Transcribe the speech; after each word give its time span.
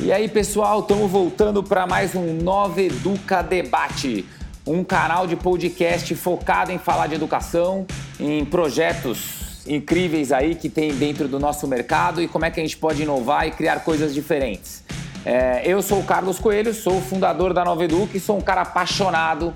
E 0.00 0.12
aí, 0.12 0.28
pessoal, 0.28 0.78
estamos 0.78 1.10
voltando 1.10 1.60
para 1.60 1.84
mais 1.84 2.14
um 2.14 2.32
Nova 2.34 2.80
Educa 2.80 3.42
Debate, 3.42 4.24
um 4.64 4.84
canal 4.84 5.26
de 5.26 5.34
podcast 5.34 6.14
focado 6.14 6.70
em 6.70 6.78
falar 6.78 7.08
de 7.08 7.16
educação, 7.16 7.84
em 8.20 8.44
projetos 8.44 9.66
incríveis 9.66 10.30
aí 10.30 10.54
que 10.54 10.68
tem 10.68 10.94
dentro 10.94 11.26
do 11.26 11.40
nosso 11.40 11.66
mercado 11.66 12.22
e 12.22 12.28
como 12.28 12.44
é 12.44 12.50
que 12.50 12.60
a 12.60 12.62
gente 12.62 12.76
pode 12.76 13.02
inovar 13.02 13.48
e 13.48 13.50
criar 13.50 13.80
coisas 13.80 14.14
diferentes. 14.14 14.84
É, 15.24 15.62
eu 15.64 15.82
sou 15.82 15.98
o 15.98 16.04
Carlos 16.04 16.38
Coelho, 16.38 16.72
sou 16.72 16.98
o 16.98 17.00
fundador 17.00 17.52
da 17.52 17.64
Nova 17.64 17.84
Educa 17.84 18.16
e 18.16 18.20
sou 18.20 18.38
um 18.38 18.40
cara 18.40 18.60
apaixonado 18.60 19.52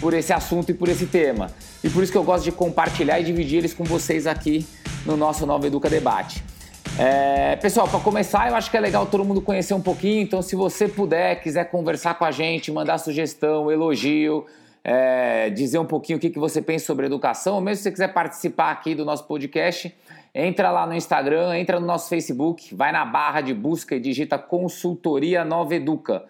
por 0.00 0.12
esse 0.12 0.32
assunto 0.32 0.70
e 0.70 0.74
por 0.74 0.88
esse 0.88 1.06
tema. 1.06 1.52
E 1.84 1.88
por 1.88 2.02
isso 2.02 2.10
que 2.10 2.18
eu 2.18 2.24
gosto 2.24 2.42
de 2.42 2.50
compartilhar 2.50 3.20
e 3.20 3.24
dividir 3.24 3.58
eles 3.58 3.72
com 3.72 3.84
vocês 3.84 4.26
aqui 4.26 4.66
no 5.06 5.16
nosso 5.16 5.46
Nova 5.46 5.68
Educa 5.68 5.88
Debate. 5.88 6.42
É, 6.96 7.56
pessoal, 7.56 7.88
para 7.88 7.98
começar, 7.98 8.48
eu 8.48 8.54
acho 8.54 8.70
que 8.70 8.76
é 8.76 8.80
legal 8.80 9.04
todo 9.04 9.24
mundo 9.24 9.40
conhecer 9.40 9.74
um 9.74 9.80
pouquinho. 9.80 10.22
Então, 10.22 10.40
se 10.40 10.54
você 10.54 10.86
puder, 10.86 11.42
quiser 11.42 11.64
conversar 11.64 12.14
com 12.14 12.24
a 12.24 12.30
gente, 12.30 12.70
mandar 12.70 12.98
sugestão, 12.98 13.68
elogio, 13.68 14.46
é, 14.84 15.50
dizer 15.50 15.80
um 15.80 15.84
pouquinho 15.84 16.18
o 16.18 16.20
que, 16.20 16.30
que 16.30 16.38
você 16.38 16.62
pensa 16.62 16.86
sobre 16.86 17.06
educação, 17.06 17.56
ou 17.56 17.60
mesmo 17.60 17.78
se 17.78 17.82
você 17.84 17.90
quiser 17.90 18.12
participar 18.12 18.70
aqui 18.70 18.94
do 18.94 19.04
nosso 19.04 19.24
podcast, 19.26 19.92
entra 20.32 20.70
lá 20.70 20.86
no 20.86 20.94
Instagram, 20.94 21.58
entra 21.58 21.80
no 21.80 21.86
nosso 21.86 22.08
Facebook, 22.08 22.72
vai 22.74 22.92
na 22.92 23.04
barra 23.04 23.40
de 23.40 23.52
busca 23.52 23.96
e 23.96 24.00
digita 24.00 24.38
Consultoria 24.38 25.44
Nova 25.44 25.74
Educa. 25.74 26.24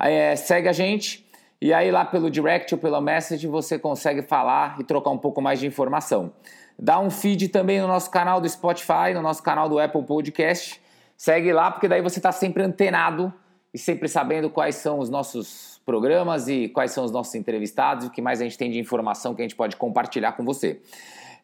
É, 0.00 0.36
segue 0.36 0.68
a 0.68 0.72
gente 0.72 1.26
e 1.60 1.72
aí 1.72 1.90
lá 1.90 2.04
pelo 2.04 2.30
direct 2.30 2.72
ou 2.74 2.80
pela 2.80 3.00
message 3.00 3.46
você 3.46 3.78
consegue 3.78 4.22
falar 4.22 4.76
e 4.78 4.84
trocar 4.84 5.10
um 5.10 5.18
pouco 5.18 5.40
mais 5.40 5.58
de 5.58 5.66
informação. 5.66 6.32
Dá 6.78 6.98
um 6.98 7.10
feed 7.10 7.48
também 7.48 7.80
no 7.80 7.86
nosso 7.86 8.10
canal 8.10 8.40
do 8.40 8.48
Spotify, 8.48 9.14
no 9.14 9.22
nosso 9.22 9.42
canal 9.42 9.68
do 9.68 9.78
Apple 9.78 10.02
Podcast. 10.02 10.80
Segue 11.16 11.52
lá, 11.52 11.70
porque 11.70 11.88
daí 11.88 12.02
você 12.02 12.18
está 12.18 12.32
sempre 12.32 12.62
antenado 12.62 13.32
e 13.72 13.78
sempre 13.78 14.08
sabendo 14.08 14.50
quais 14.50 14.76
são 14.76 14.98
os 14.98 15.08
nossos 15.08 15.80
programas 15.86 16.48
e 16.48 16.68
quais 16.68 16.90
são 16.90 17.04
os 17.04 17.10
nossos 17.10 17.34
entrevistados 17.34 18.06
o 18.06 18.10
que 18.10 18.22
mais 18.22 18.40
a 18.40 18.44
gente 18.44 18.58
tem 18.58 18.70
de 18.70 18.78
informação 18.78 19.34
que 19.34 19.42
a 19.42 19.44
gente 19.44 19.56
pode 19.56 19.76
compartilhar 19.76 20.32
com 20.32 20.44
você. 20.44 20.80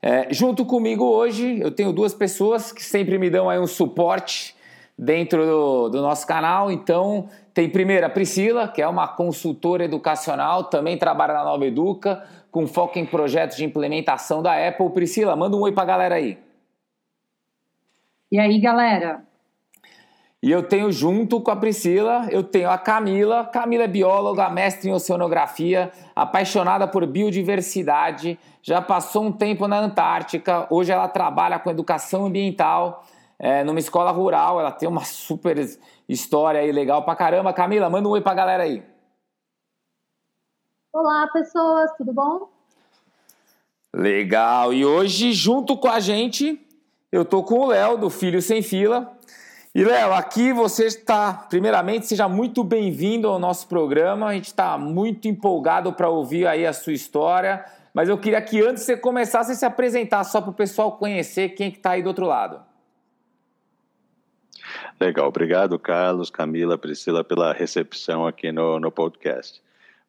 É, 0.03 0.33
junto 0.33 0.65
comigo 0.65 1.05
hoje, 1.05 1.61
eu 1.61 1.71
tenho 1.71 1.93
duas 1.93 2.15
pessoas 2.15 2.73
que 2.73 2.83
sempre 2.83 3.19
me 3.19 3.29
dão 3.29 3.51
aí 3.51 3.59
um 3.59 3.67
suporte 3.67 4.57
dentro 4.99 5.45
do, 5.45 5.89
do, 5.91 6.01
nosso 6.01 6.27
canal. 6.27 6.71
Então, 6.71 7.29
tem 7.53 7.69
primeiro 7.69 8.07
a 8.07 8.09
Priscila, 8.09 8.67
que 8.67 8.81
é 8.81 8.89
uma 8.89 9.09
consultora 9.09 9.85
educacional, 9.85 10.65
também 10.65 10.97
trabalha 10.97 11.35
na 11.35 11.45
Nova 11.45 11.67
Educa 11.67 12.23
com 12.51 12.67
foco 12.67 12.99
em 12.99 13.07
projetos 13.07 13.57
de 13.57 13.65
implementação 13.65 14.43
da 14.43 14.69
Apple. 14.69 14.91
Priscila, 14.91 15.37
manda 15.37 15.57
um 15.57 15.61
oi 15.61 15.73
para 15.73 15.83
a 15.83 15.87
galera 15.87 16.15
aí. 16.17 16.39
E 18.31 18.39
aí, 18.39 18.61
galera? 18.61 19.23
E 20.43 20.51
eu 20.51 20.63
tenho 20.63 20.91
junto 20.91 21.39
com 21.41 21.51
a 21.51 21.57
Priscila, 21.57 22.27
eu 22.31 22.43
tenho 22.43 22.71
a 22.71 22.79
Camila. 22.79 23.45
Camila 23.45 23.85
é 23.85 23.89
bióloga, 23.89 24.49
mestre 24.49 24.89
em 24.89 24.93
oceanografia, 24.93 25.91
apaixonada 26.17 26.89
por 26.89 27.07
biodiversidade, 27.07 28.39
já 28.63 28.81
passou 28.81 29.25
um 29.25 29.33
tempo 29.33 29.69
na 29.69 29.79
Antártica, 29.79 30.67
hoje 30.71 30.93
ela 30.93 31.09
trabalha 31.09 31.59
com 31.59 31.71
educação 31.71 32.25
ambiental 32.25 33.05
é, 33.39 33.65
numa 33.65 33.79
escola 33.79 34.11
rural, 34.11 34.61
ela 34.61 34.71
tem 34.71 34.89
uma 34.89 35.05
super 35.05 35.59
história 36.09 36.61
aí 36.61 36.73
legal 36.73 37.03
pra 37.03 37.17
caramba. 37.17 37.53
Camila, 37.53 37.91
manda 37.91 38.09
um 38.09 38.13
oi 38.13 38.21
pra 38.21 38.35
galera 38.35 38.63
aí. 38.63 38.83
Olá, 40.93 41.29
pessoas, 41.29 41.89
tudo 41.97 42.13
bom? 42.13 42.51
Legal. 43.95 44.75
E 44.75 44.85
hoje, 44.85 45.33
junto 45.33 45.77
com 45.77 45.87
a 45.87 46.01
gente, 46.01 46.61
eu 47.13 47.25
tô 47.25 47.45
com 47.45 47.61
o 47.61 47.67
Léo, 47.69 47.97
do 47.97 48.11
Filho 48.11 48.43
Sem 48.43 48.61
Fila. 48.61 49.17
E, 49.73 49.85
Léo, 49.85 50.13
aqui 50.13 50.53
você 50.53 50.87
está, 50.87 51.33
primeiramente, 51.33 52.09
seja 52.09 52.29
muito 52.29 52.65
bem-vindo 52.65 53.29
ao 53.29 53.39
nosso 53.39 53.69
programa. 53.69 54.27
A 54.27 54.35
gente 54.35 54.47
está 54.47 54.77
muito 54.77 55.29
empolgado 55.29 55.93
para 55.93 56.09
ouvir 56.09 56.45
aí 56.49 56.67
a 56.67 56.73
sua 56.73 56.93
história. 56.93 57.65
Mas 57.95 58.09
eu 58.09 58.19
queria 58.19 58.43
que 58.43 58.61
antes 58.61 58.83
você 58.83 58.97
começasse 58.97 59.53
a 59.53 59.55
se 59.55 59.65
apresentar, 59.65 60.25
só 60.25 60.41
para 60.41 60.51
o 60.51 60.55
pessoal 60.55 60.99
conhecer 60.99 61.51
quem 61.51 61.71
que 61.71 61.77
está 61.77 61.91
aí 61.91 62.03
do 62.03 62.09
outro 62.09 62.27
lado. 62.27 62.61
Legal, 65.01 65.29
obrigado, 65.29 65.79
Carlos, 65.79 66.31
Camila, 66.31 66.77
Priscila, 66.77 67.23
pela 67.23 67.53
recepção 67.53 68.27
aqui 68.27 68.51
no, 68.51 68.81
no 68.81 68.91
podcast. 68.91 69.63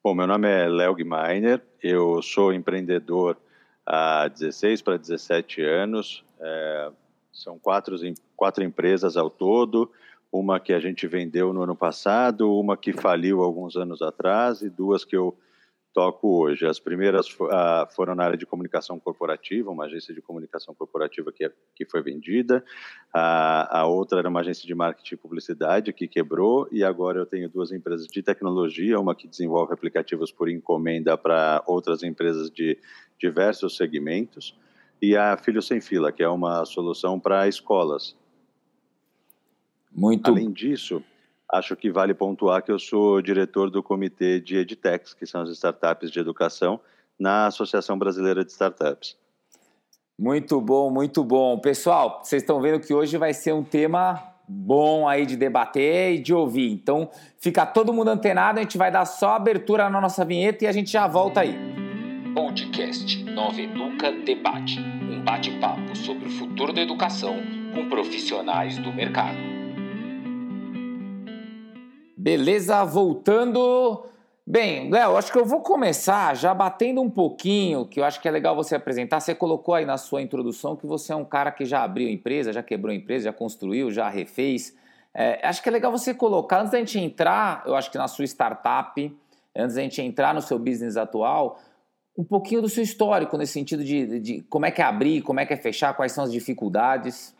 Bom, 0.04 0.16
meu 0.16 0.26
nome 0.26 0.50
é 0.50 0.68
Léo 0.68 0.96
Guimainer, 0.96 1.62
eu 1.80 2.24
sou 2.24 2.52
empreendedor 2.52 3.38
há 3.86 4.28
16 4.28 4.82
para 4.82 4.98
17 4.98 5.62
anos, 5.62 6.24
é, 6.40 6.92
são 7.32 7.60
quatro, 7.60 7.96
quatro 8.36 8.64
empresas 8.64 9.16
ao 9.16 9.30
todo, 9.30 9.92
uma 10.32 10.60
que 10.60 10.74
a 10.74 10.80
gente 10.80 11.06
vendeu 11.06 11.54
no 11.54 11.62
ano 11.62 11.76
passado, 11.76 12.52
uma 12.52 12.76
que 12.76 12.94
faliu 12.94 13.44
alguns 13.44 13.76
anos 13.76 14.02
atrás 14.02 14.64
e 14.64 14.72
duas 14.72 15.06
que 15.06 15.16
eu 15.16 15.38
toco 15.94 16.42
hoje. 16.42 16.66
As 16.66 16.80
primeiras 16.80 17.28
uh, 17.30 17.88
foram 17.96 18.16
na 18.16 18.24
área 18.24 18.38
de 18.38 18.46
comunicação 18.46 19.00
corporativa, 19.00 19.70
uma 19.70 19.86
agência 19.86 20.14
de 20.14 20.22
comunicação 20.22 20.74
corporativa 20.74 21.32
que, 21.32 21.46
é, 21.46 21.52
que 21.76 21.86
foi 21.86 22.02
vendida. 22.02 22.64
Uh, 23.10 23.68
a 23.70 23.86
outra 23.86 24.20
era 24.20 24.30
uma 24.30 24.40
agência 24.40 24.66
de 24.66 24.74
marketing 24.74 25.16
e 25.16 25.18
publicidade 25.18 25.94
que 25.94 26.08
quebrou. 26.08 26.68
E 26.72 26.84
agora 26.84 27.20
eu 27.20 27.26
tenho 27.26 27.50
duas 27.50 27.72
empresas 27.72 28.08
de 28.08 28.22
tecnologia, 28.24 29.00
uma 29.00 29.16
que 29.16 29.28
desenvolve 29.28 29.74
aplicativos 29.74 30.32
por 30.32 30.50
encomenda 30.50 31.18
para 31.18 31.64
outras 31.68 32.04
empresas 32.04 32.50
de 32.50 32.78
diversos 33.20 33.76
segmentos. 33.76 34.58
E 35.02 35.16
a 35.16 35.36
Filho 35.36 35.62
Sem 35.62 35.82
Fila, 35.82 36.12
que 36.12 36.22
é 36.22 36.30
uma 36.30 36.64
solução 36.66 37.20
para 37.20 37.48
escolas. 37.48 38.16
Muito. 39.92 40.30
Além 40.30 40.52
disso, 40.52 41.04
Acho 41.52 41.76
que 41.76 41.92
vale 41.92 42.14
pontuar 42.14 42.64
que 42.64 42.72
eu 42.72 42.80
sou 42.80 43.22
diretor 43.22 43.70
do 43.70 43.84
comitê 43.84 44.40
de 44.40 44.56
Edtechs, 44.56 45.14
que 45.14 45.26
são 45.26 45.42
as 45.42 45.50
startups 45.50 46.10
de 46.10 46.20
educação, 46.20 46.80
na 47.20 47.48
Associação 47.48 48.00
Brasileira 48.00 48.46
de 48.46 48.52
Startups. 48.52 49.18
Muito 50.18 50.62
bom, 50.62 50.90
muito 50.90 51.24
bom. 51.24 51.60
Pessoal, 51.60 52.22
vocês 52.24 52.42
estão 52.42 52.62
vendo 52.62 52.80
que 52.80 52.94
hoje 52.94 53.18
vai 53.18 53.34
ser 53.34 53.54
um 53.54 53.64
tema 53.64 54.24
bom 54.48 55.08
aí 55.08 55.26
de 55.26 55.36
debater 55.36 56.14
e 56.16 56.20
de 56.20 56.34
ouvir. 56.34 56.72
Então, 56.72 57.10
fica 57.38 57.66
todo 57.66 57.94
mundo 57.94 58.10
antenado, 58.10 58.60
a 58.60 58.62
gente 58.62 58.78
vai 58.78 58.92
dar 58.92 59.06
só 59.06 59.36
abertura 59.36 59.90
na 59.90 60.00
nossa 60.00 60.24
vinheta 60.24 60.64
e 60.64 60.68
a 60.68 60.72
gente 60.72 60.92
já 60.92 61.06
volta 61.06 61.42
aí. 61.42 61.56
Podcast 62.34 63.24
Nova 63.26 63.60
Educa 63.60 64.12
Debate, 64.12 64.80
um 64.80 65.22
bate-papo 65.24 65.96
sobre 65.98 66.28
o 66.28 66.32
futuro 66.32 66.72
da 66.72 66.82
educação 66.82 67.36
com 67.74 67.90
profissionais 67.90 68.78
do 68.78 68.94
mercado. 68.94 69.61
Beleza, 72.22 72.86
voltando. 72.86 74.06
Bem, 74.46 74.92
Léo, 74.92 75.18
acho 75.18 75.32
que 75.32 75.40
eu 75.40 75.44
vou 75.44 75.62
começar 75.62 76.36
já 76.36 76.54
batendo 76.54 77.02
um 77.02 77.10
pouquinho, 77.10 77.84
que 77.88 78.00
eu 78.00 78.04
acho 78.04 78.22
que 78.22 78.28
é 78.28 78.32
legal 78.32 78.56
você 78.56 78.76
apresentar. 78.76 79.20
Você 79.20 79.34
colocou 79.34 79.74
aí 79.74 79.86
na 79.86 79.98
sua 79.98 80.22
introdução 80.22 80.76
que 80.76 80.86
você 80.86 81.14
é 81.14 81.16
um 81.16 81.26
cara 81.26 81.52
que 81.52 81.66
já 81.66 81.82
abriu 81.82 82.08
empresa, 82.08 82.54
já 82.54 82.62
quebrou 82.62 82.94
empresa, 82.94 83.26
já 83.26 83.34
construiu, 83.34 83.90
já 83.90 84.08
refez. 84.08 84.78
É, 85.16 85.40
acho 85.48 85.64
que 85.64 85.70
é 85.70 85.72
legal 85.72 85.92
você 85.92 86.14
colocar, 86.14 86.60
antes 86.60 86.72
da 86.74 86.78
gente 86.78 87.00
entrar, 87.00 87.64
eu 87.66 87.74
acho 87.74 87.90
que 87.90 87.98
na 87.98 88.08
sua 88.08 88.26
startup, 88.26 89.18
antes 89.56 89.76
da 89.76 89.82
gente 89.82 90.00
entrar 90.00 90.32
no 90.36 90.44
seu 90.44 90.60
business 90.60 90.98
atual, 90.98 91.60
um 92.16 92.24
pouquinho 92.24 92.62
do 92.62 92.70
seu 92.70 92.84
histórico, 92.84 93.36
nesse 93.36 93.54
sentido 93.54 93.84
de, 93.84 94.20
de 94.20 94.42
como 94.44 94.68
é 94.68 94.70
que 94.70 94.80
é 94.80 94.86
abrir, 94.86 95.24
como 95.24 95.40
é 95.40 95.46
que 95.48 95.54
é 95.56 95.58
fechar, 95.58 95.96
quais 95.96 96.12
são 96.12 96.24
as 96.24 96.32
dificuldades. 96.32 97.34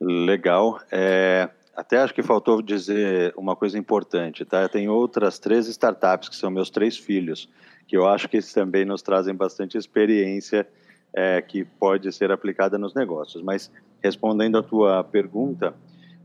Legal. 0.00 0.80
É, 0.90 1.48
até 1.78 1.98
acho 1.98 2.12
que 2.12 2.24
faltou 2.24 2.60
dizer 2.60 3.32
uma 3.36 3.54
coisa 3.54 3.78
importante, 3.78 4.44
tá? 4.44 4.68
Tem 4.68 4.88
outras 4.88 5.38
três 5.38 5.68
startups 5.68 6.28
que 6.28 6.34
são 6.34 6.50
meus 6.50 6.70
três 6.70 6.96
filhos, 6.96 7.48
que 7.86 7.96
eu 7.96 8.04
acho 8.04 8.28
que 8.28 8.40
também 8.52 8.84
nos 8.84 9.00
trazem 9.00 9.32
bastante 9.32 9.78
experiência 9.78 10.66
é, 11.14 11.40
que 11.40 11.64
pode 11.64 12.12
ser 12.12 12.32
aplicada 12.32 12.76
nos 12.78 12.96
negócios. 12.96 13.44
Mas 13.44 13.70
respondendo 14.02 14.58
à 14.58 14.62
tua 14.62 15.04
pergunta, 15.04 15.72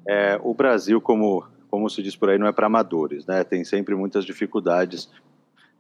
é, 0.08 0.40
o 0.42 0.56
Brasil, 0.56 1.00
como 1.00 1.46
como 1.70 1.88
se 1.88 2.02
diz 2.02 2.16
por 2.16 2.30
aí, 2.30 2.38
não 2.38 2.48
é 2.48 2.52
para 2.52 2.66
amadores, 2.66 3.26
né? 3.28 3.44
Tem 3.44 3.64
sempre 3.64 3.96
muitas 3.96 4.26
dificuldades, 4.26 5.10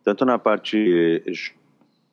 tanto 0.03 0.23
na 0.23 0.37
parte 0.37 1.23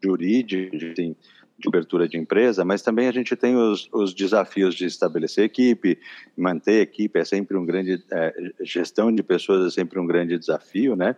jurídica, 0.02 0.76
assim, 0.93 1.14
de 1.60 1.68
abertura 1.68 2.08
de 2.08 2.16
empresa, 2.16 2.64
mas 2.64 2.82
também 2.82 3.06
a 3.06 3.12
gente 3.12 3.36
tem 3.36 3.56
os, 3.56 3.88
os 3.92 4.14
desafios 4.14 4.74
de 4.74 4.86
estabelecer 4.86 5.44
equipe, 5.44 5.98
manter 6.36 6.80
equipe 6.80 7.18
é 7.18 7.24
sempre 7.24 7.56
um 7.56 7.64
grande, 7.64 8.02
é, 8.10 8.34
gestão 8.62 9.12
de 9.12 9.22
pessoas 9.22 9.66
é 9.66 9.70
sempre 9.70 9.98
um 10.00 10.06
grande 10.06 10.38
desafio, 10.38 10.96
né? 10.96 11.16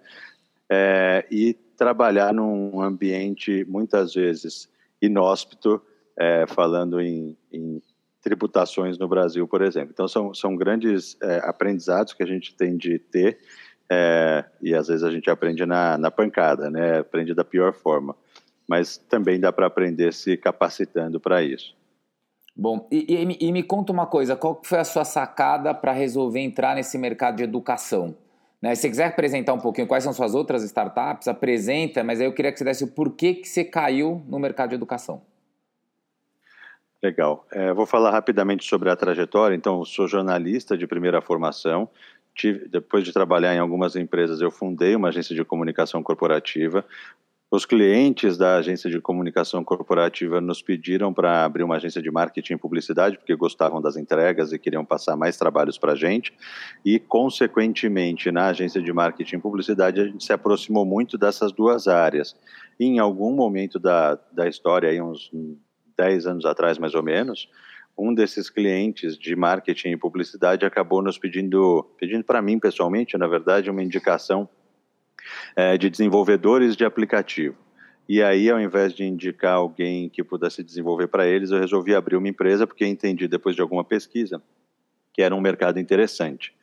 É, 0.68 1.24
e 1.30 1.54
trabalhar 1.76 2.32
num 2.32 2.80
ambiente 2.80 3.64
muitas 3.68 4.14
vezes 4.14 4.68
inóspito, 5.00 5.80
é, 6.18 6.46
falando 6.46 7.00
em, 7.00 7.36
em, 7.52 7.80
tributações 8.20 8.98
no 8.98 9.08
Brasil, 9.08 9.48
por 9.48 9.62
exemplo. 9.62 9.90
Então 9.92 10.06
são, 10.06 10.32
são 10.32 10.54
grandes 10.54 11.16
é, 11.20 11.40
aprendizados 11.44 12.12
que 12.12 12.22
a 12.22 12.26
gente 12.26 12.54
tem 12.54 12.76
de 12.76 12.98
ter 12.98 13.38
é, 13.90 14.44
e 14.62 14.74
às 14.74 14.88
vezes 14.88 15.02
a 15.02 15.10
gente 15.10 15.28
aprende 15.28 15.66
na, 15.66 15.98
na 15.98 16.10
pancada, 16.10 16.70
né? 16.70 17.00
Aprende 17.00 17.34
da 17.34 17.44
pior 17.44 17.74
forma 17.74 18.16
mas 18.72 18.96
também 18.96 19.38
dá 19.38 19.52
para 19.52 19.66
aprender 19.66 20.14
se 20.14 20.34
capacitando 20.34 21.20
para 21.20 21.42
isso. 21.42 21.76
Bom, 22.56 22.88
e, 22.90 23.04
e, 23.06 23.48
e 23.48 23.52
me 23.52 23.62
conta 23.62 23.92
uma 23.92 24.06
coisa, 24.06 24.34
qual 24.34 24.62
foi 24.64 24.78
a 24.78 24.84
sua 24.84 25.04
sacada 25.04 25.74
para 25.74 25.92
resolver 25.92 26.40
entrar 26.40 26.74
nesse 26.74 26.96
mercado 26.96 27.36
de 27.36 27.42
educação? 27.42 28.16
Né? 28.62 28.74
Se 28.74 28.80
você 28.80 28.88
quiser 28.88 29.06
apresentar 29.08 29.52
um 29.52 29.58
pouquinho 29.58 29.86
quais 29.86 30.02
são 30.04 30.14
suas 30.14 30.34
outras 30.34 30.62
startups, 30.62 31.28
apresenta, 31.28 32.02
mas 32.02 32.18
aí 32.18 32.26
eu 32.26 32.32
queria 32.32 32.50
que 32.50 32.56
você 32.56 32.64
desse 32.64 32.82
o 32.82 32.88
porquê 32.88 33.34
que 33.34 33.46
você 33.46 33.62
caiu 33.62 34.22
no 34.26 34.38
mercado 34.38 34.70
de 34.70 34.76
educação. 34.76 35.20
Legal. 37.02 37.46
É, 37.52 37.74
vou 37.74 37.84
falar 37.84 38.10
rapidamente 38.10 38.64
sobre 38.64 38.88
a 38.88 38.96
trajetória. 38.96 39.54
Então, 39.54 39.84
sou 39.84 40.08
jornalista 40.08 40.78
de 40.78 40.86
primeira 40.86 41.20
formação. 41.20 41.90
Tive, 42.34 42.66
depois 42.68 43.04
de 43.04 43.12
trabalhar 43.12 43.54
em 43.54 43.58
algumas 43.58 43.96
empresas, 43.96 44.40
eu 44.40 44.50
fundei 44.50 44.96
uma 44.96 45.08
agência 45.08 45.34
de 45.34 45.44
comunicação 45.44 46.02
corporativa. 46.02 46.86
Os 47.54 47.66
clientes 47.66 48.38
da 48.38 48.56
agência 48.56 48.88
de 48.88 48.98
comunicação 48.98 49.62
corporativa 49.62 50.40
nos 50.40 50.62
pediram 50.62 51.12
para 51.12 51.44
abrir 51.44 51.62
uma 51.62 51.76
agência 51.76 52.00
de 52.00 52.10
marketing 52.10 52.54
e 52.54 52.56
publicidade, 52.56 53.18
porque 53.18 53.36
gostavam 53.36 53.78
das 53.78 53.94
entregas 53.94 54.54
e 54.54 54.58
queriam 54.58 54.86
passar 54.86 55.18
mais 55.18 55.36
trabalhos 55.36 55.76
para 55.76 55.92
a 55.92 55.94
gente. 55.94 56.32
E, 56.82 56.98
consequentemente, 56.98 58.32
na 58.32 58.46
agência 58.46 58.80
de 58.80 58.90
marketing 58.90 59.36
e 59.36 59.40
publicidade, 59.40 60.00
a 60.00 60.06
gente 60.06 60.24
se 60.24 60.32
aproximou 60.32 60.86
muito 60.86 61.18
dessas 61.18 61.52
duas 61.52 61.86
áreas. 61.86 62.34
E, 62.80 62.86
em 62.86 62.98
algum 62.98 63.36
momento 63.36 63.78
da, 63.78 64.18
da 64.32 64.48
história, 64.48 64.88
aí 64.88 65.02
uns 65.02 65.30
10 65.98 66.26
anos 66.26 66.46
atrás, 66.46 66.78
mais 66.78 66.94
ou 66.94 67.02
menos, 67.02 67.50
um 67.98 68.14
desses 68.14 68.48
clientes 68.48 69.18
de 69.18 69.36
marketing 69.36 69.88
e 69.88 69.96
publicidade 69.98 70.64
acabou 70.64 71.02
nos 71.02 71.18
pedindo, 71.18 71.84
pedindo 71.98 72.24
para 72.24 72.40
mim 72.40 72.58
pessoalmente, 72.58 73.18
na 73.18 73.26
verdade, 73.26 73.68
uma 73.68 73.82
indicação 73.82 74.48
é, 75.56 75.76
de 75.76 75.88
desenvolvedores 75.90 76.76
de 76.76 76.84
aplicativo. 76.84 77.56
E 78.08 78.22
aí, 78.22 78.50
ao 78.50 78.60
invés 78.60 78.92
de 78.92 79.04
indicar 79.04 79.54
alguém 79.54 80.08
que 80.08 80.24
pudesse 80.24 80.62
desenvolver 80.62 81.06
para 81.06 81.26
eles, 81.26 81.50
eu 81.50 81.60
resolvi 81.60 81.94
abrir 81.94 82.16
uma 82.16 82.28
empresa, 82.28 82.66
porque 82.66 82.86
entendi, 82.86 83.28
depois 83.28 83.54
de 83.54 83.62
alguma 83.62 83.84
pesquisa, 83.84 84.42
que 85.12 85.22
era 85.22 85.34
um 85.34 85.40
mercado 85.40 85.78
interessante. 85.78 86.54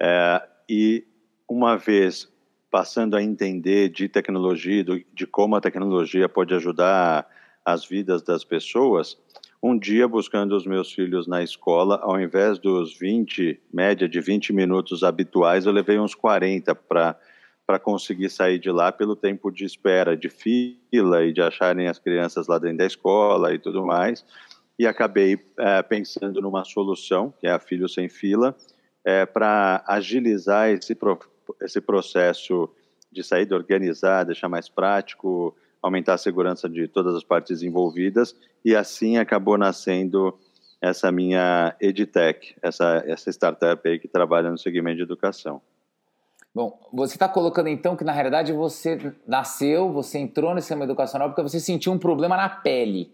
É, 0.00 0.42
e 0.68 1.04
uma 1.48 1.76
vez 1.76 2.28
passando 2.70 3.16
a 3.16 3.22
entender 3.22 3.88
de 3.88 4.08
tecnologia, 4.08 4.84
de 4.84 5.26
como 5.26 5.56
a 5.56 5.60
tecnologia 5.60 6.28
pode 6.28 6.54
ajudar 6.54 7.26
as 7.64 7.84
vidas 7.86 8.22
das 8.22 8.44
pessoas, 8.44 9.16
um 9.62 9.78
dia 9.78 10.06
buscando 10.06 10.54
os 10.54 10.66
meus 10.66 10.92
filhos 10.92 11.26
na 11.26 11.42
escola, 11.42 11.98
ao 12.02 12.20
invés 12.20 12.58
dos 12.58 12.96
20, 12.96 13.60
média 13.72 14.08
de 14.08 14.20
20 14.20 14.52
minutos 14.52 15.02
habituais, 15.02 15.66
eu 15.66 15.72
levei 15.72 15.98
uns 15.98 16.14
40 16.14 16.74
para 16.74 17.18
para 17.66 17.78
conseguir 17.78 18.30
sair 18.30 18.58
de 18.58 18.70
lá 18.70 18.92
pelo 18.92 19.16
tempo 19.16 19.50
de 19.50 19.64
espera 19.64 20.16
de 20.16 20.28
fila 20.28 21.24
e 21.24 21.32
de 21.32 21.42
acharem 21.42 21.88
as 21.88 21.98
crianças 21.98 22.46
lá 22.46 22.58
dentro 22.58 22.78
da 22.78 22.86
escola 22.86 23.52
e 23.52 23.58
tudo 23.58 23.84
mais. 23.84 24.24
E 24.78 24.86
acabei 24.86 25.38
é, 25.58 25.82
pensando 25.82 26.40
numa 26.40 26.64
solução, 26.64 27.34
que 27.40 27.46
é 27.46 27.50
a 27.50 27.58
Filho 27.58 27.88
Sem 27.88 28.08
Fila, 28.08 28.54
é, 29.04 29.26
para 29.26 29.82
agilizar 29.86 30.68
esse, 30.70 30.94
pro, 30.94 31.18
esse 31.62 31.80
processo 31.80 32.68
de 33.10 33.24
saída, 33.24 33.56
organizar, 33.56 34.24
deixar 34.24 34.48
mais 34.48 34.68
prático, 34.68 35.56
aumentar 35.82 36.14
a 36.14 36.18
segurança 36.18 36.68
de 36.68 36.86
todas 36.86 37.14
as 37.14 37.24
partes 37.24 37.62
envolvidas 37.62 38.36
e 38.64 38.74
assim 38.74 39.16
acabou 39.16 39.56
nascendo 39.56 40.36
essa 40.80 41.10
minha 41.10 41.74
EdTech, 41.80 42.54
essa, 42.60 43.02
essa 43.06 43.30
startup 43.30 43.88
aí 43.88 43.98
que 43.98 44.08
trabalha 44.08 44.50
no 44.50 44.58
segmento 44.58 44.96
de 44.96 45.02
educação. 45.02 45.62
Bom, 46.56 46.80
você 46.90 47.16
está 47.16 47.28
colocando 47.28 47.68
então 47.68 47.94
que 47.94 48.02
na 48.02 48.12
realidade 48.12 48.50
você 48.50 49.12
nasceu, 49.28 49.92
você 49.92 50.18
entrou 50.18 50.54
nesse 50.54 50.68
sistema 50.68 50.84
educacional 50.84 51.28
porque 51.28 51.42
você 51.42 51.60
sentiu 51.60 51.92
um 51.92 51.98
problema 51.98 52.34
na 52.34 52.48
pele. 52.48 53.12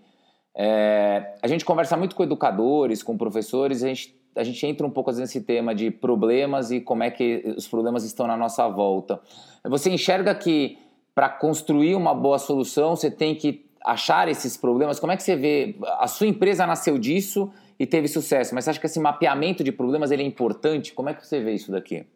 É, 0.54 1.34
a 1.42 1.48
gente 1.48 1.64
conversa 1.64 1.96
muito 1.96 2.14
com 2.14 2.22
educadores, 2.22 3.02
com 3.02 3.18
professores, 3.18 3.82
a 3.82 3.88
gente, 3.88 4.16
a 4.36 4.44
gente 4.44 4.64
entra 4.64 4.86
um 4.86 4.90
pouco 4.90 5.10
nesse 5.10 5.40
tema 5.40 5.74
de 5.74 5.90
problemas 5.90 6.70
e 6.70 6.80
como 6.80 7.02
é 7.02 7.10
que 7.10 7.42
os 7.56 7.66
problemas 7.66 8.04
estão 8.04 8.28
na 8.28 8.36
nossa 8.36 8.68
volta. 8.68 9.20
Você 9.64 9.90
enxerga 9.90 10.36
que 10.36 10.78
para 11.12 11.28
construir 11.28 11.96
uma 11.96 12.14
boa 12.14 12.38
solução, 12.38 12.94
você 12.94 13.10
tem 13.10 13.34
que 13.34 13.66
achar 13.84 14.28
esses 14.28 14.56
problemas. 14.56 15.00
Como 15.00 15.10
é 15.10 15.16
que 15.16 15.22
você 15.24 15.34
vê? 15.34 15.74
A 15.98 16.06
sua 16.06 16.28
empresa 16.28 16.64
nasceu 16.64 16.96
disso 16.96 17.50
e 17.76 17.86
teve 17.86 18.06
sucesso, 18.06 18.54
mas 18.54 18.62
você 18.62 18.70
acha 18.70 18.78
que 18.78 18.86
esse 18.86 19.00
mapeamento 19.00 19.64
de 19.64 19.72
problemas 19.72 20.12
ele 20.12 20.22
é 20.22 20.26
importante? 20.26 20.92
Como 20.92 21.08
é 21.08 21.14
que 21.14 21.26
você 21.26 21.40
vê 21.40 21.54
isso 21.54 21.72
daqui? 21.72 22.06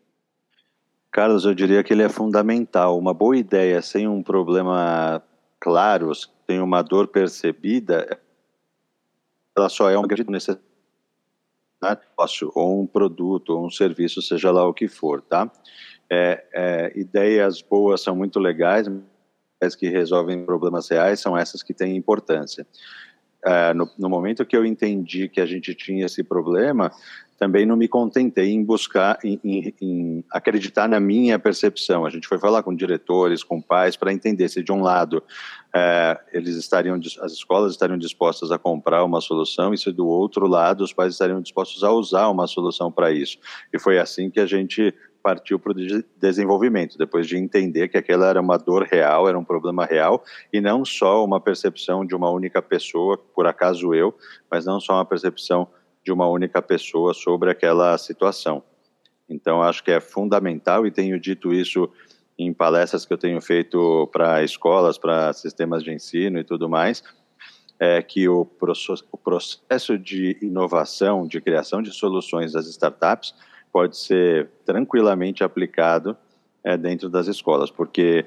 Carlos, 1.10 1.44
eu 1.44 1.54
diria 1.54 1.82
que 1.82 1.92
ele 1.92 2.02
é 2.02 2.08
fundamental. 2.08 2.98
Uma 2.98 3.14
boa 3.14 3.36
ideia 3.36 3.80
sem 3.80 4.06
um 4.06 4.22
problema 4.22 5.22
claro, 5.58 6.12
sem 6.14 6.60
uma 6.60 6.82
dor 6.82 7.08
percebida, 7.08 8.20
ela 9.56 9.68
só 9.68 9.90
é 9.90 9.96
uma 9.96 10.06
necessidade 10.06 10.66
ou 12.54 12.82
um 12.82 12.86
produto 12.86 13.50
ou 13.50 13.66
um 13.66 13.70
serviço, 13.70 14.20
seja 14.22 14.50
lá 14.50 14.66
o 14.66 14.74
que 14.74 14.88
for, 14.88 15.20
tá? 15.22 15.50
É, 16.10 16.44
é, 16.52 16.92
ideias 16.98 17.60
boas 17.60 18.00
são 18.00 18.14
muito 18.14 18.38
legais, 18.38 18.88
mas 19.60 19.74
que 19.74 19.88
resolvem 19.88 20.44
problemas 20.44 20.88
reais 20.88 21.20
são 21.20 21.36
essas 21.36 21.62
que 21.62 21.74
têm 21.74 21.96
importância. 21.96 22.66
É, 23.44 23.72
no, 23.74 23.88
no, 23.98 24.08
momento 24.08 24.44
que 24.44 24.56
eu 24.56 24.64
entendi 24.64 25.28
que 25.28 25.40
a 25.40 25.46
gente 25.46 25.74
tinha 25.74 26.06
esse 26.06 26.22
problema, 26.22 26.90
também 27.38 27.66
não 27.66 27.76
me 27.76 27.86
contentei 27.86 28.50
em 28.50 28.64
buscar, 28.64 29.18
em, 29.22 29.38
em, 29.44 29.74
em, 29.80 30.24
acreditar 30.30 30.88
na 30.88 30.98
minha 30.98 31.38
percepção. 31.38 32.06
A 32.06 32.10
gente 32.10 32.26
foi 32.26 32.38
falar 32.38 32.62
com 32.62 32.74
diretores, 32.74 33.42
com 33.42 33.60
pais, 33.60 33.96
para 33.96 34.12
entender 34.12 34.48
se 34.48 34.62
de 34.62 34.72
um 34.72 34.82
lado 34.82 35.22
é, 35.74 36.18
eles 36.32 36.56
estariam, 36.56 36.98
as 37.20 37.32
escolas 37.32 37.72
estariam 37.72 37.98
dispostas 37.98 38.50
a 38.50 38.58
comprar 38.58 39.04
uma 39.04 39.20
solução 39.20 39.74
e 39.74 39.78
se 39.78 39.92
do 39.92 40.06
outro 40.06 40.46
lado 40.46 40.82
os 40.82 40.92
pais 40.92 41.12
estariam 41.12 41.40
dispostos 41.40 41.84
a 41.84 41.92
usar 41.92 42.28
uma 42.28 42.46
solução 42.46 42.90
para 42.90 43.12
isso. 43.12 43.38
E 43.72 43.78
foi 43.78 43.98
assim 43.98 44.30
que 44.30 44.40
a 44.40 44.46
gente 44.46 44.94
partiu 45.26 45.58
para 45.58 45.72
o 45.72 45.74
desenvolvimento, 46.20 46.96
depois 46.96 47.26
de 47.26 47.36
entender 47.36 47.88
que 47.88 47.98
aquela 47.98 48.28
era 48.28 48.40
uma 48.40 48.56
dor 48.56 48.84
real, 48.84 49.28
era 49.28 49.36
um 49.36 49.42
problema 49.42 49.84
real, 49.84 50.22
e 50.52 50.60
não 50.60 50.84
só 50.84 51.24
uma 51.24 51.40
percepção 51.40 52.06
de 52.06 52.14
uma 52.14 52.30
única 52.30 52.62
pessoa, 52.62 53.18
por 53.18 53.44
acaso 53.44 53.92
eu, 53.92 54.14
mas 54.48 54.64
não 54.64 54.78
só 54.78 54.94
uma 54.94 55.04
percepção 55.04 55.66
de 56.06 56.12
uma 56.12 56.28
única 56.28 56.62
pessoa 56.62 57.12
sobre 57.12 57.50
aquela 57.50 57.98
situação. 57.98 58.62
Então, 59.28 59.60
acho 59.60 59.82
que 59.82 59.90
é 59.90 59.98
fundamental, 59.98 60.86
e 60.86 60.90
tenho 60.92 61.18
dito 61.18 61.52
isso 61.52 61.90
em 62.38 62.52
palestras 62.52 63.04
que 63.04 63.12
eu 63.12 63.18
tenho 63.18 63.40
feito 63.40 64.08
para 64.12 64.44
escolas, 64.44 64.96
para 64.96 65.32
sistemas 65.32 65.82
de 65.82 65.92
ensino 65.92 66.38
e 66.38 66.44
tudo 66.44 66.68
mais, 66.68 67.02
é 67.80 68.00
que 68.00 68.28
o 68.28 68.44
processo 68.44 69.98
de 69.98 70.38
inovação, 70.40 71.26
de 71.26 71.40
criação 71.40 71.82
de 71.82 71.90
soluções 71.90 72.52
das 72.52 72.68
startups, 72.68 73.34
pode 73.72 73.96
ser 73.96 74.48
tranquilamente 74.64 75.42
aplicado 75.42 76.16
é, 76.62 76.76
dentro 76.76 77.10
das 77.10 77.26
escolas, 77.26 77.68
porque 77.68 78.26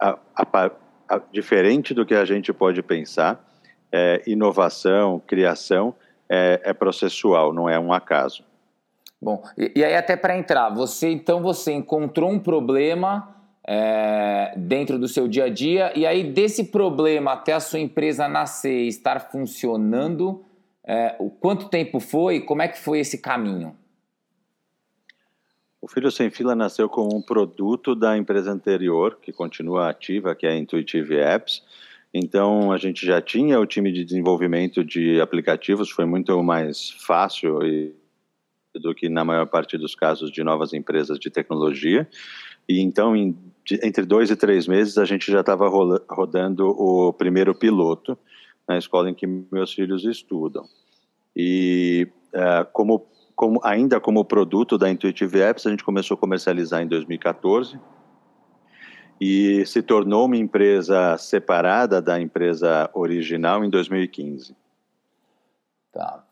a, 0.00 0.18
a, 0.34 0.70
a, 1.08 1.18
diferente 1.30 1.92
do 1.92 2.06
que 2.06 2.14
a 2.14 2.24
gente 2.24 2.50
pode 2.50 2.82
pensar, 2.82 3.46
é, 3.92 4.22
inovação, 4.26 5.22
criação 5.26 5.94
é, 6.30 6.60
é, 6.62 6.72
processual, 6.72 7.52
não 7.52 7.68
é 7.68 7.76
um 7.76 7.92
acaso. 7.92 8.44
Bom, 9.20 9.42
e, 9.58 9.72
e 9.74 9.84
aí 9.84 9.96
até 9.96 10.16
para 10.16 10.38
entrar, 10.38 10.70
você 10.70 11.10
então 11.10 11.42
você 11.42 11.72
encontrou 11.72 12.30
um 12.30 12.38
problema 12.38 13.36
é, 13.66 14.54
dentro 14.56 14.96
do 14.98 15.08
seu 15.08 15.26
dia 15.26 15.44
a 15.44 15.48
dia 15.50 15.92
e 15.98 16.06
aí 16.06 16.32
desse 16.32 16.64
problema 16.64 17.32
até 17.32 17.52
a 17.52 17.60
sua 17.60 17.80
empresa 17.80 18.28
nascer 18.28 18.84
e 18.84 18.88
estar 18.88 19.30
funcionando, 19.30 20.44
é, 20.84 21.16
o 21.18 21.28
quanto 21.28 21.68
tempo 21.68 21.98
foi? 21.98 22.40
Como 22.40 22.62
é 22.62 22.68
que 22.68 22.78
foi 22.78 23.00
esse 23.00 23.18
caminho? 23.18 23.76
O 25.80 25.88
Filho 25.88 26.10
Sem 26.10 26.30
Fila 26.30 26.54
nasceu 26.54 26.88
como 26.88 27.16
um 27.16 27.22
produto 27.22 27.94
da 27.94 28.16
empresa 28.16 28.52
anterior, 28.52 29.18
que 29.20 29.32
continua 29.32 29.88
ativa, 29.88 30.34
que 30.34 30.46
é 30.46 30.50
a 30.50 30.56
Intuitive 30.56 31.16
Apps. 31.18 31.62
Então, 32.12 32.72
a 32.72 32.76
gente 32.76 33.06
já 33.06 33.20
tinha 33.20 33.60
o 33.60 33.66
time 33.66 33.92
de 33.92 34.04
desenvolvimento 34.04 34.84
de 34.84 35.20
aplicativos, 35.20 35.90
foi 35.90 36.04
muito 36.04 36.42
mais 36.42 36.90
fácil 37.06 37.62
e, 37.64 37.94
do 38.74 38.94
que 38.94 39.08
na 39.08 39.24
maior 39.24 39.46
parte 39.46 39.78
dos 39.78 39.94
casos 39.94 40.30
de 40.30 40.42
novas 40.42 40.72
empresas 40.72 41.18
de 41.18 41.30
tecnologia. 41.30 42.08
E 42.68 42.80
então, 42.80 43.14
em, 43.14 43.36
de, 43.64 43.78
entre 43.84 44.04
dois 44.04 44.30
e 44.30 44.36
três 44.36 44.66
meses, 44.66 44.98
a 44.98 45.04
gente 45.04 45.30
já 45.30 45.40
estava 45.40 45.68
rodando 46.08 46.68
o 46.68 47.12
primeiro 47.12 47.54
piloto 47.54 48.18
na 48.68 48.76
escola 48.76 49.08
em 49.08 49.14
que 49.14 49.26
meus 49.26 49.72
filhos 49.72 50.04
estudam. 50.04 50.64
E 51.36 52.08
uh, 52.34 52.66
como 52.72 53.08
como, 53.40 53.58
ainda 53.64 53.98
como 53.98 54.22
produto 54.22 54.76
da 54.76 54.90
Intuitive 54.90 55.40
Apps, 55.40 55.66
a 55.66 55.70
gente 55.70 55.82
começou 55.82 56.14
a 56.14 56.18
comercializar 56.18 56.82
em 56.82 56.86
2014 56.86 57.80
e 59.20 59.64
se 59.66 59.82
tornou 59.82 60.26
uma 60.26 60.36
empresa 60.36 61.16
separada 61.18 62.00
da 62.00 62.20
empresa 62.20 62.88
original 62.94 63.64
em 63.64 63.68
2015. 63.68 64.54
Tá. 65.92 66.22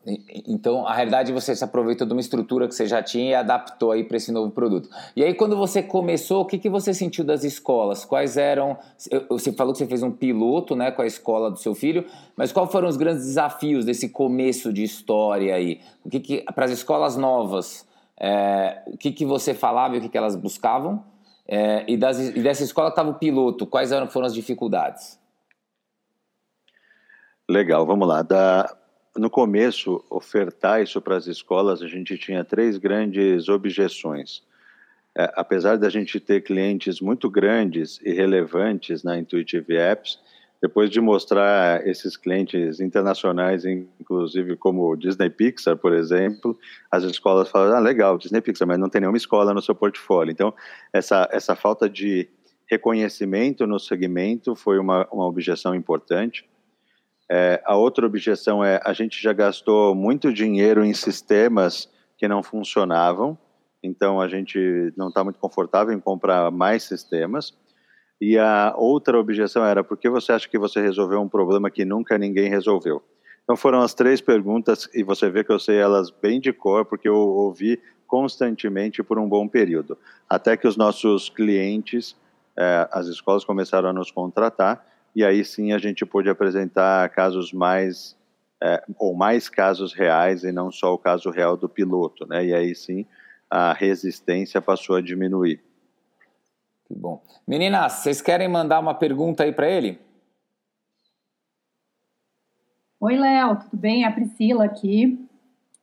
Então, 0.47 0.87
a 0.87 0.93
realidade 0.93 1.33
você 1.33 1.53
se 1.53 1.61
aproveitou 1.65 2.07
de 2.07 2.13
uma 2.13 2.21
estrutura 2.21 2.65
que 2.65 2.73
você 2.73 2.87
já 2.87 3.03
tinha 3.03 3.31
e 3.31 3.35
adaptou 3.35 3.91
aí 3.91 4.05
para 4.05 4.15
esse 4.15 4.31
novo 4.31 4.49
produto. 4.51 4.89
E 5.17 5.21
aí, 5.21 5.33
quando 5.33 5.57
você 5.57 5.83
começou, 5.83 6.43
o 6.43 6.45
que, 6.45 6.57
que 6.57 6.69
você 6.69 6.93
sentiu 6.93 7.25
das 7.25 7.43
escolas? 7.43 8.05
Quais 8.05 8.37
eram? 8.37 8.77
Você 9.27 9.51
falou 9.51 9.73
que 9.73 9.79
você 9.79 9.85
fez 9.85 10.01
um 10.01 10.11
piloto, 10.11 10.77
né, 10.77 10.91
com 10.91 11.01
a 11.01 11.05
escola 11.05 11.51
do 11.51 11.57
seu 11.57 11.75
filho, 11.75 12.05
mas 12.37 12.53
quais 12.53 12.71
foram 12.71 12.87
os 12.87 12.95
grandes 12.95 13.25
desafios 13.25 13.83
desse 13.83 14.07
começo 14.07 14.71
de 14.71 14.81
história 14.81 15.53
aí? 15.53 15.81
O 16.05 16.09
que, 16.09 16.21
que 16.21 16.41
para 16.55 16.63
as 16.63 16.71
escolas 16.71 17.17
novas, 17.17 17.85
é, 18.17 18.81
o 18.87 18.97
que, 18.97 19.11
que 19.11 19.25
você 19.25 19.53
falava 19.53 19.95
e 19.95 19.99
o 19.99 20.01
que, 20.01 20.07
que 20.07 20.17
elas 20.17 20.37
buscavam? 20.37 21.03
É, 21.51 21.83
e, 21.87 21.97
das, 21.97 22.19
e 22.19 22.43
dessa 22.43 22.63
escola 22.63 22.89
estava 22.89 23.09
o 23.09 23.15
piloto, 23.15 23.65
quais 23.65 23.91
eram, 23.91 24.07
foram 24.07 24.27
as 24.27 24.35
dificuldades? 24.35 25.19
Legal, 27.49 27.87
vamos 27.87 28.07
lá. 28.07 28.21
Da, 28.21 28.77
no 29.17 29.31
começo, 29.31 30.05
ofertar 30.11 30.83
isso 30.83 31.01
para 31.01 31.17
as 31.17 31.25
escolas, 31.25 31.81
a 31.81 31.87
gente 31.87 32.15
tinha 32.19 32.45
três 32.45 32.77
grandes 32.77 33.49
objeções. 33.49 34.43
É, 35.17 35.33
apesar 35.35 35.75
da 35.79 35.89
gente 35.89 36.19
ter 36.19 36.41
clientes 36.41 37.01
muito 37.01 37.27
grandes 37.27 37.99
e 38.03 38.13
relevantes 38.13 39.01
na 39.01 39.17
Intuitive 39.17 39.75
Apps, 39.75 40.19
depois 40.61 40.89
de 40.89 40.99
mostrar 40.99 41.87
esses 41.87 42.17
clientes 42.17 42.79
internacionais, 42.79 43.63
inclusive 43.65 44.57
como 44.57 44.95
Disney 44.95 45.29
Pixar, 45.29 45.77
por 45.77 45.93
exemplo, 45.93 46.57
as 46.91 47.03
escolas 47.03 47.49
falam, 47.49 47.75
ah, 47.75 47.79
legal, 47.79 48.17
Disney 48.17 48.41
Pixar, 48.41 48.67
mas 48.67 48.77
não 48.77 48.89
tem 48.89 48.99
nenhuma 49.01 49.17
escola 49.17 49.53
no 49.53 49.61
seu 49.61 49.73
portfólio. 49.73 50.31
Então, 50.31 50.53
essa, 50.91 51.29
essa 51.31 51.55
falta 51.55 51.89
de 51.89 52.29
reconhecimento 52.69 53.65
no 53.65 53.79
segmento 53.79 54.55
foi 54.55 54.77
uma, 54.77 55.07
uma 55.11 55.25
objeção 55.25 55.73
importante. 55.73 56.47
É, 57.31 57.61
a 57.65 57.75
outra 57.75 58.05
objeção 58.05 58.63
é 58.63 58.81
a 58.83 58.91
gente 58.91 59.21
já 59.21 59.31
gastou 59.31 59.95
muito 59.95 60.33
dinheiro 60.33 60.83
em 60.83 60.93
sistemas 60.93 61.89
que 62.17 62.27
não 62.27 62.43
funcionavam, 62.43 63.37
então 63.81 64.19
a 64.19 64.27
gente 64.27 64.91
não 64.97 65.07
está 65.07 65.23
muito 65.23 65.39
confortável 65.39 65.93
em 65.93 65.99
comprar 65.99 66.51
mais 66.51 66.83
sistemas. 66.83 67.57
E 68.21 68.37
a 68.37 68.73
outra 68.75 69.17
objeção 69.17 69.65
era 69.65 69.83
por 69.83 69.97
que 69.97 70.09
você 70.09 70.33
acha 70.33 70.49
que 70.49 70.57
você 70.57 70.81
resolveu 70.81 71.21
um 71.21 71.29
problema 71.29 71.71
que 71.71 71.85
nunca 71.85 72.17
ninguém 72.17 72.49
resolveu? 72.49 73.01
Então 73.43 73.55
foram 73.55 73.81
as 73.81 73.93
três 73.93 74.21
perguntas 74.21 74.89
e 74.93 75.03
você 75.03 75.29
vê 75.29 75.43
que 75.43 75.51
eu 75.51 75.59
sei 75.59 75.77
elas 75.77 76.11
bem 76.11 76.39
de 76.39 76.51
cor 76.51 76.85
porque 76.85 77.07
eu 77.07 77.15
ouvi 77.15 77.81
constantemente 78.05 79.01
por 79.01 79.17
um 79.17 79.29
bom 79.29 79.47
período, 79.47 79.97
até 80.27 80.57
que 80.57 80.67
os 80.67 80.75
nossos 80.75 81.29
clientes, 81.29 82.15
é, 82.57 82.87
as 82.91 83.07
escolas 83.07 83.45
começaram 83.45 83.89
a 83.89 83.93
nos 83.93 84.11
contratar 84.11 84.85
e 85.15 85.23
aí 85.23 85.45
sim 85.45 85.71
a 85.71 85.77
gente 85.77 86.05
pôde 86.05 86.29
apresentar 86.29 87.07
casos 87.09 87.53
mais 87.53 88.15
é, 88.61 88.83
ou 88.97 89.15
mais 89.15 89.47
casos 89.47 89.93
reais 89.93 90.43
e 90.43 90.51
não 90.51 90.71
só 90.71 90.93
o 90.93 90.97
caso 90.97 91.29
real 91.29 91.55
do 91.55 91.69
piloto, 91.69 92.27
né? 92.27 92.45
E 92.45 92.53
aí 92.53 92.75
sim 92.75 93.05
a 93.49 93.73
resistência 93.73 94.61
passou 94.61 94.97
a 94.97 95.01
diminuir. 95.01 95.61
Que 96.89 96.95
bom. 96.95 97.21
Meninas, 97.47 97.93
vocês 97.93 98.19
querem 98.19 98.47
mandar 98.47 98.79
uma 98.79 98.95
pergunta 98.95 99.43
aí 99.43 99.53
para 99.53 99.69
ele? 99.69 99.99
Oi, 102.99 103.15
Léo, 103.15 103.57
tudo 103.59 103.77
bem? 103.77 104.03
É 104.03 104.07
a 104.07 104.11
Priscila 104.11 104.65
aqui. 104.65 105.23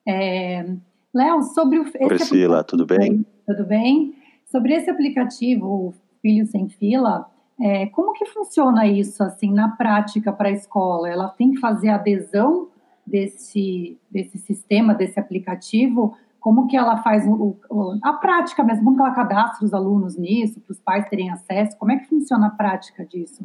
É... 0.07 0.67
Léo, 1.15 1.43
sobre 1.43 1.79
o. 1.79 1.91
Priscila, 2.09 2.65
tudo 2.65 2.85
bem? 2.85 3.25
Tudo 3.47 3.65
bem? 3.65 4.17
Sobre 4.47 4.75
esse 4.75 4.91
aplicativo, 4.91 5.67
o 5.67 5.95
Filho 6.21 6.45
Sem 6.45 6.69
Fila, 6.69 7.31
é, 7.61 7.87
como 7.87 8.13
que 8.13 8.27
funciona 8.27 8.87
isso 8.87 9.23
assim 9.23 9.53
na 9.53 9.69
prática 9.77 10.33
para 10.33 10.49
a 10.49 10.53
escola? 10.53 11.09
Ela 11.09 11.29
tem 11.29 11.53
que 11.53 11.61
fazer 11.61 11.89
adesão 11.89 12.69
desse, 13.07 13.97
desse 14.11 14.39
sistema, 14.39 14.93
desse 14.93 15.21
aplicativo? 15.21 16.17
Como 16.47 16.69
que 16.69 16.76
ela 16.76 16.99
faz 16.99 17.26
o, 17.26 17.59
o, 17.69 17.99
a 18.05 18.12
prática 18.12 18.62
mesmo? 18.62 18.85
Como 18.85 18.95
que 18.95 19.03
ela 19.03 19.12
cadastra 19.12 19.67
os 19.67 19.75
alunos 19.75 20.17
nisso, 20.17 20.61
para 20.61 20.71
os 20.71 20.79
pais 20.79 21.09
terem 21.09 21.29
acesso? 21.29 21.76
Como 21.76 21.91
é 21.91 21.97
que 21.99 22.07
funciona 22.07 22.47
a 22.47 22.50
prática 22.50 23.05
disso? 23.05 23.45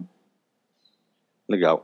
Legal. 1.50 1.84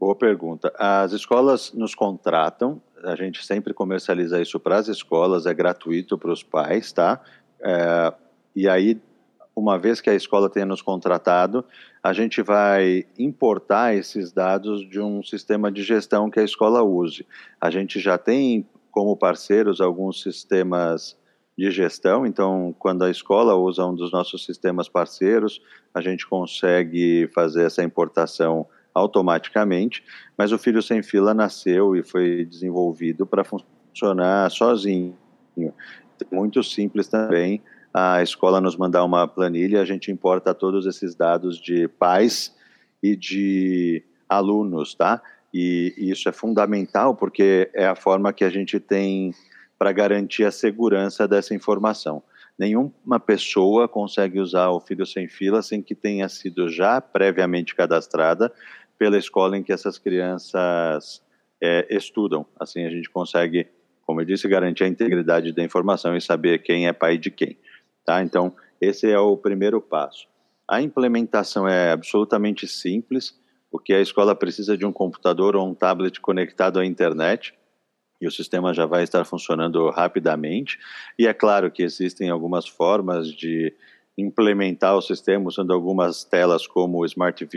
Boa 0.00 0.16
pergunta. 0.16 0.72
As 0.78 1.12
escolas 1.12 1.70
nos 1.74 1.94
contratam, 1.94 2.80
a 3.04 3.14
gente 3.14 3.44
sempre 3.44 3.74
comercializa 3.74 4.40
isso 4.40 4.58
para 4.58 4.78
as 4.78 4.88
escolas, 4.88 5.44
é 5.44 5.52
gratuito 5.52 6.16
para 6.16 6.32
os 6.32 6.42
pais, 6.42 6.90
tá? 6.92 7.20
É, 7.60 8.14
e 8.56 8.66
aí 8.66 8.98
uma 9.54 9.78
vez 9.78 10.00
que 10.00 10.08
a 10.08 10.14
escola 10.14 10.48
tenha 10.48 10.64
nos 10.64 10.80
contratado, 10.80 11.62
a 12.02 12.14
gente 12.14 12.40
vai 12.40 13.04
importar 13.18 13.94
esses 13.94 14.32
dados 14.32 14.88
de 14.88 14.98
um 14.98 15.22
sistema 15.22 15.70
de 15.70 15.82
gestão 15.82 16.30
que 16.30 16.40
a 16.40 16.44
escola 16.44 16.82
use. 16.82 17.26
A 17.60 17.70
gente 17.70 18.00
já 18.00 18.16
tem 18.16 18.66
como 18.94 19.16
parceiros 19.16 19.80
alguns 19.80 20.22
sistemas 20.22 21.18
de 21.58 21.68
gestão, 21.70 22.24
então 22.24 22.74
quando 22.78 23.02
a 23.02 23.10
escola 23.10 23.56
usa 23.56 23.84
um 23.84 23.94
dos 23.94 24.12
nossos 24.12 24.44
sistemas 24.44 24.88
parceiros, 24.88 25.60
a 25.92 26.00
gente 26.00 26.26
consegue 26.26 27.28
fazer 27.34 27.64
essa 27.64 27.82
importação 27.82 28.66
automaticamente, 28.94 30.04
mas 30.38 30.52
o 30.52 30.58
Filho 30.58 30.80
Sem 30.80 31.02
Fila 31.02 31.34
nasceu 31.34 31.96
e 31.96 32.04
foi 32.04 32.44
desenvolvido 32.44 33.26
para 33.26 33.44
funcionar 33.44 34.48
sozinho. 34.50 35.16
Muito 36.30 36.62
simples 36.62 37.08
também, 37.08 37.60
a 37.92 38.22
escola 38.22 38.60
nos 38.60 38.76
mandar 38.76 39.04
uma 39.04 39.26
planilha, 39.26 39.80
a 39.80 39.84
gente 39.84 40.12
importa 40.12 40.54
todos 40.54 40.86
esses 40.86 41.16
dados 41.16 41.60
de 41.60 41.88
pais 41.88 42.54
e 43.02 43.16
de 43.16 44.04
alunos, 44.28 44.94
tá? 44.94 45.20
E, 45.54 45.94
isso 45.96 46.28
é 46.28 46.32
fundamental 46.32 47.14
porque 47.14 47.70
é 47.72 47.86
a 47.86 47.94
forma 47.94 48.32
que 48.32 48.42
a 48.42 48.50
gente 48.50 48.80
tem 48.80 49.32
para 49.78 49.92
garantir 49.92 50.44
a 50.44 50.50
segurança 50.50 51.28
dessa 51.28 51.54
informação. 51.54 52.20
Nenhuma 52.58 53.20
pessoa 53.20 53.88
consegue 53.88 54.40
usar 54.40 54.70
o 54.70 54.80
Filho 54.80 55.06
Sem 55.06 55.28
Fila 55.28 55.62
sem 55.62 55.80
que 55.80 55.94
tenha 55.94 56.28
sido 56.28 56.68
já 56.68 57.00
previamente 57.00 57.74
cadastrada 57.74 58.52
pela 58.98 59.16
escola 59.16 59.56
em 59.56 59.62
que 59.62 59.72
essas 59.72 59.96
crianças 59.96 61.22
é, 61.62 61.86
estudam. 61.88 62.44
Assim 62.58 62.84
a 62.84 62.90
gente 62.90 63.08
consegue, 63.08 63.68
como 64.04 64.20
eu 64.20 64.24
disse, 64.24 64.48
garantir 64.48 64.84
a 64.84 64.88
integridade 64.88 65.52
da 65.52 65.62
informação 65.62 66.16
e 66.16 66.20
saber 66.20 66.62
quem 66.62 66.88
é 66.88 66.92
pai 66.92 67.16
de 67.16 67.30
quem. 67.30 67.56
Tá? 68.04 68.22
Então, 68.22 68.54
esse 68.80 69.08
é 69.08 69.18
o 69.18 69.36
primeiro 69.36 69.80
passo. 69.80 70.26
A 70.68 70.80
implementação 70.80 71.68
é 71.68 71.92
absolutamente 71.92 72.66
simples, 72.66 73.38
porque 73.74 73.92
a 73.92 74.00
escola 74.00 74.36
precisa 74.36 74.78
de 74.78 74.86
um 74.86 74.92
computador 74.92 75.56
ou 75.56 75.68
um 75.68 75.74
tablet 75.74 76.20
conectado 76.20 76.78
à 76.78 76.86
internet 76.86 77.52
e 78.20 78.26
o 78.28 78.30
sistema 78.30 78.72
já 78.72 78.86
vai 78.86 79.02
estar 79.02 79.24
funcionando 79.24 79.90
rapidamente. 79.90 80.78
E 81.18 81.26
é 81.26 81.34
claro 81.34 81.72
que 81.72 81.82
existem 81.82 82.30
algumas 82.30 82.68
formas 82.68 83.26
de 83.26 83.74
implementar 84.16 84.96
o 84.96 85.02
sistema 85.02 85.48
usando 85.48 85.72
algumas 85.72 86.22
telas 86.22 86.68
como 86.68 87.04
Smart 87.04 87.48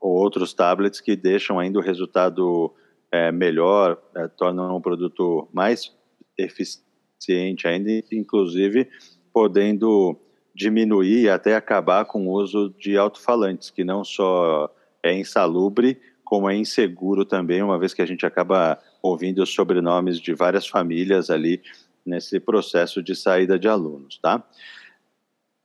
ou 0.00 0.12
outros 0.12 0.52
tablets 0.52 1.00
que 1.00 1.14
deixam 1.14 1.56
ainda 1.56 1.78
o 1.78 1.82
resultado 1.82 2.74
é, 3.12 3.30
melhor, 3.30 4.02
é, 4.16 4.26
tornam 4.26 4.74
o 4.74 4.80
produto 4.80 5.48
mais 5.52 5.94
eficiente 6.36 7.68
ainda, 7.68 7.92
inclusive 8.10 8.90
podendo 9.32 10.18
diminuir 10.52 11.22
e 11.22 11.30
até 11.30 11.54
acabar 11.54 12.06
com 12.06 12.26
o 12.26 12.32
uso 12.32 12.74
de 12.76 12.98
alto-falantes, 12.98 13.70
que 13.70 13.84
não 13.84 14.02
só 14.02 14.68
é 15.02 15.12
insalubre, 15.12 16.00
como 16.24 16.48
é 16.48 16.56
inseguro 16.56 17.24
também, 17.24 17.62
uma 17.62 17.78
vez 17.78 17.92
que 17.92 18.02
a 18.02 18.06
gente 18.06 18.24
acaba 18.24 18.78
ouvindo 19.02 19.42
os 19.42 19.52
sobrenomes 19.52 20.20
de 20.20 20.34
várias 20.34 20.66
famílias 20.66 21.30
ali 21.30 21.62
nesse 22.04 22.40
processo 22.40 23.02
de 23.02 23.14
saída 23.14 23.58
de 23.58 23.68
alunos, 23.68 24.18
tá? 24.18 24.44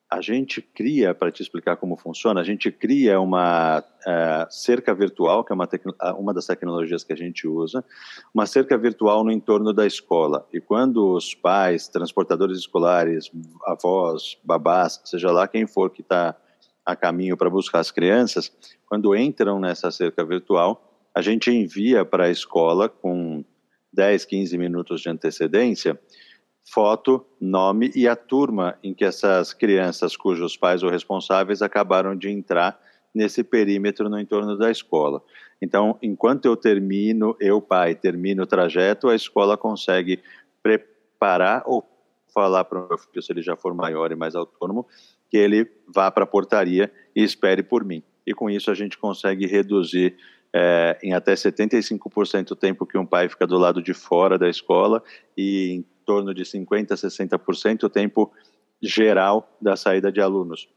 a 0.09 0.21
gente 0.21 0.61
cria, 0.61 1.13
para 1.13 1.31
te 1.31 1.41
explicar 1.41 1.75
como 1.75 1.97
funciona, 1.97 2.39
a 2.39 2.43
gente 2.43 2.71
cria 2.71 3.19
uma 3.19 3.79
uh, 3.79 4.47
cerca 4.49 4.95
virtual, 4.95 5.43
que 5.43 5.51
é 5.51 5.55
uma, 5.55 5.67
uma 6.17 6.33
das 6.33 6.45
tecnologias 6.45 7.03
que 7.03 7.11
a 7.11 7.15
gente 7.15 7.45
usa, 7.45 7.83
uma 8.33 8.45
cerca 8.45 8.77
virtual 8.77 9.23
no 9.23 9.31
entorno 9.31 9.73
da 9.73 9.85
escola. 9.85 10.47
E 10.53 10.61
quando 10.61 11.13
os 11.13 11.35
pais, 11.35 11.89
transportadores 11.89 12.57
escolares, 12.57 13.29
avós, 13.65 14.37
babás, 14.43 15.01
seja 15.03 15.29
lá 15.29 15.45
quem 15.45 15.67
for 15.67 15.89
que 15.89 16.01
está 16.01 16.35
a 16.87 16.95
caminho 16.95 17.35
para 17.35 17.49
buscar 17.49 17.79
as 17.79 17.91
crianças, 17.91 18.49
quando 18.85 19.13
entram 19.13 19.59
nessa 19.59 19.91
cerca 19.91 20.23
virtual, 20.23 21.09
a 21.13 21.21
gente 21.21 21.51
envia 21.51 22.05
para 22.05 22.25
a 22.25 22.29
escola 22.29 22.87
com 22.87 23.43
10, 23.91 24.23
15 24.23 24.57
minutos 24.57 25.01
de 25.01 25.09
antecedência 25.09 25.99
foto, 26.71 27.25
nome 27.39 27.91
e 27.93 28.07
a 28.07 28.15
turma 28.15 28.77
em 28.81 28.93
que 28.93 29.03
essas 29.03 29.53
crianças 29.53 30.15
cujos 30.15 30.55
pais 30.55 30.83
ou 30.83 30.89
responsáveis 30.89 31.61
acabaram 31.61 32.15
de 32.15 32.29
entrar 32.29 32.79
nesse 33.13 33.43
perímetro 33.43 34.09
no 34.09 34.19
entorno 34.19 34.57
da 34.57 34.71
escola. 34.71 35.21
Então, 35.61 35.97
enquanto 36.01 36.45
eu 36.45 36.55
termino, 36.55 37.35
eu 37.39 37.61
pai 37.61 37.95
termino 37.95 38.43
o 38.43 38.47
trajeto, 38.47 39.09
a 39.09 39.15
escola 39.15 39.57
consegue 39.57 40.21
preparar 40.61 41.63
ou 41.65 41.85
falar 42.33 42.65
para 42.65 42.79
o 42.79 42.87
meu 42.87 42.97
filho, 42.97 43.21
se 43.21 43.31
ele 43.31 43.41
já 43.41 43.55
for 43.55 43.73
maior 43.73 44.11
e 44.11 44.15
mais 44.15 44.35
autônomo, 44.35 44.85
que 45.29 45.37
ele 45.37 45.69
vá 45.87 46.09
para 46.11 46.23
a 46.23 46.27
portaria 46.27 46.91
e 47.15 47.23
espere 47.23 47.63
por 47.63 47.83
mim. 47.83 48.03
E 48.25 48.33
com 48.33 48.49
isso 48.49 48.69
a 48.69 48.73
gente 48.73 48.97
consegue 48.97 49.45
reduzir 49.45 50.15
é, 50.53 50.97
em 51.03 51.13
até 51.13 51.33
75% 51.33 52.47
do 52.47 52.55
tempo 52.55 52.85
que 52.85 52.97
um 52.97 53.05
pai 53.05 53.29
fica 53.29 53.45
do 53.45 53.57
lado 53.57 53.81
de 53.81 53.93
fora 53.93 54.37
da 54.37 54.49
escola 54.49 55.03
e 55.37 55.71
em 55.71 55.85
torno 56.05 56.33
de 56.33 56.43
50% 56.43 56.91
a 56.91 56.95
60% 56.95 57.83
o 57.83 57.89
tempo 57.89 58.31
geral 58.81 59.55
da 59.61 59.75
saída 59.75 60.11
de 60.11 60.21
alunos, 60.21 60.69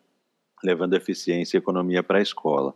levando 0.62 0.94
eficiência 0.94 1.56
e 1.56 1.58
economia 1.58 2.02
para 2.02 2.18
a 2.18 2.22
escola. 2.22 2.74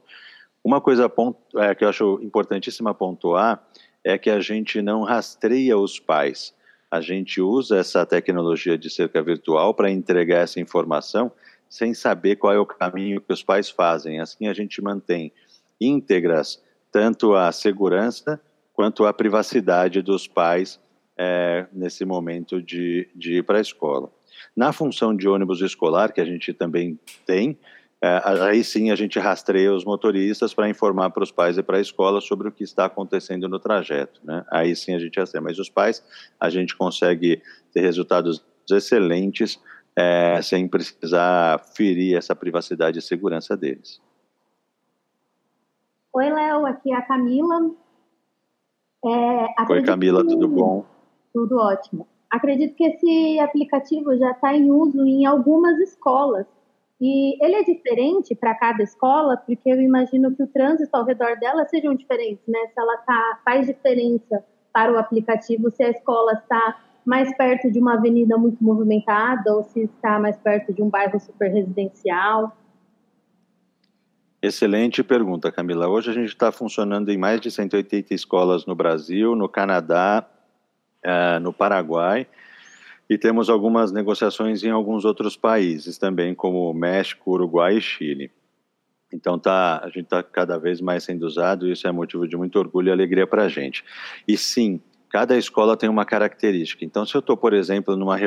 Uma 0.63 0.81
coisa 0.81 1.13
é, 1.57 1.75
que 1.75 1.85
eu 1.85 1.89
acho 1.89 2.21
importantíssima 2.23 2.95
pontuar 2.95 3.63
é 4.03 4.17
que 4.17 4.31
a 4.31 4.41
gente 4.41 4.81
não 4.81 5.03
rastreia 5.03 5.77
os 5.77 5.99
pais. 5.99 6.55
A 6.91 7.01
gente 7.01 7.41
usa 7.41 7.79
essa 7.79 8.07
tecnologia 8.07 8.79
de 8.79 8.89
cerca 8.89 9.23
virtual 9.23 9.75
para 9.75 9.91
entregar 9.91 10.39
essa 10.39 10.61
informação 10.61 11.33
sem 11.75 11.93
saber 11.93 12.37
qual 12.37 12.53
é 12.53 12.59
o 12.59 12.65
caminho 12.65 13.21
que 13.21 13.33
os 13.33 13.43
pais 13.43 13.69
fazem. 13.69 14.21
Assim 14.21 14.47
a 14.47 14.55
gente 14.55 14.81
mantém 14.81 15.33
íntegras 15.81 16.63
tanto 16.93 17.35
a 17.35 17.51
segurança 17.51 18.41
quanto 18.73 19.05
a 19.05 19.13
privacidade 19.13 20.01
dos 20.01 20.29
pais 20.29 20.79
é, 21.19 21.67
nesse 21.73 22.05
momento 22.05 22.63
de, 22.63 23.09
de 23.13 23.39
ir 23.39 23.43
para 23.43 23.59
a 23.59 23.61
escola. 23.61 24.09
Na 24.57 24.73
função 24.73 25.17
de 25.17 25.27
ônibus 25.27 25.61
escolar, 25.63 26.13
que 26.13 26.21
a 26.21 26.25
gente 26.25 26.53
também 26.53 26.97
tem, 27.27 27.59
é, 28.01 28.23
aí 28.25 28.63
sim 28.63 28.93
a 28.93 28.95
gente 28.95 29.19
rastreia 29.19 29.75
os 29.75 29.85
motoristas 29.85 30.55
para 30.55 30.69
informar 30.69 31.11
para 31.11 31.25
os 31.25 31.33
pais 31.33 31.59
e 31.59 31.63
para 31.63 31.79
a 31.79 31.81
escola 31.81 32.21
sobre 32.21 32.47
o 32.47 32.53
que 32.53 32.63
está 32.63 32.85
acontecendo 32.85 33.49
no 33.49 33.59
trajeto. 33.59 34.21
Né? 34.23 34.45
Aí 34.49 34.77
sim 34.77 34.95
a 34.95 34.99
gente 35.01 35.19
rastreia. 35.19 35.43
Mas 35.43 35.59
os 35.59 35.69
pais, 35.69 36.05
a 36.39 36.49
gente 36.49 36.77
consegue 36.77 37.43
ter 37.73 37.81
resultados 37.81 38.45
excelentes 38.71 39.59
é, 39.97 40.43
sem 40.43 40.69
precisar 40.69 41.59
ferir 41.77 42.17
essa 42.17 42.35
privacidade 42.35 42.99
e 42.99 43.03
segurança 43.03 43.57
deles. 43.57 44.01
Oi, 46.13 46.31
Léo, 46.31 46.67
aqui 46.67 46.93
é 46.93 46.97
a 46.97 47.03
Camila. 47.03 47.71
É, 49.05 49.73
Oi, 49.73 49.83
Camila, 49.83 50.23
que... 50.23 50.29
tudo 50.29 50.49
bom? 50.49 50.85
Tudo 51.33 51.59
ótimo. 51.59 52.07
Acredito 52.31 52.75
que 52.75 52.85
esse 52.85 53.39
aplicativo 53.41 54.17
já 54.17 54.33
está 54.33 54.55
em 54.55 54.71
uso 54.71 55.05
em 55.05 55.27
algumas 55.27 55.79
escolas. 55.79 56.47
E 57.01 57.45
ele 57.45 57.57
é 57.57 57.63
diferente 57.63 58.35
para 58.35 58.55
cada 58.55 58.83
escola, 58.83 59.37
porque 59.37 59.69
eu 59.69 59.81
imagino 59.81 60.35
que 60.35 60.43
o 60.43 60.47
trânsito 60.47 60.97
ao 60.97 61.05
redor 61.05 61.39
dela 61.39 61.67
sejam 61.67 61.95
diferentes, 61.95 62.47
né? 62.47 62.59
Se 62.73 62.81
ela 62.81 62.97
tá, 62.99 63.41
faz 63.45 63.67
diferença 63.67 64.45
para 64.73 64.93
o 64.93 64.99
aplicativo, 64.99 65.71
se 65.71 65.83
a 65.83 65.91
escola 65.91 66.33
está 66.33 66.81
mais 67.05 67.35
perto 67.37 67.71
de 67.71 67.79
uma 67.79 67.95
avenida 67.95 68.37
muito 68.37 68.63
movimentada 68.63 69.55
ou 69.55 69.65
se 69.65 69.83
está 69.83 70.19
mais 70.19 70.37
perto 70.37 70.73
de 70.73 70.83
um 70.83 70.89
bairro 70.89 71.19
super 71.21 71.51
residencial. 71.51 72.57
Excelente 74.41 75.03
pergunta, 75.03 75.51
Camila. 75.51 75.89
Hoje 75.89 76.11
a 76.11 76.15
gente 76.15 76.29
está 76.29 76.53
funcionando 76.53 77.11
em 77.11 77.17
mais 77.17 77.41
de 77.41 77.51
180 77.51 78.13
escolas 78.15 78.67
no 78.67 78.75
Brasil, 78.75 79.35
no 79.35 79.49
Canadá, 79.49 80.27
uh, 81.05 81.41
no 81.41 81.53
Paraguai 81.53 82.27
e 83.09 83.19
temos 83.19 83.51
algumas 83.51 83.93
negociações 83.93 84.65
em 84.65 84.71
alguns 84.71 85.05
outros 85.05 85.37
países 85.37 85.99
também, 85.99 86.35
como 86.35 86.73
México, 86.73 87.33
Uruguai 87.33 87.77
e 87.77 87.81
Chile. 87.81 88.31
Então 89.13 89.39
tá, 89.39 89.81
a 89.85 89.87
gente 89.89 90.05
está 90.05 90.23
cada 90.23 90.59
vez 90.59 90.81
mais 90.81 91.05
sendo 91.05 91.25
usado 91.25 91.69
e 91.69 91.73
isso 91.73 91.87
é 91.87 91.93
motivo 91.93 92.27
de 92.27 92.37
muito 92.37 92.59
orgulho 92.59 92.89
e 92.89 92.93
alegria 92.93 93.27
para 93.27 93.45
a 93.45 93.49
gente. 93.49 93.85
E 94.27 94.37
sim, 94.37 94.81
cada 95.15 95.39
escola 95.39 95.77
tem 95.77 95.89
uma 95.89 96.05
característica. 96.05 96.85
Então, 96.85 97.07
se 97.07 97.15
eu 97.15 97.21
estou, 97.21 97.37
por 97.37 97.55
exemplo, 97.55 97.95
numa 97.97 98.17
re, 98.17 98.27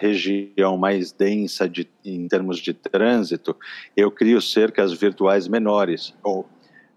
região 0.00 0.76
mais 0.76 1.12
densa 1.12 1.68
de, 1.68 1.88
em 2.04 2.26
termos 2.26 2.58
de 2.58 2.74
trânsito, 2.74 3.54
eu 3.96 4.10
crio 4.10 4.42
cercas 4.42 4.92
virtuais 4.92 5.46
menores, 5.46 6.12
ou, 6.24 6.44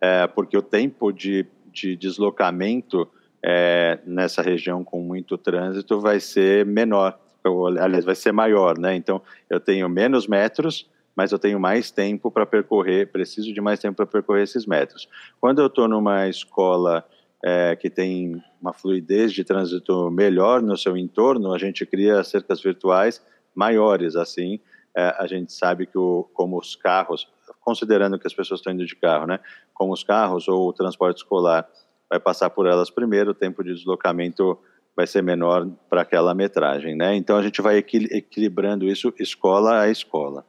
é, 0.01 0.25
porque 0.25 0.57
o 0.57 0.61
tempo 0.63 1.11
de, 1.11 1.45
de 1.71 1.95
deslocamento 1.95 3.07
é, 3.45 3.99
nessa 4.07 4.41
região 4.41 4.83
com 4.83 4.99
muito 5.03 5.37
trânsito 5.37 5.99
vai 5.99 6.19
ser 6.19 6.65
menor, 6.65 7.15
ou, 7.45 7.67
aliás, 7.67 8.03
vai 8.03 8.15
ser 8.15 8.31
maior, 8.31 8.75
né? 8.75 8.95
Então, 8.95 9.21
eu 9.47 9.59
tenho 9.59 9.87
menos 9.87 10.25
metros, 10.25 10.89
mas 11.15 11.31
eu 11.31 11.37
tenho 11.37 11.59
mais 11.59 11.91
tempo 11.91 12.31
para 12.31 12.47
percorrer, 12.47 13.11
preciso 13.11 13.53
de 13.53 13.61
mais 13.61 13.79
tempo 13.79 13.97
para 13.97 14.07
percorrer 14.07 14.41
esses 14.41 14.65
metros. 14.65 15.07
Quando 15.39 15.61
eu 15.61 15.67
estou 15.67 15.87
numa 15.87 16.27
escola 16.27 17.05
é, 17.43 17.75
que 17.75 17.89
tem 17.89 18.41
uma 18.61 18.73
fluidez 18.73 19.33
de 19.33 19.43
trânsito 19.43 20.09
melhor 20.11 20.61
no 20.61 20.77
seu 20.77 20.95
entorno, 20.95 21.53
a 21.53 21.57
gente 21.57 21.85
cria 21.85 22.23
cercas 22.23 22.61
virtuais 22.61 23.23
maiores, 23.55 24.15
assim, 24.15 24.59
é, 24.95 25.15
a 25.17 25.25
gente 25.25 25.51
sabe 25.51 25.85
que 25.85 25.97
o, 25.97 26.29
como 26.33 26.57
os 26.57 26.75
carros, 26.75 27.27
considerando 27.59 28.19
que 28.19 28.27
as 28.27 28.33
pessoas 28.33 28.59
estão 28.59 28.73
indo 28.73 28.85
de 28.85 28.95
carro, 28.95 29.27
né, 29.27 29.39
como 29.73 29.93
os 29.93 30.03
carros 30.03 30.47
ou 30.47 30.67
o 30.67 30.73
transporte 30.73 31.17
escolar 31.17 31.67
vai 32.09 32.19
passar 32.19 32.49
por 32.49 32.67
elas 32.67 32.89
primeiro, 32.89 33.31
o 33.31 33.35
tempo 33.35 33.63
de 33.63 33.73
deslocamento 33.73 34.59
vai 34.95 35.07
ser 35.07 35.23
menor 35.23 35.67
para 35.89 36.01
aquela 36.01 36.35
metragem, 36.35 36.95
né? 36.95 37.15
Então 37.15 37.37
a 37.37 37.41
gente 37.41 37.61
vai 37.61 37.77
equilibrando 37.77 38.85
isso 38.85 39.13
escola 39.17 39.79
a 39.79 39.89
escola. 39.89 40.45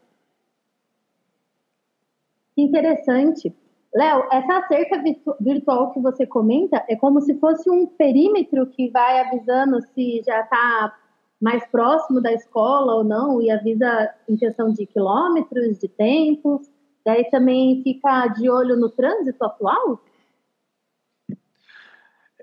Interessante. 2.57 3.55
Léo, 3.95 4.27
essa 4.33 4.67
cerca 4.69 5.03
virtual 5.39 5.93
que 5.93 6.01
você 6.01 6.27
comenta 6.27 6.83
é 6.89 6.97
como 6.97 7.21
se 7.21 7.39
fosse 7.39 7.69
um 7.69 7.87
perímetro 7.87 8.67
que 8.67 8.91
vai 8.91 9.21
avisando 9.21 9.83
se 9.95 10.23
já 10.25 10.41
está 10.41 10.97
mais 11.39 11.67
próximo 11.67 12.21
da 12.21 12.33
escola 12.33 12.95
ou 12.95 13.05
não, 13.05 13.43
e 13.43 13.51
avisa 13.51 14.15
em 14.29 14.37
questão 14.37 14.73
de 14.73 14.87
quilômetros, 14.87 15.79
de 15.79 15.89
tempos. 15.89 16.71
Daí 17.05 17.29
também 17.31 17.83
fica 17.83 18.29
de 18.29 18.49
olho 18.49 18.77
no 18.77 18.89
trânsito 18.89 19.45
atual? 19.45 20.01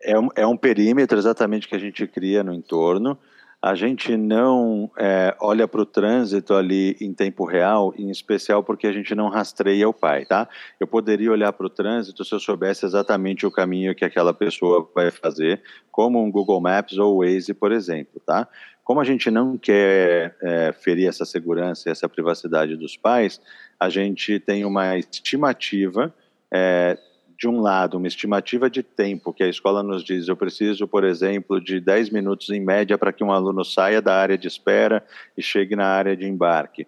É 0.02 0.20
um, 0.20 0.28
é 0.36 0.46
um 0.46 0.58
perímetro 0.58 1.18
exatamente 1.18 1.68
que 1.68 1.76
a 1.76 1.80
gente 1.80 2.06
cria 2.06 2.44
no 2.44 2.54
entorno. 2.54 3.18
A 3.62 3.76
gente 3.76 4.15
não 4.15 4.89
é, 4.98 5.36
olha 5.41 5.67
para 5.67 5.82
o 5.82 5.86
trânsito 5.86 6.54
ali 6.54 6.95
em 7.02 7.13
tempo 7.13 7.43
real, 7.43 7.93
em 7.98 8.10
especial 8.10 8.63
porque 8.63 8.88
a 8.88 8.93
gente 8.93 9.13
não 9.13 9.28
rastreia 9.28 9.89
o 9.89 9.93
pai, 9.93 10.26
tá? 10.26 10.48
Eu 10.80 10.88
poderia 10.88 11.30
olhar 11.30 11.52
para 11.52 11.65
o 11.65 11.69
trânsito 11.69 12.24
se 12.24 12.34
eu 12.34 12.39
soubesse 12.39 12.86
exatamente 12.86 13.45
o 13.45 13.52
caminho 13.52 13.93
que 13.93 14.06
aquela 14.06 14.34
pessoa 14.34 14.89
vai 14.95 15.12
fazer, 15.12 15.62
como 15.91 16.24
um 16.24 16.32
Google 16.32 16.62
Maps 16.62 16.98
ou 16.98 17.22
Waze, 17.22 17.54
por 17.54 17.74
exemplo, 17.74 18.22
tá? 18.26 18.48
Como 18.82 19.02
a 19.02 19.04
gente 19.04 19.30
não 19.30 19.58
quer 19.58 20.38
é, 20.41 20.72
ferir 20.72 21.10
essa 21.10 21.26
segurança 21.26 21.89
e 21.89 21.91
essa 21.91 22.08
privacidade 22.08 22.78
dos 22.78 22.95
pais, 22.95 23.41
a 23.78 23.89
gente 23.89 24.39
tem 24.39 24.63
uma 24.63 24.98
estimativa 24.98 26.13
é, 26.50 26.98
de 27.39 27.47
um 27.47 27.62
lado, 27.62 27.97
uma 27.97 28.08
estimativa 28.08 28.69
de 28.69 28.84
tempo 28.84 29.32
que 29.32 29.41
a 29.41 29.47
escola 29.47 29.82
nos 29.82 30.04
diz, 30.04 30.28
eu 30.28 30.36
preciso, 30.36 30.86
por 30.86 31.06
exemplo, 31.06 31.62
de 31.62 31.80
10 31.80 32.10
minutos 32.10 32.49
em 32.49 32.60
média 32.60 32.97
para 32.97 33.13
que 33.13 33.23
um 33.23 33.32
aluno 33.32 33.63
saia 33.63 34.02
da 34.02 34.13
área 34.13 34.38
de 34.38 34.45
espera 34.45 35.06
e 35.38 35.41
chegue 35.41 35.73
na 35.73 35.86
área 35.86 36.17
de 36.17 36.28
embarque 36.28 36.86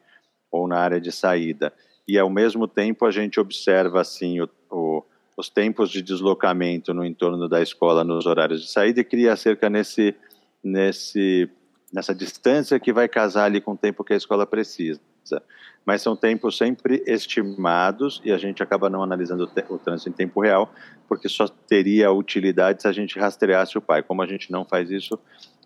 ou 0.52 0.68
na 0.68 0.78
área 0.78 1.00
de 1.00 1.10
saída. 1.10 1.72
E, 2.06 2.20
ao 2.20 2.30
mesmo 2.30 2.68
tempo, 2.68 3.06
a 3.06 3.12
gente 3.12 3.40
observa, 3.40 4.02
assim, 4.02 4.42
o, 4.42 4.50
o, 4.70 5.06
os 5.38 5.50
tempos 5.50 5.90
de 5.90 6.02
deslocamento 6.02 6.94
no 6.94 7.06
entorno 7.06 7.48
da 7.48 7.62
escola 7.62 8.04
nos 8.04 8.26
horários 8.26 8.62
de 8.62 8.70
saída 8.70 9.00
e 9.00 9.06
cria 9.06 9.38
cerca 9.38 9.70
nesse, 9.70 10.14
nesse, 10.62 11.50
nessa 11.94 12.14
distância 12.14 12.78
que 12.78 12.92
vai 12.92 13.08
casar 13.08 13.46
ali 13.46 13.62
com 13.62 13.72
o 13.72 13.78
tempo 13.78 14.04
que 14.04 14.12
a 14.12 14.18
escola 14.18 14.46
precisa 14.46 15.00
mas 15.86 16.02
são 16.02 16.16
tempos 16.16 16.58
sempre 16.58 17.04
estimados 17.08 18.22
e 18.24 18.32
a 18.32 18.38
gente 18.38 18.62
acaba 18.62 18.90
não 18.90 19.02
analisando 19.02 19.50
o 19.70 19.78
trânsito 19.78 20.10
em 20.10 20.14
tempo 20.14 20.42
real, 20.42 20.72
porque 21.08 21.28
só 21.28 21.48
teria 21.48 22.12
utilidade 22.12 22.82
se 22.82 22.88
a 22.88 22.92
gente 22.92 23.20
rastreasse 23.20 23.78
o 23.78 23.82
pai. 23.82 24.04
Como 24.04 24.22
a 24.22 24.28
gente 24.28 24.52
não 24.52 24.64
faz 24.64 24.92
isso, 24.92 25.20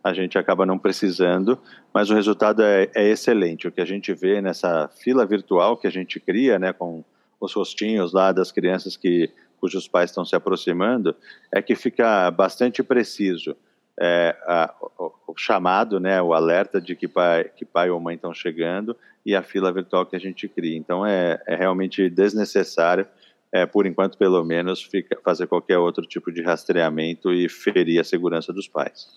a 0.04 0.14
gente 0.14 0.38
acaba 0.38 0.66
não 0.66 0.80
precisando, 0.80 1.60
mas 1.94 2.10
o 2.10 2.16
resultado 2.16 2.62
é, 2.64 2.90
é 2.96 3.10
excelente. 3.10 3.68
O 3.68 3.72
que 3.72 3.82
a 3.82 3.86
gente 3.86 4.14
vê 4.14 4.42
nessa 4.42 4.88
fila 4.88 5.26
virtual 5.26 5.78
que 5.78 5.88
a 5.88 5.92
gente 5.92 6.20
cria, 6.20 6.58
né, 6.58 6.72
com 6.72 7.04
os 7.40 7.54
rostinhos 7.54 8.14
lá 8.14 8.32
das 8.32 8.52
crianças 8.52 8.96
que 8.96 9.30
cujos 9.60 9.88
pais 9.88 10.12
estão 10.12 10.24
se 10.24 10.36
aproximando, 10.36 11.16
é 11.52 11.62
que 11.62 11.76
fica 11.76 12.30
bastante 12.32 12.84
preciso 12.84 13.56
é, 14.00 14.36
a, 14.46 14.74
o, 14.98 15.12
o, 15.28 15.34
chamado, 15.38 16.00
né, 16.00 16.22
o 16.22 16.34
alerta 16.34 16.82
de 16.82 16.96
que 16.96 17.08
pai, 17.08 17.46
que 17.56 17.66
pai 17.66 17.90
ou 17.90 18.00
mãe 18.00 18.16
estão 18.16 18.34
chegando 18.34 18.96
e 19.26 19.36
a 19.36 19.42
fila 19.42 19.72
virtual 19.72 20.06
que 20.06 20.16
a 20.16 20.20
gente 20.20 20.48
cria. 20.48 20.78
Então 20.78 21.06
é, 21.06 21.42
é 21.48 21.56
realmente 21.56 22.10
desnecessário, 22.10 23.08
é, 23.52 23.66
por 23.66 23.86
enquanto 23.86 24.18
pelo 24.18 24.44
menos, 24.44 24.84
fica, 24.84 25.18
fazer 25.24 25.48
qualquer 25.48 25.78
outro 25.78 26.06
tipo 26.06 26.32
de 26.32 26.42
rastreamento 26.42 27.32
e 27.32 27.48
ferir 27.48 28.00
a 28.00 28.04
segurança 28.04 28.52
dos 28.52 28.68
pais. 28.68 29.08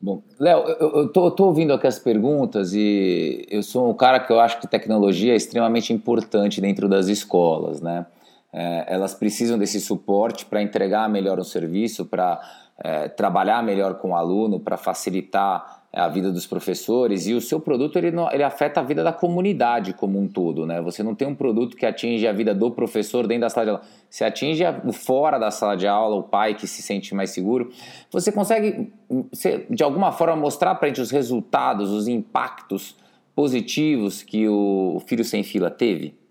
Bom, 0.00 0.20
Léo, 0.40 0.64
eu 0.80 1.06
estou 1.06 1.46
ouvindo 1.46 1.72
aqui 1.72 1.86
as 1.86 1.98
perguntas 1.98 2.72
e 2.74 3.46
eu 3.48 3.62
sou 3.62 3.88
um 3.88 3.94
cara 3.94 4.18
que 4.18 4.32
eu 4.32 4.40
acho 4.40 4.60
que 4.60 4.66
tecnologia 4.66 5.32
é 5.32 5.36
extremamente 5.36 5.92
importante 5.92 6.60
dentro 6.60 6.88
das 6.88 7.06
escolas, 7.06 7.80
né? 7.80 8.06
é, 8.52 8.84
elas 8.86 9.14
precisam 9.14 9.58
desse 9.58 9.80
suporte 9.80 10.44
para 10.44 10.62
entregar 10.62 11.08
melhor 11.08 11.38
o 11.38 11.44
serviço, 11.44 12.04
para 12.04 12.40
é, 12.78 13.08
trabalhar 13.08 13.62
melhor 13.62 13.94
com 13.94 14.10
o 14.10 14.16
aluno, 14.16 14.60
para 14.60 14.76
facilitar 14.76 15.82
a 15.92 16.08
vida 16.08 16.32
dos 16.32 16.46
professores 16.46 17.26
e 17.26 17.34
o 17.34 17.40
seu 17.40 17.60
produto 17.60 17.96
ele, 17.96 18.10
não, 18.10 18.32
ele 18.32 18.42
afeta 18.42 18.80
a 18.80 18.82
vida 18.82 19.04
da 19.04 19.12
comunidade 19.12 19.92
como 19.92 20.18
um 20.18 20.26
todo, 20.26 20.64
né? 20.64 20.80
Você 20.80 21.02
não 21.02 21.14
tem 21.14 21.28
um 21.28 21.34
produto 21.34 21.76
que 21.76 21.84
atinge 21.84 22.26
a 22.26 22.32
vida 22.32 22.54
do 22.54 22.70
professor 22.70 23.26
dentro 23.26 23.42
da 23.42 23.50
sala 23.50 23.66
de 23.66 23.70
aula, 23.72 23.82
você 24.08 24.24
atinge 24.24 24.64
o 24.86 24.92
fora 24.92 25.38
da 25.38 25.50
sala 25.50 25.76
de 25.76 25.86
aula, 25.86 26.16
o 26.16 26.22
pai 26.22 26.54
que 26.54 26.66
se 26.66 26.80
sente 26.80 27.14
mais 27.14 27.30
seguro. 27.30 27.70
Você 28.10 28.32
consegue, 28.32 28.90
você, 29.30 29.66
de 29.68 29.82
alguma 29.82 30.12
forma, 30.12 30.34
mostrar 30.34 30.74
para 30.76 30.86
a 30.86 30.88
gente 30.88 31.02
os 31.02 31.10
resultados, 31.10 31.90
os 31.90 32.08
impactos 32.08 32.96
positivos 33.34 34.22
que 34.22 34.48
o 34.48 34.98
Filho 35.06 35.24
Sem 35.24 35.42
Fila 35.42 35.70
teve? 35.70 36.21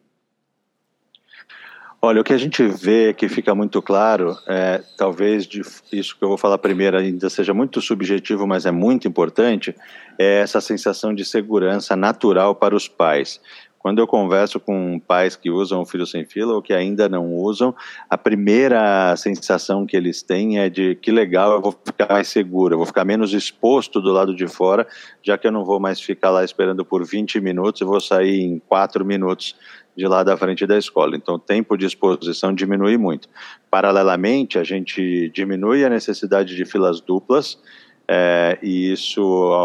Olha, 2.04 2.20
o 2.20 2.24
que 2.24 2.34
a 2.34 2.38
gente 2.38 2.64
vê 2.64 3.14
que 3.14 3.30
fica 3.30 3.54
muito 3.54 3.80
claro, 3.80 4.36
é, 4.48 4.82
talvez 4.98 5.46
de, 5.46 5.62
isso 5.94 6.18
que 6.18 6.24
eu 6.24 6.30
vou 6.30 6.38
falar 6.38 6.58
primeiro 6.58 6.98
ainda 6.98 7.30
seja 7.30 7.54
muito 7.54 7.80
subjetivo, 7.80 8.48
mas 8.48 8.66
é 8.66 8.72
muito 8.72 9.08
importante, 9.08 9.76
é 10.18 10.40
essa 10.40 10.60
sensação 10.60 11.14
de 11.14 11.24
segurança 11.24 11.96
natural 11.96 12.56
para 12.56 12.76
os 12.76 12.88
pais. 12.88 13.40
Quando 13.82 13.98
eu 13.98 14.06
converso 14.06 14.60
com 14.60 15.00
pais 15.00 15.36
que 15.36 15.50
usam 15.50 15.82
o 15.82 15.86
Filho 15.86 16.06
Sem 16.06 16.24
Fila 16.24 16.54
ou 16.54 16.62
que 16.62 16.72
ainda 16.72 17.10
não 17.10 17.34
usam, 17.34 17.74
a 18.08 18.16
primeira 18.16 19.16
sensação 19.16 19.88
que 19.88 19.98
eles 19.98 20.22
têm 20.22 20.60
é 20.60 20.70
de 20.70 20.94
que 20.96 21.12
legal, 21.12 21.54
eu 21.54 21.62
vou 21.62 21.76
ficar 21.84 22.08
mais 22.08 22.28
seguro, 22.28 22.76
eu 22.76 22.78
vou 22.78 22.86
ficar 22.86 23.04
menos 23.04 23.34
exposto 23.34 24.00
do 24.00 24.12
lado 24.12 24.36
de 24.36 24.48
fora, 24.48 24.88
já 25.24 25.36
que 25.36 25.48
eu 25.48 25.52
não 25.52 25.66
vou 25.66 25.80
mais 25.80 26.00
ficar 26.00 26.30
lá 26.30 26.44
esperando 26.44 26.86
por 26.86 27.04
20 27.04 27.42
minutos, 27.42 27.82
eu 27.82 27.88
vou 27.88 28.00
sair 28.00 28.42
em 28.42 28.60
4 28.60 29.04
minutos 29.04 29.56
de 29.98 30.08
lá 30.08 30.24
da 30.24 30.38
frente 30.38 30.66
da 30.68 30.78
escola. 30.78 31.16
Então, 31.16 31.36
o 31.36 31.40
tempo 31.40 31.76
de 31.76 31.86
exposição 31.86 32.54
diminui 32.54 32.98
muito. 32.98 33.28
Paralelamente, 33.70 34.60
a 34.60 34.64
gente 34.64 35.30
diminui 35.34 35.84
a 35.84 35.90
necessidade 35.90 36.56
de 36.56 36.66
filas 36.66 37.02
duplas, 37.02 37.58
é, 38.14 38.60
e 38.62 38.92
isso 38.92 39.22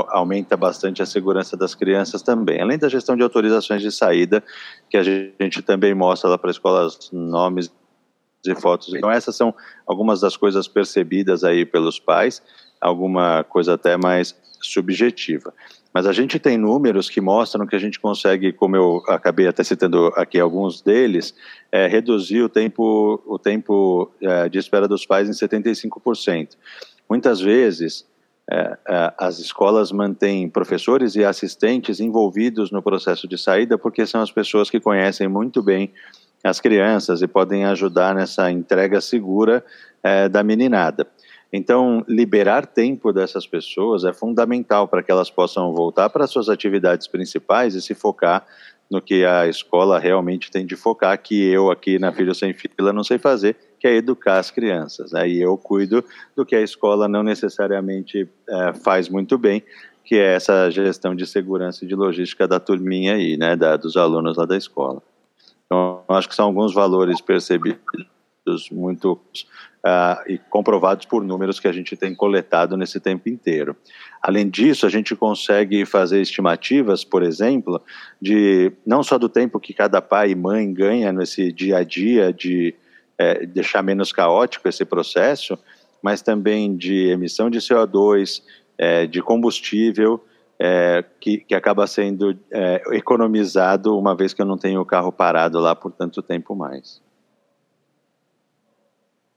aumenta 0.08 0.56
bastante 0.56 1.02
a 1.02 1.06
segurança 1.06 1.56
das 1.56 1.74
crianças 1.74 2.22
também. 2.22 2.60
Além 2.60 2.78
da 2.78 2.88
gestão 2.88 3.16
de 3.16 3.22
autorizações 3.24 3.82
de 3.82 3.90
saída, 3.90 4.40
que 4.88 4.96
a 4.96 5.02
gente 5.02 5.62
também 5.62 5.92
mostra 5.96 6.30
lá 6.30 6.38
para 6.38 6.52
escolas 6.52 7.10
nomes 7.10 7.72
e 8.46 8.54
fotos. 8.54 8.94
Então, 8.94 9.10
essas 9.10 9.34
são 9.34 9.52
algumas 9.84 10.20
das 10.20 10.36
coisas 10.36 10.68
percebidas 10.68 11.42
aí 11.42 11.66
pelos 11.66 11.98
pais, 11.98 12.40
alguma 12.80 13.42
coisa 13.42 13.74
até 13.74 13.96
mais 13.96 14.36
subjetiva. 14.62 15.52
Mas 15.92 16.06
a 16.06 16.12
gente 16.12 16.38
tem 16.38 16.56
números 16.56 17.10
que 17.10 17.20
mostram 17.20 17.66
que 17.66 17.74
a 17.74 17.80
gente 17.80 17.98
consegue, 17.98 18.52
como 18.52 18.76
eu 18.76 19.02
acabei 19.08 19.48
até 19.48 19.64
citando 19.64 20.12
aqui 20.14 20.38
alguns 20.38 20.80
deles, 20.80 21.34
é, 21.72 21.88
reduzir 21.88 22.42
o 22.42 22.48
tempo, 22.48 23.20
o 23.26 23.40
tempo 23.40 24.08
é, 24.22 24.48
de 24.48 24.56
espera 24.56 24.86
dos 24.86 25.04
pais 25.04 25.28
em 25.28 25.32
75%. 25.32 26.50
Muitas 27.08 27.40
vezes, 27.40 28.06
as 29.18 29.38
escolas 29.38 29.90
mantêm 29.90 30.48
professores 30.48 31.16
e 31.16 31.24
assistentes 31.24 31.98
envolvidos 31.98 32.70
no 32.70 32.80
processo 32.80 33.26
de 33.26 33.36
saída, 33.36 33.76
porque 33.76 34.06
são 34.06 34.22
as 34.22 34.30
pessoas 34.30 34.70
que 34.70 34.78
conhecem 34.78 35.26
muito 35.26 35.62
bem 35.62 35.92
as 36.44 36.60
crianças 36.60 37.22
e 37.22 37.26
podem 37.26 37.64
ajudar 37.64 38.14
nessa 38.14 38.50
entrega 38.50 39.00
segura 39.00 39.64
é, 40.02 40.28
da 40.28 40.44
meninada. 40.44 41.06
Então, 41.52 42.04
liberar 42.08 42.66
tempo 42.66 43.12
dessas 43.12 43.46
pessoas 43.46 44.04
é 44.04 44.12
fundamental 44.12 44.86
para 44.86 45.02
que 45.02 45.10
elas 45.10 45.30
possam 45.30 45.72
voltar 45.72 46.10
para 46.10 46.26
suas 46.26 46.48
atividades 46.48 47.06
principais 47.06 47.74
e 47.74 47.82
se 47.82 47.94
focar 47.94 48.46
no 48.90 49.00
que 49.00 49.24
a 49.24 49.48
escola 49.48 49.98
realmente 49.98 50.50
tem 50.50 50.64
de 50.64 50.76
focar, 50.76 51.20
que 51.20 51.48
eu 51.48 51.70
aqui 51.70 51.98
na 51.98 52.12
Filho 52.12 52.34
Sem 52.34 52.52
Fila 52.52 52.92
não 52.92 53.02
sei 53.02 53.18
fazer, 53.18 53.56
que 53.78 53.86
é 53.86 53.96
educar 53.96 54.38
as 54.38 54.50
crianças. 54.50 55.14
Aí 55.14 55.40
eu 55.40 55.56
cuido 55.56 56.04
do 56.34 56.44
que 56.44 56.54
a 56.54 56.62
escola 56.62 57.08
não 57.08 57.22
necessariamente 57.22 58.28
é, 58.48 58.72
faz 58.74 59.08
muito 59.08 59.36
bem, 59.38 59.62
que 60.04 60.14
é 60.14 60.34
essa 60.34 60.70
gestão 60.70 61.14
de 61.14 61.26
segurança 61.26 61.84
e 61.84 61.88
de 61.88 61.94
logística 61.94 62.46
da 62.46 62.60
turminha 62.60 63.14
aí, 63.14 63.36
né, 63.36 63.56
da, 63.56 63.76
dos 63.76 63.96
alunos 63.96 64.36
lá 64.36 64.46
da 64.46 64.56
escola. 64.56 65.02
Então, 65.66 66.02
acho 66.08 66.28
que 66.28 66.34
são 66.34 66.46
alguns 66.46 66.72
valores 66.72 67.20
percebidos 67.20 68.06
muito 68.70 69.20
uh, 69.86 70.22
e 70.28 70.38
comprovados 70.50 71.06
por 71.06 71.24
números 71.24 71.58
que 71.58 71.66
a 71.66 71.72
gente 71.72 71.96
tem 71.96 72.14
coletado 72.14 72.76
nesse 72.76 73.00
tempo 73.00 73.28
inteiro. 73.28 73.76
Além 74.22 74.48
disso, 74.48 74.86
a 74.86 74.88
gente 74.88 75.14
consegue 75.16 75.84
fazer 75.84 76.20
estimativas, 76.20 77.04
por 77.04 77.22
exemplo, 77.22 77.82
de 78.20 78.72
não 78.86 79.02
só 79.02 79.18
do 79.18 79.28
tempo 79.28 79.60
que 79.60 79.74
cada 79.74 80.00
pai 80.00 80.30
e 80.30 80.34
mãe 80.36 80.72
ganha 80.72 81.12
nesse 81.12 81.50
dia 81.50 81.78
a 81.78 81.84
dia 81.84 82.32
de 82.32 82.74
é, 83.18 83.46
deixar 83.46 83.82
menos 83.82 84.12
caótico 84.12 84.68
esse 84.68 84.84
processo, 84.84 85.58
mas 86.02 86.22
também 86.22 86.76
de 86.76 87.08
emissão 87.08 87.50
de 87.50 87.58
CO2, 87.58 88.42
é, 88.78 89.06
de 89.06 89.22
combustível, 89.22 90.22
é, 90.58 91.04
que, 91.20 91.38
que, 91.38 91.54
acaba 91.54 91.86
sendo 91.86 92.36
é, 92.50 92.82
economizado 92.92 93.98
uma 93.98 94.14
vez 94.14 94.32
que 94.32 94.40
eu 94.40 94.46
não 94.46 94.56
tenho 94.56 94.80
o 94.80 94.86
carro 94.86 95.12
parado 95.12 95.58
lá 95.58 95.74
por 95.74 95.92
tanto 95.92 96.22
tempo 96.22 96.54
mais. 96.54 97.02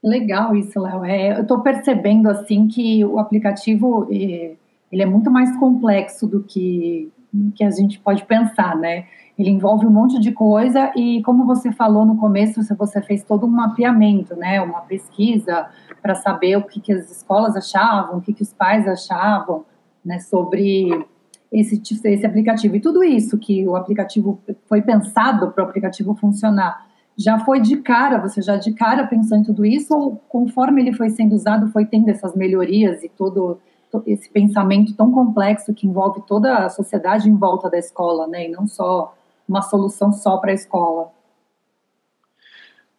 Legal 0.02 0.56
isso, 0.56 0.80
Léo. 0.80 1.04
É, 1.04 1.36
eu 1.36 1.42
estou 1.42 1.60
percebendo 1.60 2.28
assim 2.28 2.66
que 2.68 3.04
o 3.04 3.18
aplicativo 3.18 4.08
ele 4.10 5.02
é 5.02 5.06
muito 5.06 5.30
mais 5.30 5.54
complexo 5.58 6.26
do 6.26 6.42
que, 6.42 7.12
que 7.54 7.64
a 7.64 7.70
gente 7.70 7.98
pode 8.00 8.24
pensar, 8.24 8.76
né? 8.76 9.06
Ele 9.38 9.50
envolve 9.50 9.86
um 9.86 9.90
monte 9.90 10.18
de 10.18 10.32
coisa 10.32 10.92
e, 10.96 11.22
como 11.22 11.46
você 11.46 11.72
falou 11.72 12.04
no 12.04 12.16
começo, 12.16 12.62
você 12.76 13.00
fez 13.00 13.24
todo 13.24 13.46
um 13.46 13.50
mapeamento, 13.50 14.36
né? 14.36 14.60
Uma 14.60 14.80
pesquisa 14.80 15.68
para 16.02 16.14
saber 16.14 16.56
o 16.56 16.62
que, 16.62 16.80
que 16.80 16.92
as 16.92 17.10
escolas 17.10 17.56
achavam, 17.56 18.18
o 18.18 18.20
que, 18.20 18.32
que 18.32 18.42
os 18.42 18.52
pais 18.52 18.86
achavam, 18.86 19.64
né? 20.04 20.18
Sobre 20.18 21.06
esse, 21.50 21.80
esse 22.04 22.26
aplicativo. 22.26 22.76
E 22.76 22.80
tudo 22.80 23.02
isso 23.02 23.38
que 23.38 23.66
o 23.66 23.76
aplicativo 23.76 24.40
foi 24.66 24.82
pensado 24.82 25.50
para 25.52 25.64
o 25.64 25.66
aplicativo 25.66 26.14
funcionar 26.14 26.90
já 27.20 27.38
foi 27.40 27.60
de 27.60 27.76
cara, 27.76 28.18
você 28.18 28.40
já 28.40 28.56
de 28.56 28.72
cara 28.72 29.06
pensou 29.06 29.36
em 29.36 29.42
tudo 29.42 29.64
isso, 29.64 29.94
ou 29.94 30.16
conforme 30.28 30.80
ele 30.80 30.94
foi 30.94 31.10
sendo 31.10 31.34
usado, 31.34 31.70
foi 31.70 31.84
tendo 31.84 32.08
essas 32.08 32.34
melhorias 32.34 33.04
e 33.04 33.10
todo, 33.10 33.58
esse 34.06 34.30
pensamento 34.30 34.94
tão 34.94 35.10
complexo 35.10 35.74
que 35.74 35.86
envolve 35.86 36.22
toda 36.26 36.58
a 36.58 36.68
sociedade 36.68 37.28
em 37.28 37.36
volta 37.36 37.68
da 37.68 37.78
escola, 37.78 38.26
né? 38.26 38.46
E 38.46 38.50
não 38.50 38.66
só 38.66 39.14
uma 39.48 39.62
solução 39.62 40.12
só 40.12 40.36
para 40.38 40.52
a 40.52 40.54
escola. 40.54 41.10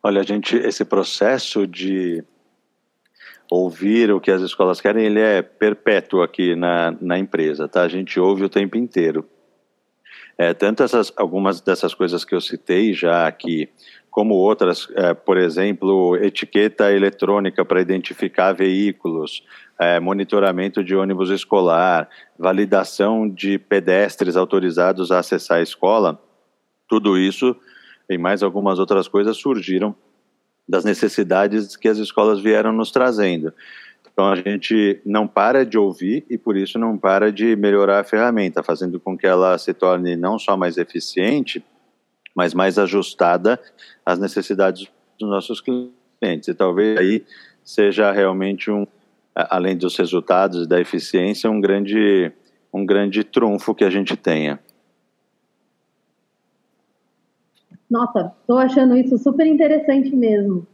Olha, 0.04 0.22
a 0.22 0.24
gente, 0.24 0.56
esse 0.56 0.84
processo 0.84 1.68
de 1.68 2.24
ouvir 3.52 4.12
o 4.12 4.20
que 4.22 4.32
as 4.32 4.42
escolas 4.42 4.80
querem, 4.80 5.06
ele 5.06 5.20
é 5.20 5.42
perpétuo 5.42 6.22
aqui 6.22 6.56
na, 6.56 6.96
na 7.02 7.20
empresa, 7.20 7.68
tá? 7.68 7.82
A 7.82 7.88
gente 7.90 8.20
ouve 8.20 8.44
o 8.46 8.50
tempo 8.50 8.78
inteiro. 8.78 9.28
É, 10.38 10.54
tanto 10.54 10.82
essas, 10.82 11.12
algumas 11.18 11.62
dessas 11.62 11.94
coisas 11.94 12.26
que 12.26 12.34
eu 12.34 12.42
citei 12.42 12.94
já 12.94 13.28
aqui, 13.28 13.70
como 14.10 14.36
outras, 14.36 14.88
é, 14.96 15.14
por 15.14 15.38
exemplo, 15.38 16.16
etiqueta 16.18 16.92
eletrônica 16.92 17.64
para 17.64 17.82
identificar 17.82 18.54
veículos, 18.54 19.44
é, 19.82 20.00
monitoramento 20.00 20.84
de 20.84 20.96
ônibus 20.96 21.32
escolar, 21.32 22.08
validação 22.38 23.28
de 23.28 23.58
pedestres 23.58 24.38
autorizados 24.38 25.12
a 25.12 25.18
acessar 25.18 25.58
a 25.58 25.64
escola, 25.64 26.22
tudo 26.88 27.18
isso 27.18 27.56
e 28.08 28.16
mais 28.16 28.44
algumas 28.44 28.78
outras 28.78 29.08
coisas 29.08 29.38
surgiram 29.38 29.96
das 30.70 30.86
necessidades 30.86 31.76
que 31.76 31.88
as 31.88 31.98
escolas 31.98 32.40
vieram 32.40 32.72
nos 32.72 32.92
trazendo. 32.92 33.52
Então 34.14 34.30
a 34.30 34.36
gente 34.36 35.02
não 35.04 35.28
para 35.28 35.66
de 35.66 35.80
ouvir 35.80 36.28
e 36.30 36.38
por 36.38 36.56
isso 36.56 36.78
não 36.78 36.96
para 36.96 37.32
de 37.32 37.56
melhorar 37.56 38.02
a 38.02 38.04
ferramenta, 38.04 38.62
fazendo 38.62 39.00
com 39.00 39.18
que 39.18 39.26
ela 39.26 39.58
se 39.58 39.74
torne 39.74 40.16
não 40.16 40.38
só 40.38 40.56
mais 40.56 40.78
eficiente, 40.78 41.66
mas 42.36 42.54
mais 42.54 42.78
ajustada 42.78 43.60
às 44.06 44.20
necessidades 44.20 44.88
dos 45.20 45.28
nossos 45.28 45.60
clientes. 45.60 46.50
E 46.50 46.54
talvez 46.54 47.00
aí 47.00 47.26
seja 47.64 48.12
realmente 48.12 48.70
um, 48.70 48.86
além 49.36 49.78
dos 49.78 49.98
resultados 49.98 50.66
e 50.66 50.68
da 50.68 50.80
eficiência, 50.80 51.50
um 51.50 51.62
grande, 51.62 52.32
um 52.74 52.86
grande 52.86 53.24
trunfo 53.24 53.74
que 53.74 53.84
a 53.84 53.90
gente 53.90 54.16
tenha. 54.16 54.60
Nossa, 57.90 58.34
estou 58.40 58.58
achando 58.58 58.96
isso 58.96 59.18
super 59.18 59.46
interessante 59.46 60.16
mesmo. 60.16 60.66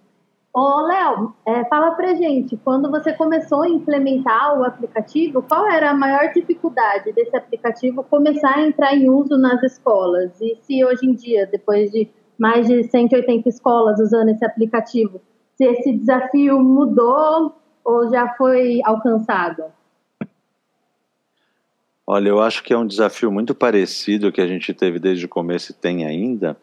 Ô, 0.54 0.82
Léo, 0.82 1.36
é, 1.46 1.65
fala 1.65 1.91
pra 1.91 2.15
gente, 2.15 2.58
quando 2.58 2.89
você 2.89 3.13
começou 3.13 3.62
a 3.62 3.70
implementar 3.70 4.60
o 4.60 4.63
aplicativo, 4.63 5.43
qual 5.43 5.70
era 5.70 5.91
a 5.91 5.93
maior 5.93 6.32
dificuldade 6.34 7.12
desse 7.13 7.36
aplicativo 7.36 8.04
começar 8.04 8.56
a 8.56 8.67
entrar 8.67 8.96
em 8.96 9.10
uso 9.10 9.38
nas 9.38 9.62
escolas? 9.62 10.39
E 10.41 10.58
se 10.62 10.84
hoje 10.84 11.06
em 11.06 11.13
dia, 11.13 11.46
depois 11.46 11.91
de 11.91 12.10
mais 12.39 12.67
de 12.67 12.84
180 12.84 13.50
escolas 13.50 14.00
usando 14.00 14.30
esse 14.30 14.46
aplicativo, 14.46 15.22
se 15.56 15.65
esse 15.65 15.93
desafio 15.93 16.60
mudou 16.60 17.56
ou 17.88 18.12
já 18.12 18.28
foi 18.34 18.82
alcançado? 18.84 19.63
Olha, 22.06 22.28
eu 22.28 22.41
acho 22.41 22.62
que 22.62 22.73
é 22.73 22.78
um 22.78 22.86
desafio 22.86 23.32
muito 23.32 23.56
parecido 23.56 24.32
que 24.32 24.41
a 24.41 24.47
gente 24.47 24.73
teve 24.73 25.00
desde 25.00 25.26
o 25.26 25.30
começo 25.30 25.71
e 25.71 25.76
tem 25.76 26.06
ainda, 26.06 26.58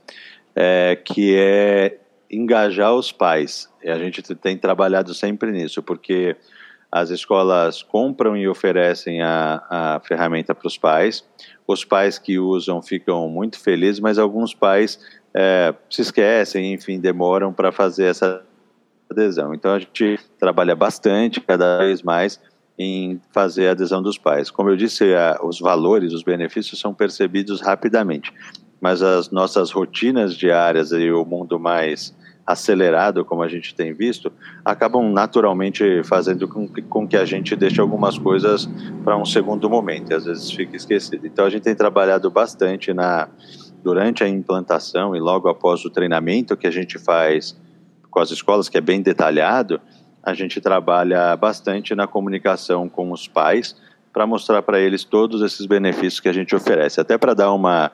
é, 0.55 0.97
que 1.03 1.35
é 1.35 1.99
engajar 2.31 2.95
os 2.95 3.11
pais. 3.11 3.71
E 3.83 3.89
a 3.89 3.99
gente 3.99 4.23
tem 4.35 4.59
trabalhado 4.59 5.15
sempre 5.15 5.51
nisso, 5.51 5.83
porque 5.83 6.37
as 6.93 7.09
escolas 7.09 7.83
compram 7.83 8.37
e 8.37 8.47
oferecem 8.47 9.23
a, 9.23 9.63
a 9.69 10.01
ferramenta 10.01 10.55
para 10.55 10.67
os 10.67 10.77
pais. 10.77 11.25
Os 11.67 11.85
pais 11.85 12.19
que 12.19 12.39
usam 12.39 12.83
ficam 12.83 13.29
muito 13.31 13.59
felizes, 13.59 14.01
mas 14.01 14.19
alguns 14.19 14.53
pais 14.55 15.01
é, 15.33 15.75
se 15.89 16.03
esquecem, 16.03 16.75
enfim, 16.75 17.01
demoram 17.01 17.53
para 17.53 17.73
fazer 17.73 18.07
essa 18.07 18.45
adesão. 19.11 19.55
Então 19.55 19.73
a 19.73 19.79
gente 19.79 20.19
trabalha 20.39 20.75
bastante, 20.75 21.41
cada 21.41 21.79
vez 21.79 22.03
mais, 22.03 22.41
em 22.79 23.21
fazer 23.33 23.69
a 23.69 23.71
adesão 23.73 24.03
dos 24.03 24.19
pais. 24.19 24.51
Como 24.51 24.71
eu 24.71 24.77
disse, 24.77 25.15
a, 25.15 25.41
os 25.43 25.61
valores, 25.61 26.13
os 26.13 26.23
benefícios 26.23 26.81
são 26.81 26.93
percebidos 26.93 27.61
rapidamente, 27.61 28.33
mas 28.81 29.03
as 29.03 29.31
nossas 29.31 29.71
rotinas 29.71 30.37
diárias 30.37 30.91
e 30.93 31.11
o 31.11 31.25
mundo 31.25 31.59
mais 31.59 32.15
acelerado, 32.47 33.25
como 33.25 33.43
a 33.43 33.49
gente 33.49 33.75
tem 33.75 33.95
visto, 33.95 34.31
acabam 34.63 35.11
naturalmente 35.11 36.03
fazendo 36.05 36.47
com 36.47 36.69
que, 36.69 36.83
com 36.83 37.09
que 37.09 37.17
a 37.17 37.25
gente 37.25 37.57
deixe 37.57 37.81
algumas 37.81 38.19
coisas 38.19 38.69
para 39.03 39.17
um 39.17 39.25
segundo 39.25 39.71
momento, 39.71 40.11
e 40.11 40.15
às 40.15 40.27
vezes 40.27 40.51
fica 40.51 40.77
esquecido. 40.77 41.27
Então 41.27 41.47
a 41.47 41.51
gente 41.51 41.63
tem 41.63 41.75
trabalhado 41.75 42.31
bastante 42.31 42.93
na 42.93 43.29
durante 43.83 44.25
a 44.25 44.29
implantação 44.29 45.15
e 45.15 45.21
logo 45.21 45.47
após 45.47 45.85
o 45.85 45.91
treinamento 45.91 46.57
que 46.57 46.67
a 46.67 46.71
gente 46.71 46.99
faz 46.99 47.55
com 48.15 48.21
as 48.21 48.31
escolas, 48.31 48.69
que 48.69 48.79
é 48.79 48.81
bem 48.81 49.03
detalhado, 49.03 49.81
a 50.23 50.33
gente 50.33 50.61
trabalha 50.61 51.37
bastante 51.37 51.97
na 51.97 52.07
comunicação 52.07 52.89
com 52.89 53.11
os 53.11 53.27
pais 53.27 53.77
para 54.13 54.25
mostrar 54.25 54.63
para 54.63 54.79
eles 54.79 55.03
todos 55.03 55.43
esses 55.43 55.67
benefícios 55.67 56.21
que 56.21 56.29
a 56.29 56.33
gente 56.33 56.55
oferece. 56.55 57.01
Até 57.01 57.19
para 57.19 57.35
dar 57.35 57.53
uma 57.53 57.91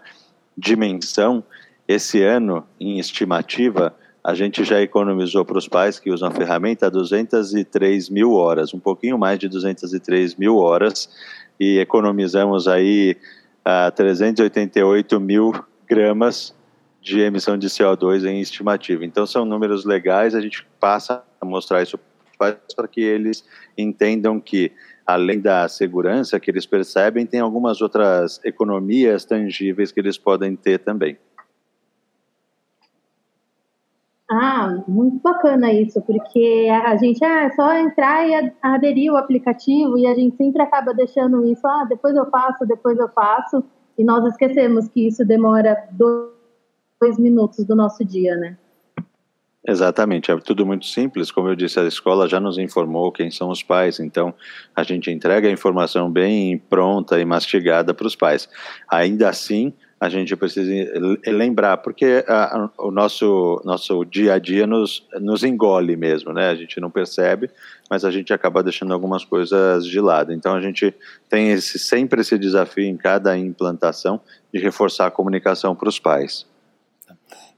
dimensão, 0.56 1.42
esse 1.88 2.22
ano, 2.22 2.62
em 2.78 2.98
estimativa, 2.98 3.94
a 4.22 4.34
gente 4.34 4.62
já 4.62 4.82
economizou 4.82 5.42
para 5.42 5.56
os 5.56 5.66
pais 5.66 5.98
que 5.98 6.10
usam 6.10 6.28
a 6.28 6.32
ferramenta 6.32 6.90
203 6.90 8.10
mil 8.10 8.34
horas, 8.34 8.74
um 8.74 8.78
pouquinho 8.78 9.18
mais 9.18 9.38
de 9.38 9.48
203 9.48 10.34
mil 10.34 10.58
horas, 10.58 11.08
e 11.58 11.78
economizamos 11.78 12.68
aí 12.68 13.16
uh, 13.66 13.88
ah, 13.88 13.90
388 13.90 15.18
mil 15.18 15.54
gramas 15.88 16.54
de 17.00 17.20
emissão 17.20 17.56
de 17.56 17.68
CO2 17.68 18.24
em 18.24 18.40
estimativa. 18.40 19.04
Então 19.04 19.26
são 19.26 19.44
números 19.44 19.84
legais, 19.84 20.34
a 20.34 20.40
gente 20.40 20.66
passa 20.78 21.22
a 21.40 21.44
mostrar 21.44 21.82
isso 21.82 21.98
para 22.38 22.88
que 22.88 23.00
eles 23.00 23.44
entendam 23.76 24.40
que 24.40 24.72
além 25.06 25.40
da 25.40 25.68
segurança 25.68 26.38
que 26.38 26.50
eles 26.50 26.66
percebem, 26.66 27.26
tem 27.26 27.40
algumas 27.40 27.80
outras 27.80 28.40
economias 28.44 29.24
tangíveis 29.24 29.90
que 29.90 30.00
eles 30.00 30.16
podem 30.16 30.54
ter 30.56 30.78
também. 30.78 31.18
Ah, 34.32 34.84
muito 34.86 35.18
bacana 35.20 35.72
isso, 35.72 36.00
porque 36.02 36.68
a 36.70 36.96
gente 36.96 37.22
ah, 37.24 37.46
é 37.46 37.50
só 37.50 37.74
entrar 37.74 38.28
e 38.28 38.52
aderir 38.62 39.12
o 39.12 39.16
aplicativo 39.16 39.98
e 39.98 40.06
a 40.06 40.14
gente 40.14 40.36
sempre 40.36 40.62
acaba 40.62 40.94
deixando 40.94 41.44
isso, 41.44 41.66
ah, 41.66 41.84
depois 41.88 42.14
eu 42.14 42.30
faço, 42.30 42.64
depois 42.64 42.96
eu 42.96 43.08
faço, 43.08 43.64
e 43.98 44.04
nós 44.04 44.24
esquecemos 44.26 44.86
que 44.86 45.08
isso 45.08 45.24
demora 45.24 45.76
dois 45.90 46.39
minutos 47.18 47.64
do 47.64 47.74
nosso 47.74 48.04
dia, 48.04 48.36
né? 48.36 48.56
Exatamente, 49.66 50.30
é 50.30 50.36
tudo 50.38 50.64
muito 50.64 50.86
simples. 50.86 51.30
Como 51.30 51.48
eu 51.48 51.54
disse, 51.54 51.78
a 51.78 51.84
escola 51.84 52.28
já 52.28 52.40
nos 52.40 52.56
informou 52.56 53.12
quem 53.12 53.30
são 53.30 53.50
os 53.50 53.62
pais, 53.62 54.00
então 54.00 54.34
a 54.74 54.82
gente 54.82 55.10
entrega 55.10 55.48
a 55.48 55.52
informação 55.52 56.10
bem 56.10 56.56
pronta 56.58 57.20
e 57.20 57.24
mastigada 57.24 57.92
para 57.92 58.06
os 58.06 58.16
pais. 58.16 58.48
Ainda 58.88 59.28
assim, 59.28 59.74
a 60.00 60.08
gente 60.08 60.34
precisa 60.34 60.72
lembrar, 61.26 61.76
porque 61.76 62.24
a, 62.26 62.70
o 62.78 62.90
nosso, 62.90 63.60
nosso 63.62 64.02
dia 64.06 64.32
a 64.32 64.38
dia 64.38 64.66
nos, 64.66 65.06
nos 65.20 65.44
engole 65.44 65.94
mesmo, 65.94 66.32
né? 66.32 66.48
A 66.48 66.54
gente 66.54 66.80
não 66.80 66.90
percebe, 66.90 67.50
mas 67.90 68.02
a 68.02 68.10
gente 68.10 68.32
acaba 68.32 68.62
deixando 68.62 68.94
algumas 68.94 69.26
coisas 69.26 69.84
de 69.84 70.00
lado. 70.00 70.32
Então 70.32 70.54
a 70.54 70.60
gente 70.62 70.94
tem 71.28 71.50
esse, 71.50 71.78
sempre 71.78 72.22
esse 72.22 72.38
desafio 72.38 72.84
em 72.84 72.96
cada 72.96 73.36
implantação 73.36 74.18
de 74.52 74.58
reforçar 74.58 75.08
a 75.08 75.10
comunicação 75.10 75.76
para 75.76 75.90
os 75.90 75.98
pais. 75.98 76.49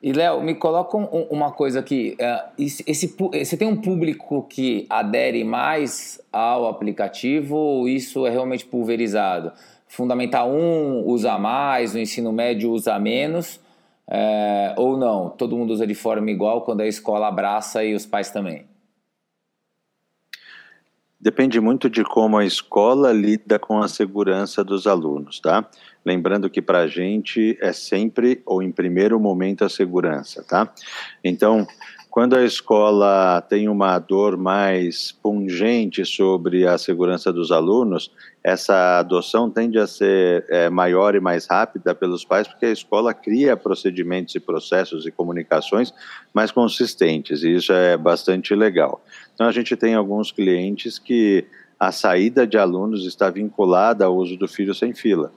E 0.02 0.12
Léo, 0.12 0.42
me 0.42 0.56
coloca 0.56 0.96
um, 0.96 1.04
uma 1.30 1.52
coisa 1.52 1.78
aqui. 1.78 2.16
É, 2.18 2.44
esse, 2.58 3.14
você 3.16 3.56
tem 3.56 3.68
um 3.68 3.76
público 3.76 4.42
que 4.50 4.84
adere 4.90 5.44
mais 5.44 6.20
ao 6.32 6.66
aplicativo 6.66 7.54
ou 7.54 7.88
isso 7.88 8.26
é 8.26 8.30
realmente 8.30 8.64
pulverizado? 8.64 9.52
Fundamental 9.86 10.50
1 10.50 11.04
usa 11.06 11.38
mais, 11.38 11.94
o 11.94 11.98
ensino 11.98 12.32
médio 12.32 12.72
usa 12.72 12.98
menos, 12.98 13.60
é, 14.08 14.74
ou 14.76 14.96
não? 14.96 15.30
Todo 15.30 15.56
mundo 15.56 15.70
usa 15.72 15.86
de 15.86 15.94
forma 15.94 16.30
igual 16.32 16.62
quando 16.62 16.80
a 16.80 16.86
escola 16.88 17.28
abraça 17.28 17.84
e 17.84 17.94
os 17.94 18.04
pais 18.04 18.30
também? 18.30 18.66
Depende 21.20 21.60
muito 21.60 21.88
de 21.88 22.02
como 22.02 22.36
a 22.36 22.44
escola 22.44 23.12
lida 23.12 23.56
com 23.56 23.80
a 23.80 23.86
segurança 23.86 24.64
dos 24.64 24.88
alunos, 24.88 25.38
tá? 25.38 25.64
Lembrando 26.04 26.50
que 26.50 26.60
para 26.60 26.80
a 26.80 26.86
gente 26.86 27.56
é 27.60 27.72
sempre, 27.72 28.42
ou 28.44 28.62
em 28.62 28.72
primeiro 28.72 29.18
momento, 29.20 29.64
a 29.64 29.68
segurança, 29.68 30.42
tá? 30.42 30.72
Então, 31.22 31.66
quando 32.12 32.36
a 32.36 32.44
escola 32.44 33.40
tem 33.40 33.70
uma 33.70 33.98
dor 33.98 34.36
mais 34.36 35.12
pungente 35.12 36.04
sobre 36.04 36.66
a 36.66 36.76
segurança 36.76 37.32
dos 37.32 37.50
alunos, 37.50 38.12
essa 38.44 38.98
adoção 38.98 39.48
tende 39.48 39.78
a 39.78 39.86
ser 39.86 40.44
é, 40.50 40.68
maior 40.68 41.14
e 41.14 41.20
mais 41.20 41.46
rápida 41.46 41.94
pelos 41.94 42.22
pais, 42.22 42.46
porque 42.46 42.66
a 42.66 42.70
escola 42.70 43.14
cria 43.14 43.56
procedimentos 43.56 44.34
e 44.34 44.40
processos 44.40 45.06
e 45.06 45.10
comunicações 45.10 45.94
mais 46.34 46.50
consistentes, 46.50 47.42
e 47.44 47.54
isso 47.54 47.72
é 47.72 47.96
bastante 47.96 48.54
legal. 48.54 49.02
Então, 49.34 49.46
a 49.46 49.52
gente 49.52 49.74
tem 49.74 49.94
alguns 49.94 50.30
clientes 50.30 50.98
que 50.98 51.46
a 51.80 51.90
saída 51.90 52.46
de 52.46 52.58
alunos 52.58 53.06
está 53.06 53.30
vinculada 53.30 54.04
ao 54.04 54.14
uso 54.14 54.36
do 54.36 54.46
filho 54.46 54.74
sem 54.74 54.92
fila. 54.92 55.32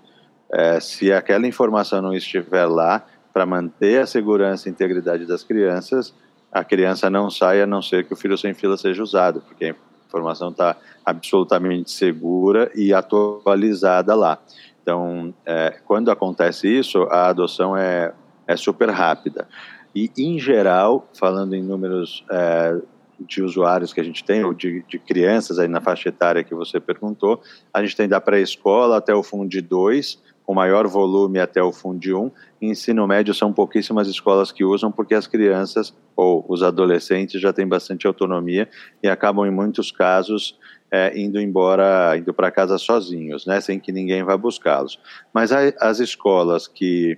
É, 0.52 0.80
se 0.80 1.12
aquela 1.12 1.48
informação 1.48 2.02
não 2.02 2.14
estiver 2.14 2.66
lá 2.66 3.06
para 3.34 3.46
manter 3.46 4.02
a 4.02 4.06
segurança 4.06 4.68
e 4.68 4.72
integridade 4.72 5.26
das 5.26 5.44
crianças, 5.44 6.14
a 6.52 6.64
criança 6.64 7.10
não 7.10 7.30
sai 7.30 7.62
a 7.62 7.68
não 7.68 7.82
ser 7.82 8.06
que 8.06 8.14
o 8.14 8.16
filho 8.16 8.38
sem 8.38 8.54
fila 8.54 8.78
seja 8.78 9.04
usado, 9.04 9.42
porque 9.42 9.66
a 9.66 9.76
informação 10.08 10.50
está 10.50 10.78
absolutamente 11.06 11.92
segura 11.92 12.72
e 12.74 12.94
atualizada 12.94 14.16
lá. 14.16 14.40
Então, 14.82 15.34
é, 15.46 15.80
quando 15.86 16.12
acontece 16.12 16.68
isso, 16.68 17.04
a 17.12 17.28
adoção 17.28 17.76
é, 17.76 18.14
é 18.48 18.56
super 18.56 18.90
rápida. 18.90 19.48
E, 19.94 20.12
em 20.18 20.40
geral, 20.40 21.10
falando 21.14 21.56
em 21.56 21.64
números 21.64 22.24
é, 22.30 22.80
de 23.20 23.42
usuários 23.42 23.94
que 23.94 24.00
a 24.00 24.04
gente 24.04 24.24
tem, 24.24 24.44
ou 24.44 24.54
de, 24.54 24.84
de, 24.88 25.00
crianças 25.00 25.58
aí 25.58 25.68
na 25.68 25.82
faixa 25.82 26.10
etária 26.10 26.44
que 26.44 26.54
você 26.54 26.80
perguntou, 26.80 27.42
a 27.74 27.82
gente 27.82 27.96
tem 27.96 28.08
da 28.08 28.22
pré-escola 28.22 28.98
até 28.98 29.14
o 29.14 29.24
Fundo 29.24 29.62
2, 29.62 30.22
com 30.46 30.54
maior 30.54 30.88
volume 30.88 31.40
até 31.40 31.62
o 31.62 31.72
Fundo 31.72 32.24
1. 32.24 32.32
Ensino 32.62 33.08
médio 33.08 33.34
são 33.34 33.52
pouquíssimas 33.52 34.08
escolas 34.08 34.52
que 34.52 34.64
usam, 34.64 34.92
porque 34.92 35.16
as 35.16 35.28
crianças 35.28 35.94
ou 36.16 36.46
os 36.48 36.62
adolescentes 36.62 37.42
já 37.42 37.52
têm 37.52 37.68
bastante 37.68 38.06
autonomia 38.06 38.70
e 39.02 39.08
acabam, 39.08 39.46
em 39.46 39.52
muitos 39.52 39.92
casos, 39.92 40.58
é, 40.92 41.18
indo 41.20 41.40
embora, 41.40 42.16
indo 42.18 42.34
para 42.34 42.52
casa 42.52 42.78
sozinhos, 42.78 43.46
né, 43.46 43.60
sem 43.60 43.80
que 43.80 43.92
ninguém 43.92 44.24
vá 44.24 44.38
buscá-los. 44.38 45.00
Mas 45.34 45.52
as 45.52 46.00
escolas 46.00 46.68
que 46.68 47.18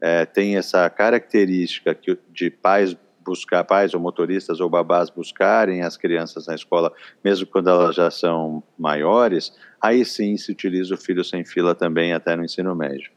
é, 0.00 0.26
têm 0.26 0.56
essa 0.56 0.90
característica 0.90 1.96
de 2.30 2.50
pais 2.50 2.96
buscar 3.24 3.64
pais 3.64 3.94
ou 3.94 4.00
motoristas 4.00 4.60
ou 4.60 4.68
babás 4.68 5.10
buscarem 5.10 5.82
as 5.82 5.96
crianças 5.96 6.46
na 6.46 6.54
escola, 6.54 6.92
mesmo 7.22 7.46
quando 7.46 7.70
elas 7.70 7.94
já 7.94 8.10
são 8.10 8.62
maiores, 8.78 9.52
aí 9.80 10.04
sim 10.04 10.36
se 10.36 10.52
utiliza 10.52 10.94
o 10.94 10.98
filho 10.98 11.24
sem 11.24 11.44
fila 11.44 11.74
também 11.74 12.12
até 12.12 12.36
no 12.36 12.44
ensino 12.44 12.74
médio. 12.74 13.10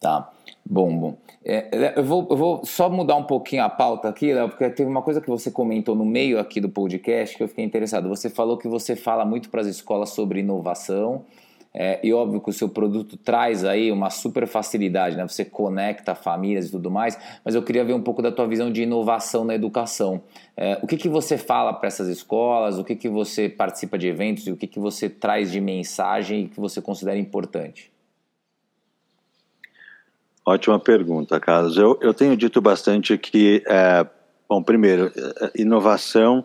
Tá, 0.00 0.30
bom, 0.64 0.96
bom. 0.96 1.18
É, 1.44 1.98
eu, 1.98 2.04
vou, 2.04 2.26
eu 2.30 2.36
vou 2.36 2.64
só 2.64 2.88
mudar 2.88 3.16
um 3.16 3.24
pouquinho 3.24 3.64
a 3.64 3.68
pauta 3.68 4.08
aqui, 4.08 4.32
Léo, 4.32 4.48
porque 4.48 4.70
teve 4.70 4.88
uma 4.88 5.02
coisa 5.02 5.20
que 5.20 5.28
você 5.28 5.50
comentou 5.50 5.96
no 5.96 6.04
meio 6.04 6.38
aqui 6.38 6.60
do 6.60 6.68
podcast 6.68 7.36
que 7.36 7.42
eu 7.42 7.48
fiquei 7.48 7.64
interessado. 7.64 8.08
Você 8.08 8.30
falou 8.30 8.56
que 8.56 8.68
você 8.68 8.94
fala 8.94 9.24
muito 9.24 9.50
para 9.50 9.60
as 9.60 9.66
escolas 9.66 10.10
sobre 10.10 10.40
inovação 10.40 11.24
é, 11.74 12.00
e 12.02 12.12
óbvio 12.12 12.40
que 12.40 12.50
o 12.50 12.52
seu 12.52 12.68
produto 12.68 13.16
traz 13.16 13.64
aí 13.64 13.92
uma 13.92 14.10
super 14.10 14.46
facilidade, 14.46 15.16
né? 15.16 15.26
Você 15.26 15.44
conecta 15.44 16.14
famílias 16.14 16.68
e 16.68 16.70
tudo 16.70 16.90
mais, 16.90 17.18
mas 17.44 17.54
eu 17.54 17.62
queria 17.62 17.84
ver 17.84 17.92
um 17.92 18.02
pouco 18.02 18.22
da 18.22 18.32
tua 18.32 18.46
visão 18.46 18.72
de 18.72 18.82
inovação 18.82 19.44
na 19.44 19.54
educação. 19.54 20.22
É, 20.56 20.78
o 20.82 20.86
que, 20.86 20.96
que 20.96 21.08
você 21.08 21.36
fala 21.36 21.72
para 21.72 21.86
essas 21.86 22.08
escolas? 22.08 22.78
O 22.78 22.84
que, 22.84 22.96
que 22.96 23.08
você 23.08 23.48
participa 23.48 23.98
de 23.98 24.08
eventos 24.08 24.46
e 24.46 24.52
o 24.52 24.56
que, 24.56 24.66
que 24.66 24.78
você 24.78 25.08
traz 25.08 25.52
de 25.52 25.60
mensagem 25.60 26.48
que 26.48 26.58
você 26.58 26.80
considera 26.80 27.18
importante? 27.18 27.92
Ótima 30.44 30.80
pergunta, 30.80 31.38
Carlos. 31.38 31.76
Eu, 31.76 31.98
eu 32.00 32.14
tenho 32.14 32.34
dito 32.34 32.58
bastante 32.60 33.18
que, 33.18 33.62
é, 33.68 34.06
bom, 34.48 34.62
primeiro, 34.62 35.12
é, 35.14 35.60
inovação 35.60 36.44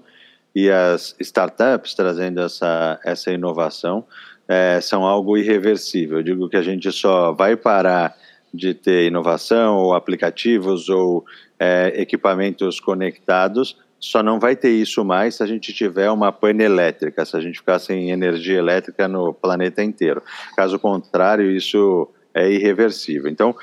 e 0.54 0.70
as 0.70 1.16
startups 1.20 1.96
trazendo 1.96 2.42
essa, 2.42 3.00
essa 3.04 3.32
inovação 3.32 4.06
é, 4.48 4.80
são 4.82 5.04
algo 5.04 5.38
irreversível. 5.38 6.18
Eu 6.18 6.24
digo 6.24 6.50
que 6.50 6.58
a 6.58 6.62
gente 6.62 6.92
só 6.92 7.32
vai 7.32 7.56
parar 7.56 8.16
de 8.54 8.74
ter 8.74 9.08
inovação 9.08 9.78
ou 9.78 9.94
aplicativos 9.94 10.90
ou 10.90 11.26
é, 11.60 11.94
equipamentos 11.96 12.80
conectados, 12.80 13.78
só 14.00 14.22
não 14.22 14.40
vai 14.40 14.56
ter 14.56 14.72
isso 14.72 15.04
mais 15.06 15.36
se 15.36 15.44
a 15.44 15.46
gente 15.46 15.72
tiver 15.72 16.12
uma 16.12 16.32
pane 16.32 16.64
elétrica, 16.64 17.26
se 17.26 17.38
a 17.38 17.40
gente 17.40 17.60
ficar 17.60 17.80
sem 17.80 18.12
energia 18.12 18.58
elétrica 18.58 19.08
no 19.08 19.34
planeta 19.34 19.82
inteiro. 19.82 20.22
Caso 20.58 20.78
contrário, 20.78 21.50
isso 21.50 22.10
é 22.34 22.52
irreversível. 22.52 23.32
Então, 23.32 23.56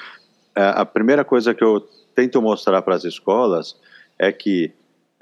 a 0.54 0.84
primeira 0.84 1.24
coisa 1.24 1.52
que 1.52 1.62
eu 1.62 1.86
tento 2.14 2.40
mostrar 2.40 2.80
para 2.82 2.94
as 2.94 3.04
escolas 3.04 3.76
é 4.18 4.32
que 4.32 4.72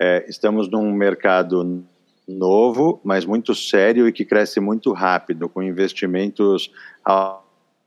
é, 0.00 0.24
estamos 0.28 0.70
num 0.70 0.92
mercado 0.92 1.84
novo, 2.28 3.00
mas 3.02 3.24
muito 3.24 3.54
sério 3.54 4.06
e 4.06 4.12
que 4.12 4.24
cresce 4.24 4.60
muito 4.60 4.92
rápido, 4.92 5.48
com 5.48 5.62
investimentos 5.62 6.70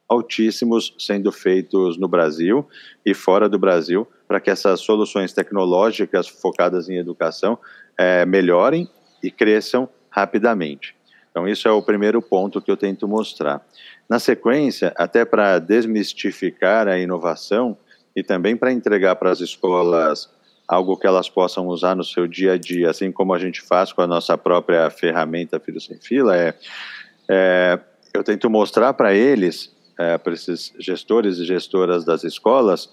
altíssimos 0.10 0.95
sendo 0.97 1.32
feitos 1.32 1.97
no 1.97 2.08
Brasil 2.08 2.67
e 3.06 3.13
fora 3.13 3.47
do 3.47 3.60
Brasil, 3.60 4.08
para 4.27 4.39
que 4.39 4.49
essas 4.49 4.82
soluções 4.82 5.32
tecnológicas 5.32 6.27
focadas 6.27 6.89
em 6.89 6.97
educação 6.97 7.58
é, 7.97 8.25
melhorem 8.25 8.89
e 9.23 9.30
cresçam 9.30 9.88
rapidamente. 10.10 10.95
Então, 11.30 11.47
isso 11.47 11.67
é 11.67 11.71
o 11.71 11.82
primeiro 11.82 12.21
ponto 12.21 12.62
que 12.62 12.69
eu 12.69 12.75
tento 12.75 13.08
mostrar. 13.08 13.65
Na 14.10 14.19
sequência, 14.19 14.93
até 14.97 15.23
para 15.23 15.60
desmistificar 15.60 16.89
a 16.89 16.99
inovação 16.99 17.77
e 18.13 18.21
também 18.21 18.58
para 18.58 18.73
entregar 18.73 19.15
para 19.15 19.32
as 19.32 19.39
escolas 19.39 20.30
algo 20.72 20.96
que 20.96 21.06
elas 21.06 21.30
possam 21.30 21.68
usar 21.68 21.96
no 21.98 22.04
seu 22.04 22.26
dia 22.26 22.54
a 22.54 22.58
dia, 22.58 22.90
assim 22.90 23.12
como 23.12 23.34
a 23.34 23.40
gente 23.40 23.62
faz 23.62 23.92
com 23.92 24.02
a 24.02 24.08
nossa 24.08 24.38
própria 24.38 24.90
ferramenta 24.90 25.60
Filho 25.60 25.82
Sem 25.82 25.98
Fila, 25.98 26.38
é, 26.38 26.56
é 27.30 27.78
eu 28.14 28.24
tento 28.24 28.50
mostrar 28.50 28.94
para 28.94 29.14
eles 29.14 29.74
é, 30.00 30.18
para 30.18 30.34
esses 30.34 30.74
gestores 30.80 31.38
e 31.38 31.46
gestoras 31.46 32.06
das 32.06 32.24
escolas 32.24 32.90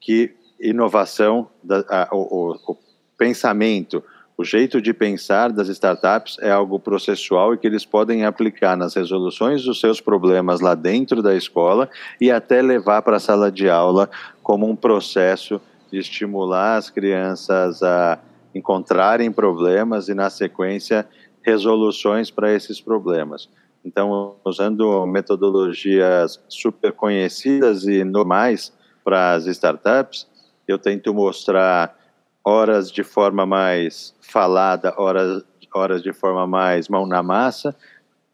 que 0.00 0.34
inovação, 0.60 1.48
da, 1.62 1.84
a, 1.88 2.08
o, 2.12 2.56
o, 2.66 2.76
pensamento, 3.16 4.02
o 4.36 4.44
jeito 4.44 4.80
de 4.80 4.92
pensar 4.92 5.52
das 5.52 5.68
startups 5.68 6.36
é 6.40 6.50
algo 6.50 6.80
processual 6.80 7.54
e 7.54 7.58
que 7.58 7.66
eles 7.66 7.84
podem 7.84 8.24
aplicar 8.24 8.76
nas 8.76 8.94
resoluções 8.94 9.62
dos 9.62 9.78
seus 9.78 10.00
problemas 10.00 10.60
lá 10.60 10.74
dentro 10.74 11.22
da 11.22 11.34
escola 11.34 11.88
e 12.20 12.30
até 12.30 12.60
levar 12.60 13.02
para 13.02 13.18
a 13.18 13.20
sala 13.20 13.52
de 13.52 13.68
aula 13.68 14.10
como 14.42 14.68
um 14.68 14.74
processo 14.74 15.60
de 15.90 15.98
estimular 15.98 16.76
as 16.76 16.90
crianças 16.90 17.82
a 17.82 18.18
encontrarem 18.54 19.30
problemas 19.30 20.08
e, 20.08 20.14
na 20.14 20.30
sequência, 20.30 21.08
resoluções 21.42 22.30
para 22.30 22.52
esses 22.52 22.80
problemas. 22.80 23.48
Então, 23.84 24.36
usando 24.44 25.06
metodologias 25.06 26.40
super 26.48 26.92
conhecidas 26.92 27.84
e 27.86 28.04
normais 28.04 28.72
para 29.02 29.32
as 29.32 29.46
startups, 29.46 30.26
eu 30.68 30.78
tento 30.78 31.14
mostrar 31.14 31.98
horas 32.44 32.90
de 32.90 33.02
forma 33.02 33.46
mais 33.46 34.14
falada, 34.20 34.94
horas, 34.96 35.44
horas 35.74 36.02
de 36.02 36.12
forma 36.12 36.46
mais 36.46 36.88
mão 36.88 37.06
na 37.06 37.22
massa, 37.22 37.74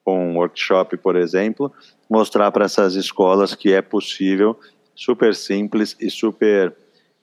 com 0.05 0.33
um 0.33 0.37
workshop, 0.37 0.97
por 0.97 1.17
exemplo, 1.17 1.73
mostrar 2.09 2.51
para 2.51 2.65
essas 2.65 2.95
escolas 2.95 3.55
que 3.55 3.73
é 3.73 3.83
possível, 3.83 4.59
super 4.95 5.35
simples 5.35 5.97
e 6.01 6.11
super 6.11 6.75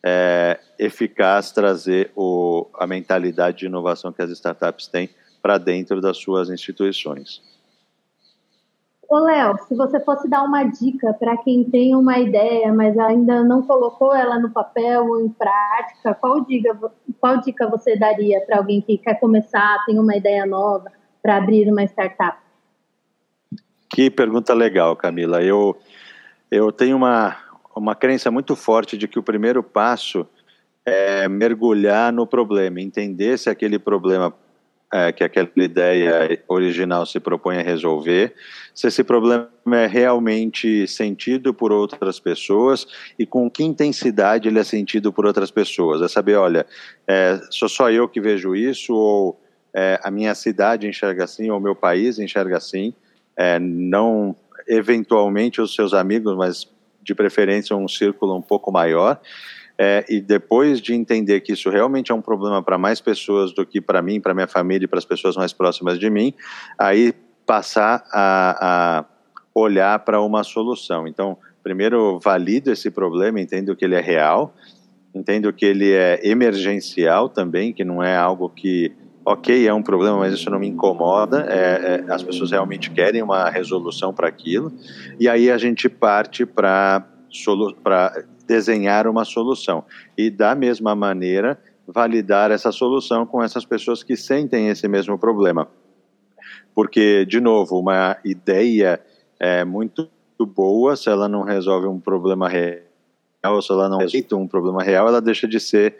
é, 0.03 0.59
eficaz 0.77 1.51
trazer 1.51 2.11
o, 2.15 2.67
a 2.75 2.85
mentalidade 2.85 3.59
de 3.59 3.65
inovação 3.67 4.11
que 4.11 4.21
as 4.21 4.29
startups 4.31 4.87
têm 4.87 5.09
para 5.41 5.57
dentro 5.57 6.01
das 6.01 6.17
suas 6.17 6.49
instituições. 6.49 7.41
Ô, 9.09 9.19
Léo, 9.19 9.57
se 9.67 9.75
você 9.75 9.99
fosse 9.99 10.27
dar 10.27 10.43
uma 10.43 10.63
dica 10.63 11.13
para 11.13 11.37
quem 11.37 11.63
tem 11.65 11.95
uma 11.95 12.17
ideia, 12.17 12.73
mas 12.73 12.97
ainda 12.97 13.43
não 13.43 13.61
colocou 13.61 14.15
ela 14.15 14.39
no 14.39 14.49
papel 14.49 15.05
ou 15.05 15.21
em 15.21 15.29
prática, 15.29 16.15
qual 16.15 16.43
dica, 16.43 16.75
qual 17.19 17.37
dica 17.39 17.69
você 17.69 17.95
daria 17.95 18.41
para 18.41 18.57
alguém 18.57 18.81
que 18.81 18.97
quer 18.97 19.19
começar, 19.19 19.83
tem 19.85 19.99
uma 19.99 20.15
ideia 20.15 20.45
nova 20.45 20.91
para 21.21 21.37
abrir 21.37 21.69
uma 21.71 21.83
startup? 21.83 22.37
Que 23.93 24.09
pergunta 24.09 24.53
legal, 24.53 24.95
Camila. 24.95 25.43
Eu, 25.43 25.77
eu 26.49 26.71
tenho 26.71 26.97
uma, 26.97 27.37
uma 27.75 27.95
crença 27.95 28.29
muito 28.29 28.55
forte 28.55 28.97
de 28.97 29.07
que 29.07 29.19
o 29.19 29.23
primeiro 29.23 29.63
passo 29.63 30.27
é 30.85 31.27
mergulhar 31.27 32.11
no 32.11 32.27
problema, 32.27 32.81
entender 32.81 33.37
se 33.37 33.49
aquele 33.49 33.79
problema 33.79 34.33
é, 34.93 35.11
que 35.11 35.23
aquela 35.23 35.49
ideia 35.57 36.43
original 36.47 37.03
se 37.05 37.19
propõe 37.19 37.57
a 37.57 37.63
resolver, 37.63 38.35
se 38.75 38.87
esse 38.87 39.03
problema 39.03 39.49
é 39.71 39.87
realmente 39.87 40.87
sentido 40.87 41.51
por 41.51 41.71
outras 41.71 42.19
pessoas 42.19 42.85
e 43.17 43.25
com 43.25 43.49
que 43.49 43.63
intensidade 43.63 44.47
ele 44.47 44.59
é 44.59 44.63
sentido 44.63 45.11
por 45.11 45.25
outras 45.25 45.49
pessoas. 45.49 46.01
É 46.01 46.07
saber, 46.07 46.35
olha, 46.35 46.65
é, 47.07 47.39
sou 47.49 47.67
só 47.67 47.89
eu 47.89 48.07
que 48.07 48.21
vejo 48.21 48.55
isso, 48.55 48.93
ou 48.93 49.41
é, 49.73 49.99
a 50.03 50.11
minha 50.11 50.35
cidade 50.35 50.87
enxerga 50.87 51.23
assim, 51.23 51.49
ou 51.49 51.59
meu 51.59 51.75
país 51.75 52.19
enxerga 52.19 52.57
assim, 52.57 52.93
é, 53.35 53.57
não 53.57 54.35
eventualmente 54.67 55.59
os 55.59 55.73
seus 55.73 55.93
amigos, 55.93 56.35
mas 56.37 56.71
de 57.03 57.13
preferência 57.13 57.75
um 57.75 57.87
círculo 57.87 58.35
um 58.35 58.41
pouco 58.41 58.71
maior. 58.71 59.19
É, 59.77 60.05
e 60.07 60.21
depois 60.21 60.79
de 60.79 60.93
entender 60.93 61.41
que 61.41 61.53
isso 61.53 61.69
realmente 61.69 62.11
é 62.11 62.15
um 62.15 62.21
problema 62.21 62.61
para 62.61 62.77
mais 62.77 63.01
pessoas 63.01 63.53
do 63.53 63.65
que 63.65 63.81
para 63.81 64.01
mim, 64.01 64.21
para 64.21 64.33
minha 64.33 64.47
família 64.47 64.85
e 64.85 64.87
para 64.87 64.99
as 64.99 65.05
pessoas 65.05 65.35
mais 65.35 65.51
próximas 65.51 65.99
de 65.99 66.09
mim, 66.09 66.33
aí 66.77 67.13
passar 67.45 68.03
a, 68.11 68.99
a 69.01 69.05
olhar 69.53 69.99
para 69.99 70.21
uma 70.21 70.43
solução. 70.43 71.07
Então, 71.07 71.37
primeiro 71.63 72.19
valido 72.19 72.71
esse 72.71 72.91
problema, 72.91 73.41
entendo 73.41 73.75
que 73.75 73.83
ele 73.83 73.95
é 73.95 74.01
real, 74.01 74.53
entendo 75.13 75.51
que 75.51 75.65
ele 75.65 75.91
é 75.91 76.19
emergencial 76.23 77.29
também, 77.29 77.73
que 77.73 77.83
não 77.83 78.03
é 78.03 78.15
algo 78.15 78.49
que, 78.49 78.91
ok, 79.25 79.67
é 79.67 79.73
um 79.73 79.81
problema, 79.81 80.17
mas 80.17 80.33
isso 80.33 80.49
não 80.49 80.59
me 80.59 80.67
incomoda, 80.67 81.45
é, 81.49 82.03
é, 82.07 82.13
as 82.13 82.23
pessoas 82.23 82.51
realmente 82.51 82.91
querem 82.91 83.21
uma 83.21 83.49
resolução 83.49 84.13
para 84.13 84.27
aquilo, 84.27 84.71
e 85.19 85.29
aí 85.29 85.49
a 85.49 85.57
gente 85.57 85.87
parte 85.87 86.45
para 86.45 87.05
desenhar 88.45 89.07
uma 89.07 89.23
solução. 89.23 89.85
E, 90.17 90.29
da 90.29 90.53
mesma 90.53 90.95
maneira, 90.95 91.59
validar 91.87 92.51
essa 92.51 92.71
solução 92.71 93.25
com 93.25 93.41
essas 93.41 93.65
pessoas 93.65 94.03
que 94.03 94.15
sentem 94.15 94.69
esse 94.69 94.87
mesmo 94.87 95.17
problema. 95.17 95.67
Porque, 96.75 97.25
de 97.25 97.39
novo, 97.39 97.79
uma 97.79 98.17
ideia 98.25 98.99
é 99.39 99.63
muito 99.63 100.09
boa, 100.39 100.95
se 100.95 101.09
ela 101.09 101.29
não 101.29 101.43
resolve 101.43 101.87
um 101.87 101.99
problema 101.99 102.49
real, 102.49 103.61
se 103.61 103.71
ela 103.71 103.87
não 103.87 103.97
resolve 103.97 104.35
um 104.35 104.47
problema 104.47 104.83
real, 104.83 105.07
ela 105.07 105.21
deixa 105.21 105.47
de 105.47 105.59
ser 105.59 105.95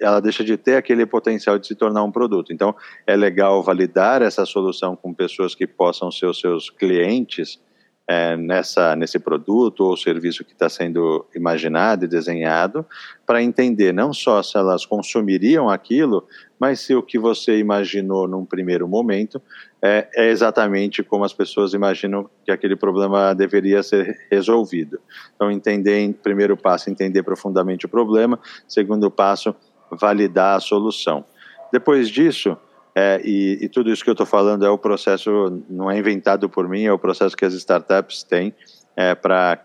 ela 0.00 0.20
deixa 0.20 0.44
de 0.44 0.56
ter 0.56 0.76
aquele 0.76 1.06
potencial 1.06 1.58
de 1.58 1.66
se 1.66 1.74
tornar 1.74 2.02
um 2.02 2.12
produto. 2.12 2.52
Então, 2.52 2.74
é 3.06 3.16
legal 3.16 3.62
validar 3.62 4.22
essa 4.22 4.44
solução 4.44 4.94
com 4.96 5.14
pessoas 5.14 5.54
que 5.54 5.66
possam 5.66 6.10
ser 6.10 6.26
os 6.26 6.40
seus 6.40 6.70
clientes, 6.70 7.60
é, 8.06 8.36
nessa, 8.36 8.94
nesse 8.94 9.18
produto 9.18 9.80
ou 9.80 9.96
serviço 9.96 10.44
que 10.44 10.52
está 10.52 10.68
sendo 10.68 11.26
imaginado 11.34 12.04
e 12.04 12.08
desenhado, 12.08 12.84
para 13.26 13.42
entender 13.42 13.92
não 13.92 14.12
só 14.12 14.42
se 14.42 14.58
elas 14.58 14.84
consumiriam 14.84 15.70
aquilo, 15.70 16.26
mas 16.58 16.80
se 16.80 16.94
o 16.94 17.02
que 17.02 17.18
você 17.18 17.58
imaginou 17.58 18.28
num 18.28 18.44
primeiro 18.44 18.86
momento 18.86 19.40
é, 19.82 20.08
é 20.14 20.28
exatamente 20.28 21.02
como 21.02 21.24
as 21.24 21.32
pessoas 21.32 21.72
imaginam 21.72 22.28
que 22.44 22.50
aquele 22.50 22.76
problema 22.76 23.34
deveria 23.34 23.82
ser 23.82 24.18
resolvido. 24.30 24.98
Então, 25.34 25.50
entender, 25.50 26.14
primeiro 26.22 26.56
passo, 26.56 26.90
entender 26.90 27.22
profundamente 27.22 27.86
o 27.86 27.88
problema, 27.88 28.38
segundo 28.68 29.10
passo, 29.10 29.54
validar 29.90 30.56
a 30.56 30.60
solução. 30.60 31.24
Depois 31.72 32.08
disso, 32.08 32.56
é, 32.94 33.20
e, 33.24 33.64
e, 33.64 33.68
tudo 33.68 33.90
isso 33.90 34.04
que 34.04 34.10
eu 34.10 34.14
estou 34.14 34.26
falando 34.26 34.64
é 34.64 34.70
o 34.70 34.78
processo, 34.78 35.62
não 35.68 35.90
é 35.90 35.98
inventado 35.98 36.48
por 36.48 36.68
mim, 36.68 36.84
é 36.84 36.92
o 36.92 36.98
processo 36.98 37.36
que 37.36 37.44
as 37.44 37.52
startups 37.54 38.22
têm 38.22 38.54
é, 38.94 39.14
para 39.16 39.64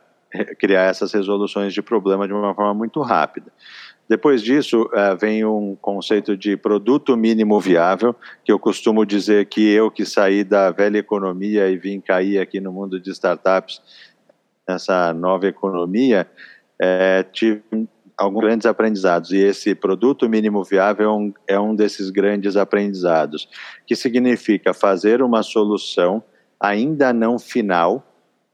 criar 0.58 0.84
essas 0.84 1.14
resoluções 1.14 1.74
de 1.74 1.82
problema 1.82 2.28
de 2.28 2.34
uma 2.34 2.56
forma 2.56 2.74
muito 2.74 3.02
rápida. 3.02 3.52
Depois 4.10 4.42
disso, 4.42 4.90
é, 4.92 5.16
vem 5.16 5.46
um 5.46 5.78
conceito 5.80 6.36
de 6.36 6.58
produto 6.58 7.16
mínimo 7.16 7.60
viável, 7.60 8.16
que 8.44 8.52
eu 8.52 8.58
costumo 8.58 9.06
dizer 9.06 9.46
que 9.46 9.70
eu 9.70 9.92
que 9.92 10.04
saí 10.04 10.44
da 10.44 10.72
velha 10.72 10.98
economia 10.98 11.70
e 11.70 11.78
vim 11.78 12.02
cair 12.02 12.40
aqui 12.40 12.60
no 12.60 12.72
mundo 12.72 13.00
de 13.00 13.12
startups, 13.12 13.80
nessa 14.68 15.14
nova 15.14 15.48
economia, 15.48 16.28
é, 16.80 17.24
tive 17.32 17.62
alguns 18.20 18.42
grandes 18.42 18.66
aprendizados, 18.66 19.32
e 19.32 19.38
esse 19.38 19.74
produto 19.74 20.28
mínimo 20.28 20.62
viável 20.64 21.10
é 21.10 21.14
um, 21.14 21.34
é 21.48 21.60
um 21.60 21.74
desses 21.74 22.10
grandes 22.10 22.58
aprendizados, 22.58 23.48
que 23.88 23.96
significa 23.96 24.74
fazer 24.74 25.22
uma 25.22 25.42
solução 25.42 26.22
ainda 26.60 27.14
não 27.14 27.40
final, 27.40 28.06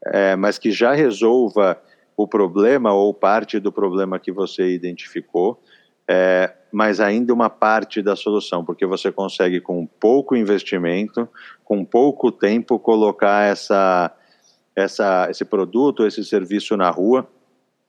é, 0.06 0.36
mas 0.36 0.56
que 0.56 0.70
já 0.70 0.92
resolva 0.92 1.82
o 2.16 2.28
problema 2.28 2.94
ou 2.94 3.12
parte 3.12 3.58
do 3.58 3.72
problema 3.72 4.20
que 4.20 4.30
você 4.30 4.72
identificou, 4.72 5.60
é, 6.08 6.54
mas 6.72 7.00
ainda 7.00 7.34
uma 7.34 7.50
parte 7.50 8.00
da 8.00 8.14
solução, 8.14 8.64
porque 8.64 8.86
você 8.86 9.10
consegue 9.10 9.60
com 9.60 9.84
pouco 9.84 10.36
investimento, 10.36 11.28
com 11.64 11.84
pouco 11.84 12.30
tempo, 12.30 12.78
colocar 12.78 13.50
essa, 13.50 14.14
essa, 14.76 15.26
esse 15.28 15.44
produto, 15.44 16.06
esse 16.06 16.24
serviço 16.24 16.76
na 16.76 16.88
rua 16.88 17.28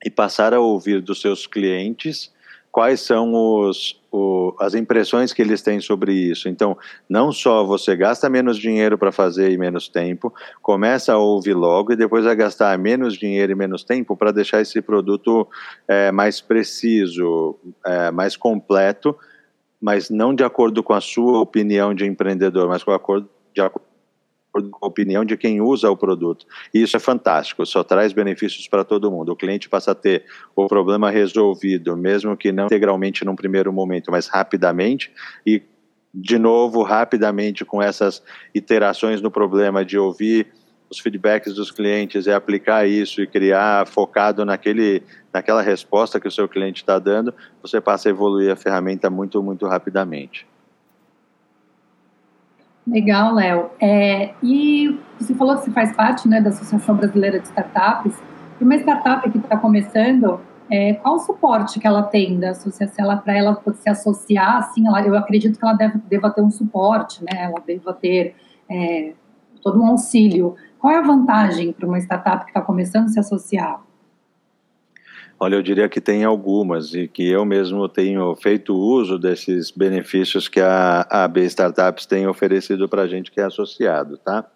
e 0.05 0.09
passar 0.09 0.53
a 0.53 0.59
ouvir 0.59 1.01
dos 1.01 1.21
seus 1.21 1.47
clientes 1.47 2.31
quais 2.77 3.01
são 3.01 3.33
os, 3.33 3.99
o, 4.11 4.55
as 4.59 4.75
impressões 4.75 5.33
que 5.33 5.41
eles 5.41 5.63
têm 5.63 5.79
sobre 5.79 6.13
isso. 6.13 6.47
Então, 6.47 6.77
não 7.09 7.31
só 7.31 7.63
você 7.63 7.95
gasta 7.95 8.29
menos 8.29 8.55
dinheiro 8.55 8.99
para 8.99 9.11
fazer 9.11 9.51
e 9.51 9.57
menos 9.57 9.87
tempo, 9.89 10.31
começa 10.61 11.13
a 11.13 11.17
ouvir 11.17 11.55
logo 11.55 11.91
e 11.91 11.95
depois 11.95 12.25
vai 12.25 12.35
gastar 12.35 12.77
menos 12.77 13.15
dinheiro 13.15 13.51
e 13.51 13.55
menos 13.55 13.83
tempo 13.83 14.15
para 14.15 14.31
deixar 14.31 14.61
esse 14.61 14.79
produto 14.79 15.47
é, 15.87 16.11
mais 16.11 16.39
preciso, 16.39 17.57
é, 17.83 18.11
mais 18.11 18.37
completo, 18.37 19.17
mas 19.81 20.11
não 20.11 20.35
de 20.35 20.43
acordo 20.43 20.83
com 20.83 20.93
a 20.93 21.01
sua 21.01 21.39
opinião 21.39 21.95
de 21.95 22.05
empreendedor, 22.05 22.67
mas 22.67 22.83
com 22.83 22.91
acordo, 22.91 23.27
de 23.55 23.61
acordo 23.61 23.86
com 24.61 24.85
a 24.85 24.87
opinião 24.87 25.23
de 25.23 25.35
quem 25.37 25.61
usa 25.61 25.89
o 25.89 25.97
produto. 25.97 26.45
E 26.73 26.81
isso 26.81 26.95
é 26.95 26.99
fantástico, 26.99 27.65
só 27.65 27.83
traz 27.83 28.13
benefícios 28.13 28.67
para 28.67 28.83
todo 28.83 29.11
mundo. 29.11 29.31
O 29.31 29.35
cliente 29.35 29.69
passa 29.69 29.91
a 29.91 29.95
ter 29.95 30.25
o 30.55 30.67
problema 30.67 31.09
resolvido, 31.09 31.95
mesmo 31.95 32.35
que 32.35 32.51
não 32.51 32.65
integralmente 32.65 33.25
num 33.25 33.35
primeiro 33.35 33.71
momento, 33.71 34.11
mas 34.11 34.27
rapidamente 34.27 35.11
e 35.45 35.61
de 36.13 36.39
novo 36.39 36.81
rapidamente 36.83 37.63
com 37.63 37.81
essas 37.81 38.23
iterações 38.53 39.21
no 39.21 39.29
problema 39.29 39.85
de 39.85 39.97
ouvir 39.97 40.47
os 40.89 40.99
feedbacks 40.99 41.53
dos 41.53 41.69
clientes 41.69 42.25
e 42.25 42.31
aplicar 42.31 42.87
isso 42.87 43.21
e 43.21 43.27
criar 43.27 43.85
focado 43.85 44.45
naquele 44.45 45.03
naquela 45.33 45.61
resposta 45.61 46.19
que 46.19 46.27
o 46.27 46.31
seu 46.31 46.47
cliente 46.47 46.81
está 46.81 46.97
dando, 46.97 47.33
você 47.61 47.79
passa 47.79 48.09
a 48.09 48.11
evoluir 48.11 48.51
a 48.51 48.55
ferramenta 48.55 49.09
muito 49.09 49.43
muito 49.43 49.67
rapidamente. 49.67 50.47
Legal, 52.87 53.33
Léo. 53.33 53.69
É, 53.81 54.33
e 54.41 54.97
você 55.19 55.33
falou 55.35 55.57
que 55.57 55.65
você 55.65 55.71
faz 55.71 55.93
parte 55.93 56.27
né, 56.27 56.39
da 56.39 56.49
Associação 56.49 56.95
Brasileira 56.95 57.39
de 57.39 57.47
Startups. 57.47 58.15
E 58.59 58.63
uma 58.63 58.75
startup 58.75 59.29
que 59.29 59.37
está 59.37 59.57
começando, 59.57 60.39
é, 60.71 60.93
qual 60.93 61.15
o 61.15 61.19
suporte 61.19 61.79
que 61.79 61.85
ela 61.85 62.01
tem 62.01 62.39
da 62.39 62.51
associação 62.51 63.17
para 63.17 63.37
ela 63.37 63.61
se 63.75 63.89
associar? 63.89 64.57
Assim, 64.57 64.87
ela, 64.87 65.01
eu 65.01 65.15
acredito 65.17 65.59
que 65.59 65.65
ela 65.65 65.75
deve, 65.75 65.99
deva 66.09 66.29
ter 66.29 66.41
um 66.41 66.49
suporte, 66.49 67.21
né? 67.23 67.43
ela 67.43 67.61
deva 67.65 67.93
ter 67.93 68.35
é, 68.69 69.13
todo 69.61 69.81
um 69.81 69.87
auxílio. 69.87 70.55
Qual 70.79 70.93
é 70.93 70.97
a 70.97 71.01
vantagem 71.01 71.73
para 71.73 71.87
uma 71.87 71.99
startup 71.99 72.45
que 72.45 72.51
está 72.51 72.61
começando 72.61 73.05
a 73.05 73.09
se 73.09 73.19
associar? 73.19 73.81
Olha, 75.39 75.55
eu 75.55 75.61
diria 75.61 75.87
que 75.87 76.01
tem 76.01 76.23
algumas 76.23 76.95
e 76.95 77.07
que 77.07 77.29
eu 77.29 77.45
mesmo 77.45 77.87
tenho 77.87 78.35
feito 78.35 78.75
uso 78.75 79.19
desses 79.19 79.69
benefícios 79.69 80.47
que 80.47 80.59
a 80.59 81.05
AB 81.09 81.45
Startups 81.45 82.07
tem 82.07 82.27
oferecido 82.27 82.89
para 82.89 83.03
a 83.03 83.07
gente 83.07 83.31
que 83.31 83.39
é 83.39 83.43
associado, 83.43 84.17
tá? 84.17 84.49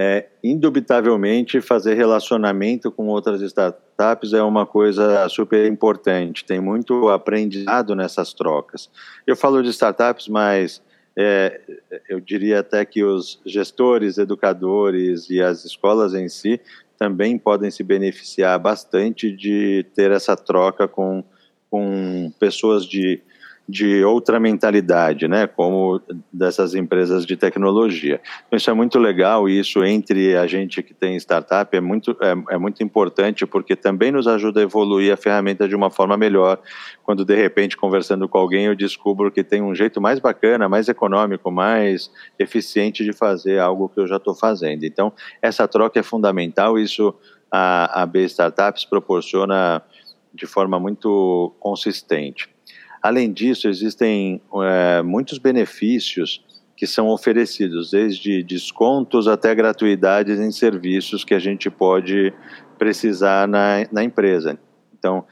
É, 0.00 0.26
indubitavelmente, 0.44 1.60
fazer 1.60 1.94
relacionamento 1.94 2.88
com 2.92 3.08
outras 3.08 3.40
startups 3.40 4.32
é 4.32 4.40
uma 4.40 4.64
coisa 4.64 5.28
super 5.28 5.66
importante. 5.66 6.44
Tem 6.44 6.60
muito 6.60 7.08
aprendizado 7.08 7.96
nessas 7.96 8.32
trocas. 8.32 8.88
Eu 9.26 9.34
falo 9.34 9.60
de 9.60 9.70
startups, 9.70 10.28
mas 10.28 10.80
é, 11.16 11.60
eu 12.08 12.20
diria 12.20 12.60
até 12.60 12.84
que 12.84 13.02
os 13.02 13.40
gestores, 13.44 14.18
educadores 14.18 15.28
e 15.28 15.42
as 15.42 15.64
escolas 15.64 16.14
em 16.14 16.28
si 16.28 16.60
também 16.98 17.38
podem 17.38 17.70
se 17.70 17.82
beneficiar 17.82 18.58
bastante 18.58 19.30
de 19.30 19.86
ter 19.94 20.10
essa 20.10 20.36
troca 20.36 20.88
com, 20.88 21.22
com 21.70 22.32
pessoas 22.40 22.84
de, 22.84 23.22
de 23.68 24.02
outra 24.02 24.40
mentalidade, 24.40 25.28
né, 25.28 25.46
como 25.46 26.00
dessas 26.32 26.74
empresas 26.74 27.26
de 27.26 27.36
tecnologia. 27.36 28.18
Então, 28.46 28.56
isso 28.56 28.70
é 28.70 28.72
muito 28.72 28.98
legal 28.98 29.46
e 29.46 29.58
isso 29.58 29.84
entre 29.84 30.34
a 30.36 30.46
gente 30.46 30.82
que 30.82 30.94
tem 30.94 31.16
startup 31.16 31.76
é 31.76 31.80
muito, 31.80 32.16
é, 32.22 32.54
é, 32.54 32.56
muito 32.56 32.82
importante 32.82 33.44
porque 33.46 33.76
também 33.76 34.10
nos 34.10 34.26
ajuda 34.26 34.60
a 34.60 34.62
evoluir 34.62 35.12
a 35.12 35.18
ferramenta 35.18 35.68
de 35.68 35.76
uma 35.76 35.90
forma 35.90 36.16
melhor. 36.16 36.58
Quando, 37.04 37.26
de 37.26 37.36
repente, 37.36 37.76
conversando 37.76 38.26
com 38.26 38.38
alguém, 38.38 38.64
eu 38.64 38.74
descubro 38.74 39.30
que 39.30 39.44
tem 39.44 39.60
um 39.60 39.74
jeito 39.74 40.00
mais 40.00 40.18
bacana, 40.18 40.66
mais 40.66 40.88
econômico, 40.88 41.50
mais 41.50 42.10
eficiente 42.38 43.04
de 43.04 43.12
fazer 43.12 43.58
algo 43.58 43.90
que 43.90 44.00
eu 44.00 44.06
já 44.06 44.16
estou 44.16 44.34
fazendo. 44.34 44.84
Então, 44.84 45.12
essa 45.42 45.68
troca 45.68 46.00
é 46.00 46.02
fundamental, 46.02 46.78
isso 46.78 47.14
a, 47.50 48.02
a 48.02 48.06
B 48.06 48.24
Startups 48.24 48.86
proporciona 48.86 49.82
de 50.32 50.46
forma 50.46 50.80
muito 50.80 51.54
consistente. 51.60 52.48
Além 53.02 53.32
disso, 53.32 53.68
existem 53.68 54.40
é, 54.62 55.02
muitos 55.02 55.38
benefícios 55.38 56.44
que 56.76 56.86
são 56.86 57.08
oferecidos, 57.08 57.90
desde 57.90 58.42
descontos 58.42 59.26
até 59.26 59.52
gratuidades 59.54 60.38
em 60.38 60.52
serviços 60.52 61.24
que 61.24 61.34
a 61.34 61.38
gente 61.38 61.68
pode 61.68 62.32
precisar 62.78 63.48
na, 63.48 63.84
na 63.90 64.04
empresa. 64.04 64.58
Então, 64.96 65.24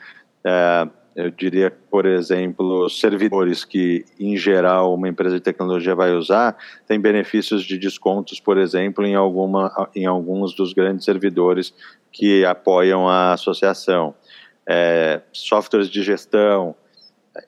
é, 0.45 0.89
eu 1.17 1.31
diria, 1.31 1.71
por 1.91 2.05
exemplo, 2.05 2.91
servidores 2.91 3.65
que, 3.65 4.05
em 4.21 4.37
geral, 4.37 4.93
uma 4.93 5.09
empresa 5.09 5.37
de 5.37 5.41
tecnologia 5.41 5.95
vai 5.95 6.13
usar, 6.13 6.55
tem 6.87 7.01
benefícios 7.01 7.65
de 7.65 7.79
descontos, 7.79 8.39
por 8.39 8.59
exemplo, 8.59 9.07
em, 9.07 9.15
alguma, 9.15 9.89
em 9.95 10.05
alguns 10.05 10.55
dos 10.55 10.75
grandes 10.75 11.07
servidores 11.07 11.73
que 12.13 12.45
apoiam 12.45 13.09
a 13.09 13.33
associação. 13.33 14.15
É, 14.69 15.23
softwares 15.33 15.89
de 15.89 16.03
gestão, 16.03 16.75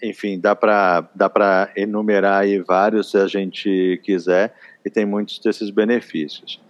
enfim, 0.03 0.39
dá 0.39 0.55
para 0.55 1.09
dá 1.15 1.29
para 1.29 1.71
enumerar 1.77 2.43
aí 2.43 2.59
vários 2.61 3.11
se 3.11 3.19
a 3.19 3.27
gente 3.27 4.01
quiser 4.05 4.55
e 4.85 4.91
tem 4.91 5.05
muitos 5.05 5.39
desses 5.39 5.71
benefícios. 5.71 6.61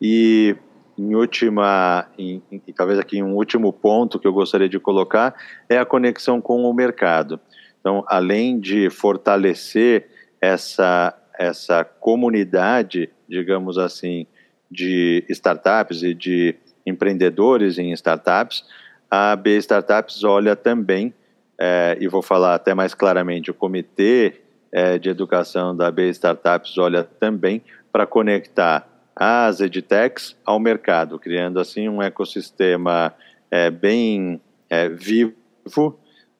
E 0.00 0.56
em 0.98 1.14
última, 1.14 2.06
em, 2.18 2.42
em, 2.50 2.60
talvez 2.74 2.98
aqui 2.98 3.22
um 3.22 3.34
último 3.34 3.72
ponto 3.72 4.18
que 4.18 4.26
eu 4.26 4.32
gostaria 4.32 4.68
de 4.68 4.78
colocar 4.78 5.34
é 5.68 5.78
a 5.78 5.84
conexão 5.86 6.40
com 6.40 6.62
o 6.62 6.74
mercado. 6.74 7.40
Então, 7.80 8.04
além 8.06 8.58
de 8.60 8.90
fortalecer 8.90 10.08
essa 10.40 11.16
essa 11.38 11.82
comunidade, 11.82 13.08
digamos 13.26 13.78
assim, 13.78 14.26
de 14.70 15.24
startups 15.30 16.02
e 16.02 16.12
de 16.12 16.54
empreendedores 16.84 17.78
em 17.78 17.92
startups, 17.92 18.62
a 19.10 19.34
B 19.34 19.56
Startups 19.56 20.22
olha 20.22 20.54
também 20.54 21.14
é, 21.60 21.98
e 22.00 22.08
vou 22.08 22.22
falar 22.22 22.54
até 22.54 22.72
mais 22.72 22.94
claramente, 22.94 23.50
o 23.50 23.54
Comitê 23.54 24.40
é, 24.72 24.98
de 24.98 25.10
Educação 25.10 25.76
da 25.76 25.90
B 25.90 26.08
Startups 26.08 26.78
olha 26.78 27.04
também 27.04 27.62
para 27.92 28.06
conectar 28.06 28.88
as 29.14 29.60
edtechs 29.60 30.34
ao 30.44 30.58
mercado, 30.58 31.18
criando 31.18 31.60
assim 31.60 31.86
um 31.86 32.00
ecossistema 32.00 33.12
é, 33.50 33.70
bem 33.70 34.40
é, 34.70 34.88
vivo 34.88 35.98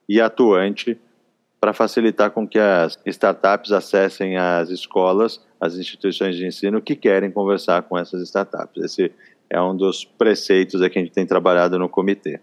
e 0.09 0.21
atuante 0.21 0.99
para 1.61 1.75
facilitar 1.75 2.31
com 2.31 2.49
que 2.49 2.59
as 2.59 2.99
startups 3.05 3.71
acessem 3.71 4.39
as 4.39 4.71
escolas, 4.71 5.45
as 5.61 5.77
instituições 5.77 6.35
de 6.35 6.47
ensino 6.47 6.81
que 6.81 6.97
querem 6.97 7.31
conversar 7.31 7.83
com 7.83 7.99
essas 7.99 8.23
startups. 8.23 8.83
Esse 8.83 9.13
é 9.51 9.61
um 9.61 9.77
dos 9.77 10.03
preceitos 10.03 10.81
que 10.89 10.99
a 10.99 11.03
gente 11.03 11.13
tem 11.13 11.27
trabalhado 11.27 11.79
no 11.79 11.89
comitê. 11.89 12.41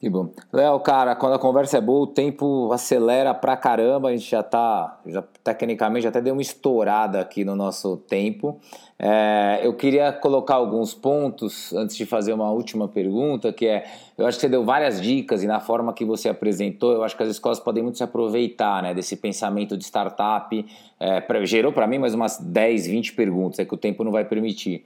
Que 0.00 0.08
bom. 0.08 0.30
Léo, 0.50 0.80
cara, 0.80 1.14
quando 1.14 1.34
a 1.34 1.38
conversa 1.38 1.76
é 1.76 1.80
boa, 1.80 2.04
o 2.04 2.06
tempo 2.06 2.72
acelera 2.72 3.34
pra 3.34 3.54
caramba, 3.54 4.08
a 4.08 4.12
gente 4.16 4.30
já 4.30 4.42
tá, 4.42 4.98
já, 5.04 5.22
tecnicamente, 5.44 6.04
já 6.04 6.08
até 6.08 6.22
deu 6.22 6.32
uma 6.32 6.40
estourada 6.40 7.20
aqui 7.20 7.44
no 7.44 7.54
nosso 7.54 7.98
tempo. 7.98 8.58
É, 8.98 9.60
eu 9.62 9.74
queria 9.74 10.10
colocar 10.10 10.54
alguns 10.54 10.94
pontos 10.94 11.74
antes 11.74 11.94
de 11.96 12.06
fazer 12.06 12.32
uma 12.32 12.50
última 12.50 12.88
pergunta, 12.88 13.52
que 13.52 13.66
é, 13.66 13.84
eu 14.16 14.26
acho 14.26 14.38
que 14.38 14.40
você 14.40 14.48
deu 14.48 14.64
várias 14.64 15.02
dicas 15.02 15.42
e 15.42 15.46
na 15.46 15.60
forma 15.60 15.92
que 15.92 16.06
você 16.06 16.30
apresentou, 16.30 16.92
eu 16.92 17.04
acho 17.04 17.14
que 17.14 17.22
as 17.22 17.28
escolas 17.28 17.60
podem 17.60 17.82
muito 17.82 17.98
se 17.98 18.02
aproveitar 18.02 18.82
né, 18.82 18.94
desse 18.94 19.16
pensamento 19.16 19.76
de 19.76 19.84
startup. 19.84 20.66
É, 20.98 21.20
pra, 21.20 21.44
gerou 21.44 21.74
para 21.74 21.86
mim 21.86 21.98
mais 21.98 22.14
umas 22.14 22.38
10, 22.38 22.86
20 22.86 23.12
perguntas, 23.12 23.58
é 23.58 23.66
que 23.66 23.74
o 23.74 23.78
tempo 23.78 24.02
não 24.02 24.12
vai 24.12 24.24
permitir. 24.24 24.82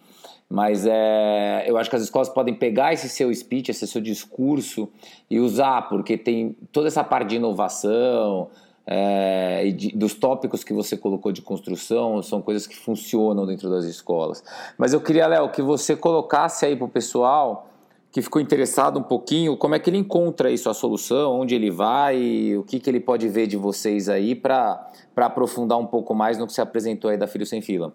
Mas 0.49 0.87
é, 0.87 1.65
eu 1.67 1.77
acho 1.77 1.91
que 1.91 1.97
as 1.97 2.03
escolas 2.03 2.29
podem 2.29 2.55
pegar 2.55 2.93
esse 2.93 3.09
seu 3.09 3.35
speech, 3.35 3.71
esse 3.71 3.87
seu 3.87 4.01
discurso 4.01 4.89
e 5.31 5.41
usar, 5.41 5.89
porque 5.89 6.17
tem 6.17 6.57
toda 6.71 6.89
essa 6.89 7.03
parte 7.03 7.31
de 7.31 7.37
inovação 7.37 8.51
é, 8.87 9.67
e 9.67 9.73
de, 9.73 9.97
dos 9.97 10.15
tópicos 10.15 10.63
que 10.63 10.73
você 10.73 10.97
colocou 10.97 11.33
de 11.33 11.43
construção, 11.43 12.23
são 12.23 12.43
coisas 12.43 12.67
que 12.67 12.77
funcionam 12.77 13.47
dentro 13.47 13.71
das 13.71 13.85
escolas. 13.85 14.45
Mas 14.77 14.93
eu 14.93 15.01
queria, 15.01 15.27
Léo, 15.27 15.51
que 15.51 15.63
você 15.63 15.97
colocasse 15.97 16.67
aí 16.67 16.77
para 16.77 16.85
o 16.85 16.91
pessoal 16.91 17.71
que 18.13 18.23
ficou 18.23 18.41
interessado 18.41 19.01
um 19.01 19.03
pouquinho, 19.03 19.57
como 19.57 19.75
é 19.75 19.79
que 19.81 19.91
ele 19.91 19.99
encontra 19.99 20.49
isso, 20.49 20.71
a 20.71 20.75
solução, 20.75 21.41
onde 21.41 21.53
ele 21.53 21.69
vai, 21.69 22.55
o 22.57 22.63
que, 22.63 22.79
que 22.79 22.89
ele 22.89 23.01
pode 23.01 23.29
ver 23.29 23.49
de 23.49 23.57
vocês 23.57 24.09
aí 24.09 24.37
para 24.37 24.89
aprofundar 25.17 25.79
um 25.79 25.87
pouco 25.87 26.15
mais 26.15 26.39
no 26.39 26.47
que 26.47 26.53
você 26.53 26.61
apresentou 26.61 27.11
aí 27.11 27.17
da 27.17 27.27
Filho 27.27 27.45
Sem 27.45 27.61
Fila. 27.61 27.93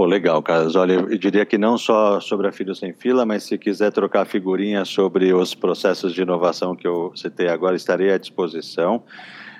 Pô, 0.00 0.06
legal, 0.06 0.42
Carlos. 0.42 0.76
Olha, 0.76 0.94
eu 0.94 1.18
diria 1.18 1.44
que 1.44 1.58
não 1.58 1.76
só 1.76 2.20
sobre 2.20 2.48
a 2.48 2.52
Filho 2.52 2.74
Sem 2.74 2.94
Fila, 2.94 3.26
mas 3.26 3.42
se 3.42 3.58
quiser 3.58 3.92
trocar 3.92 4.24
figurinhas 4.24 4.88
sobre 4.88 5.34
os 5.34 5.54
processos 5.54 6.14
de 6.14 6.22
inovação 6.22 6.74
que 6.74 6.88
eu 6.88 7.12
citei 7.14 7.48
agora, 7.48 7.76
estarei 7.76 8.10
à 8.10 8.16
disposição. 8.16 9.02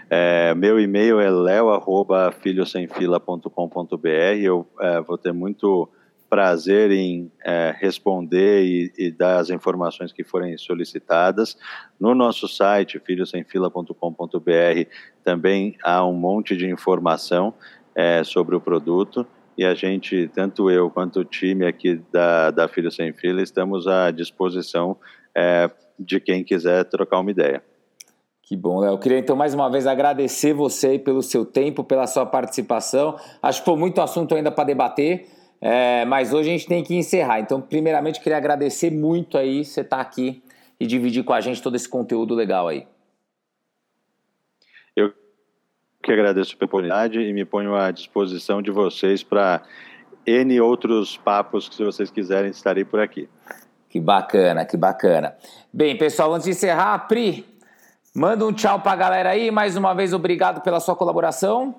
É, 0.09 0.55
meu 0.55 0.81
e-mail 0.81 1.21
é 1.21 1.31
leo.filhosemfila.com.br. 1.31 4.09
Eu 4.41 4.67
é, 4.81 5.03
vou 5.03 5.19
ter 5.19 5.35
muito 5.35 5.87
prazer 6.31 6.91
em 6.91 7.31
é, 7.45 7.77
responder 7.79 8.65
e, 8.65 8.91
e, 8.97 9.11
dar 9.11 9.41
as 9.41 9.51
informações 9.51 10.11
que 10.11 10.25
forem 10.25 10.57
solicitadas. 10.57 11.59
No 12.01 12.15
nosso 12.15 12.49
site, 12.49 12.99
filhosemfila.com.br, 12.99 14.89
também 15.23 15.77
há 15.85 16.03
um 16.07 16.15
monte 16.15 16.57
de 16.57 16.67
informação 16.67 17.53
é, 17.95 18.25
sobre 18.25 18.57
o 18.57 18.61
produto 18.61 19.27
e 19.57 19.65
a 19.65 19.75
gente, 19.75 20.29
tanto 20.29 20.71
eu 20.71 20.91
quanto 20.91 21.21
o 21.21 21.25
time 21.25 21.67
aqui 21.67 22.01
da, 22.13 22.51
da 22.51 22.69
Filho 22.69 22.91
Sem 22.91 23.13
Fila, 23.13 23.43
estamos 23.43 23.87
à 23.87 24.11
disposição 24.11 24.97
é, 25.35 25.71
de 25.99 26.21
quem 26.21 26.43
quiser 26.43 26.85
trocar 26.85 27.21
uma 27.21 27.31
ideia. 27.31 27.63
Que 28.43 28.57
bom, 28.57 28.81
Léo. 28.81 28.99
Queria 28.99 29.19
então 29.19 29.37
mais 29.37 29.55
uma 29.55 29.71
vez 29.71 29.87
agradecer 29.87 30.53
você 30.53 30.99
pelo 30.99 31.23
seu 31.23 31.45
tempo, 31.45 31.85
pela 31.85 32.07
sua 32.09 32.27
participação. 32.27 33.17
Acho 33.41 33.61
que 33.61 33.65
foi 33.65 33.77
muito 33.77 34.01
assunto 34.01 34.35
ainda 34.35 34.51
para 34.51 34.65
debater, 34.65 35.29
é, 35.61 36.05
mas 36.05 36.33
hoje 36.33 36.49
a 36.49 36.53
gente 36.53 36.67
tem 36.67 36.83
que 36.83 36.97
encerrar. 36.97 37.39
Então, 37.39 37.61
primeiramente, 37.61 38.21
queria 38.21 38.39
agradecer 38.39 38.91
muito 38.91 39.39
aí 39.39 39.65
você 39.65 39.83
estar 39.83 39.99
tá 39.99 40.03
aqui 40.03 40.43
e 40.81 40.87
dividir 40.87 41.23
com 41.23 41.33
a 41.33 41.41
gente 41.41 41.63
todo 41.63 41.77
esse 41.77 41.89
conteúdo 41.89 42.35
legal 42.35 42.67
aí. 42.67 42.89
Eu 44.97 45.13
que 46.03 46.13
agradeço 46.13 46.57
a 46.59 46.65
oportunidade 46.65 47.21
e 47.21 47.33
me 47.33 47.45
ponho 47.45 47.75
à 47.75 47.91
disposição 47.91 48.61
de 48.63 48.71
vocês 48.71 49.23
para 49.23 49.63
N 50.27 50.61
outros 50.61 51.17
papos 51.17 51.69
que, 51.69 51.75
se 51.75 51.85
vocês 51.85 52.11
quiserem, 52.11 52.51
estarei 52.51 52.85
por 52.85 53.01
aqui. 53.01 53.29
Que 53.89 54.01
bacana, 54.01 54.65
que 54.65 54.77
bacana. 54.77 55.35
Bem, 55.73 55.97
pessoal, 55.99 56.33
antes 56.33 56.45
de 56.45 56.53
encerrar, 56.53 56.99
Pri, 57.09 57.45
Manda 58.15 58.45
um 58.45 58.53
tchau 58.53 58.81
para 58.81 58.93
a 58.93 58.97
galera 58.97 59.31
aí. 59.31 59.51
Mais 59.51 59.77
uma 59.77 59.95
vez, 59.95 60.13
obrigado 60.13 60.63
pela 60.63 60.81
sua 60.81 60.97
colaboração. 60.97 61.75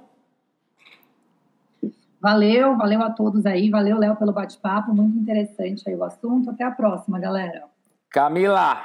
Valeu, 2.22 2.78
valeu 2.78 3.02
a 3.02 3.10
todos 3.10 3.46
aí. 3.46 3.70
Valeu, 3.70 3.98
Léo, 3.98 4.16
pelo 4.16 4.32
bate-papo. 4.32 4.94
Muito 4.94 5.18
interessante 5.18 5.84
aí 5.90 5.96
o 5.96 6.04
assunto. 6.04 6.50
Até 6.50 6.64
a 6.64 6.72
próxima, 6.72 7.20
galera. 7.20 7.64
Camila, 8.10 8.82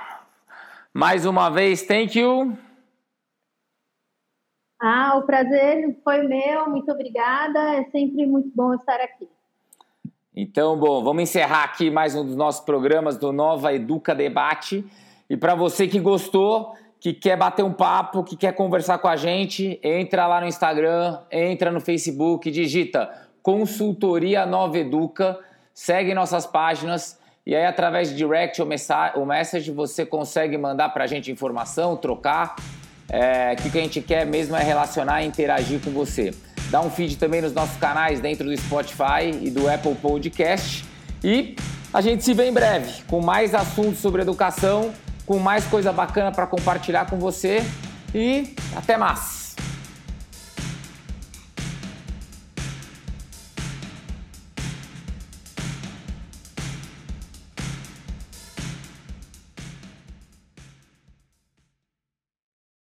mais 0.92 1.24
uma 1.24 1.48
vez, 1.48 1.82
thank 1.82 2.18
you. 2.18 2.56
Ah, 4.80 5.16
o 5.16 5.22
prazer 5.22 5.98
foi 6.04 6.22
meu. 6.22 6.68
Muito 6.68 6.90
obrigada. 6.90 7.58
É 7.74 7.84
sempre 7.84 8.26
muito 8.26 8.50
bom 8.54 8.74
estar 8.74 9.00
aqui. 9.00 9.28
Então, 10.34 10.78
bom, 10.78 11.02
vamos 11.02 11.22
encerrar 11.22 11.64
aqui 11.64 11.90
mais 11.90 12.14
um 12.14 12.24
dos 12.24 12.36
nossos 12.36 12.62
programas 12.62 13.16
do 13.16 13.32
Nova 13.32 13.72
Educa 13.72 14.14
Debate. 14.14 14.84
E 15.30 15.36
para 15.36 15.54
você 15.54 15.88
que 15.88 15.98
gostou, 15.98 16.74
que 17.00 17.14
quer 17.14 17.36
bater 17.36 17.64
um 17.64 17.72
papo, 17.72 18.22
que 18.22 18.36
quer 18.36 18.52
conversar 18.52 18.98
com 18.98 19.08
a 19.08 19.16
gente, 19.16 19.80
entra 19.82 20.26
lá 20.26 20.40
no 20.40 20.46
Instagram, 20.46 21.20
entra 21.30 21.70
no 21.70 21.80
Facebook, 21.80 22.50
digita 22.50 23.10
Consultoria 23.42 24.44
Nova 24.44 24.76
Educa, 24.76 25.38
segue 25.72 26.12
nossas 26.12 26.46
páginas 26.46 27.18
e 27.46 27.54
aí 27.54 27.64
através 27.64 28.10
de 28.10 28.16
direct 28.16 28.60
ou 28.60 29.24
message 29.24 29.70
você 29.70 30.04
consegue 30.04 30.58
mandar 30.58 30.88
para 30.90 31.04
a 31.04 31.06
gente 31.06 31.30
informação, 31.30 31.96
trocar. 31.96 32.56
É, 33.08 33.54
o 33.58 33.70
que 33.70 33.78
a 33.78 33.82
gente 33.82 34.00
quer 34.00 34.26
mesmo 34.26 34.56
é 34.56 34.62
relacionar 34.62 35.22
e 35.22 35.26
interagir 35.26 35.80
com 35.80 35.90
você. 35.90 36.34
Dá 36.70 36.80
um 36.80 36.90
feed 36.90 37.16
também 37.16 37.40
nos 37.40 37.52
nossos 37.52 37.76
canais 37.76 38.20
dentro 38.20 38.44
do 38.44 38.56
Spotify 38.56 39.30
e 39.40 39.50
do 39.50 39.68
Apple 39.68 39.94
Podcast. 39.94 40.84
E 41.22 41.54
a 41.92 42.00
gente 42.00 42.24
se 42.24 42.34
vê 42.34 42.48
em 42.48 42.52
breve 42.52 43.02
com 43.08 43.20
mais 43.20 43.54
assuntos 43.54 43.98
sobre 43.98 44.22
educação 44.22 44.92
com 45.26 45.38
mais 45.38 45.64
coisa 45.66 45.92
bacana 45.92 46.30
para 46.30 46.46
compartilhar 46.46 47.10
com 47.10 47.18
você 47.18 47.62
e 48.14 48.54
até 48.74 48.96
mais! 48.96 49.45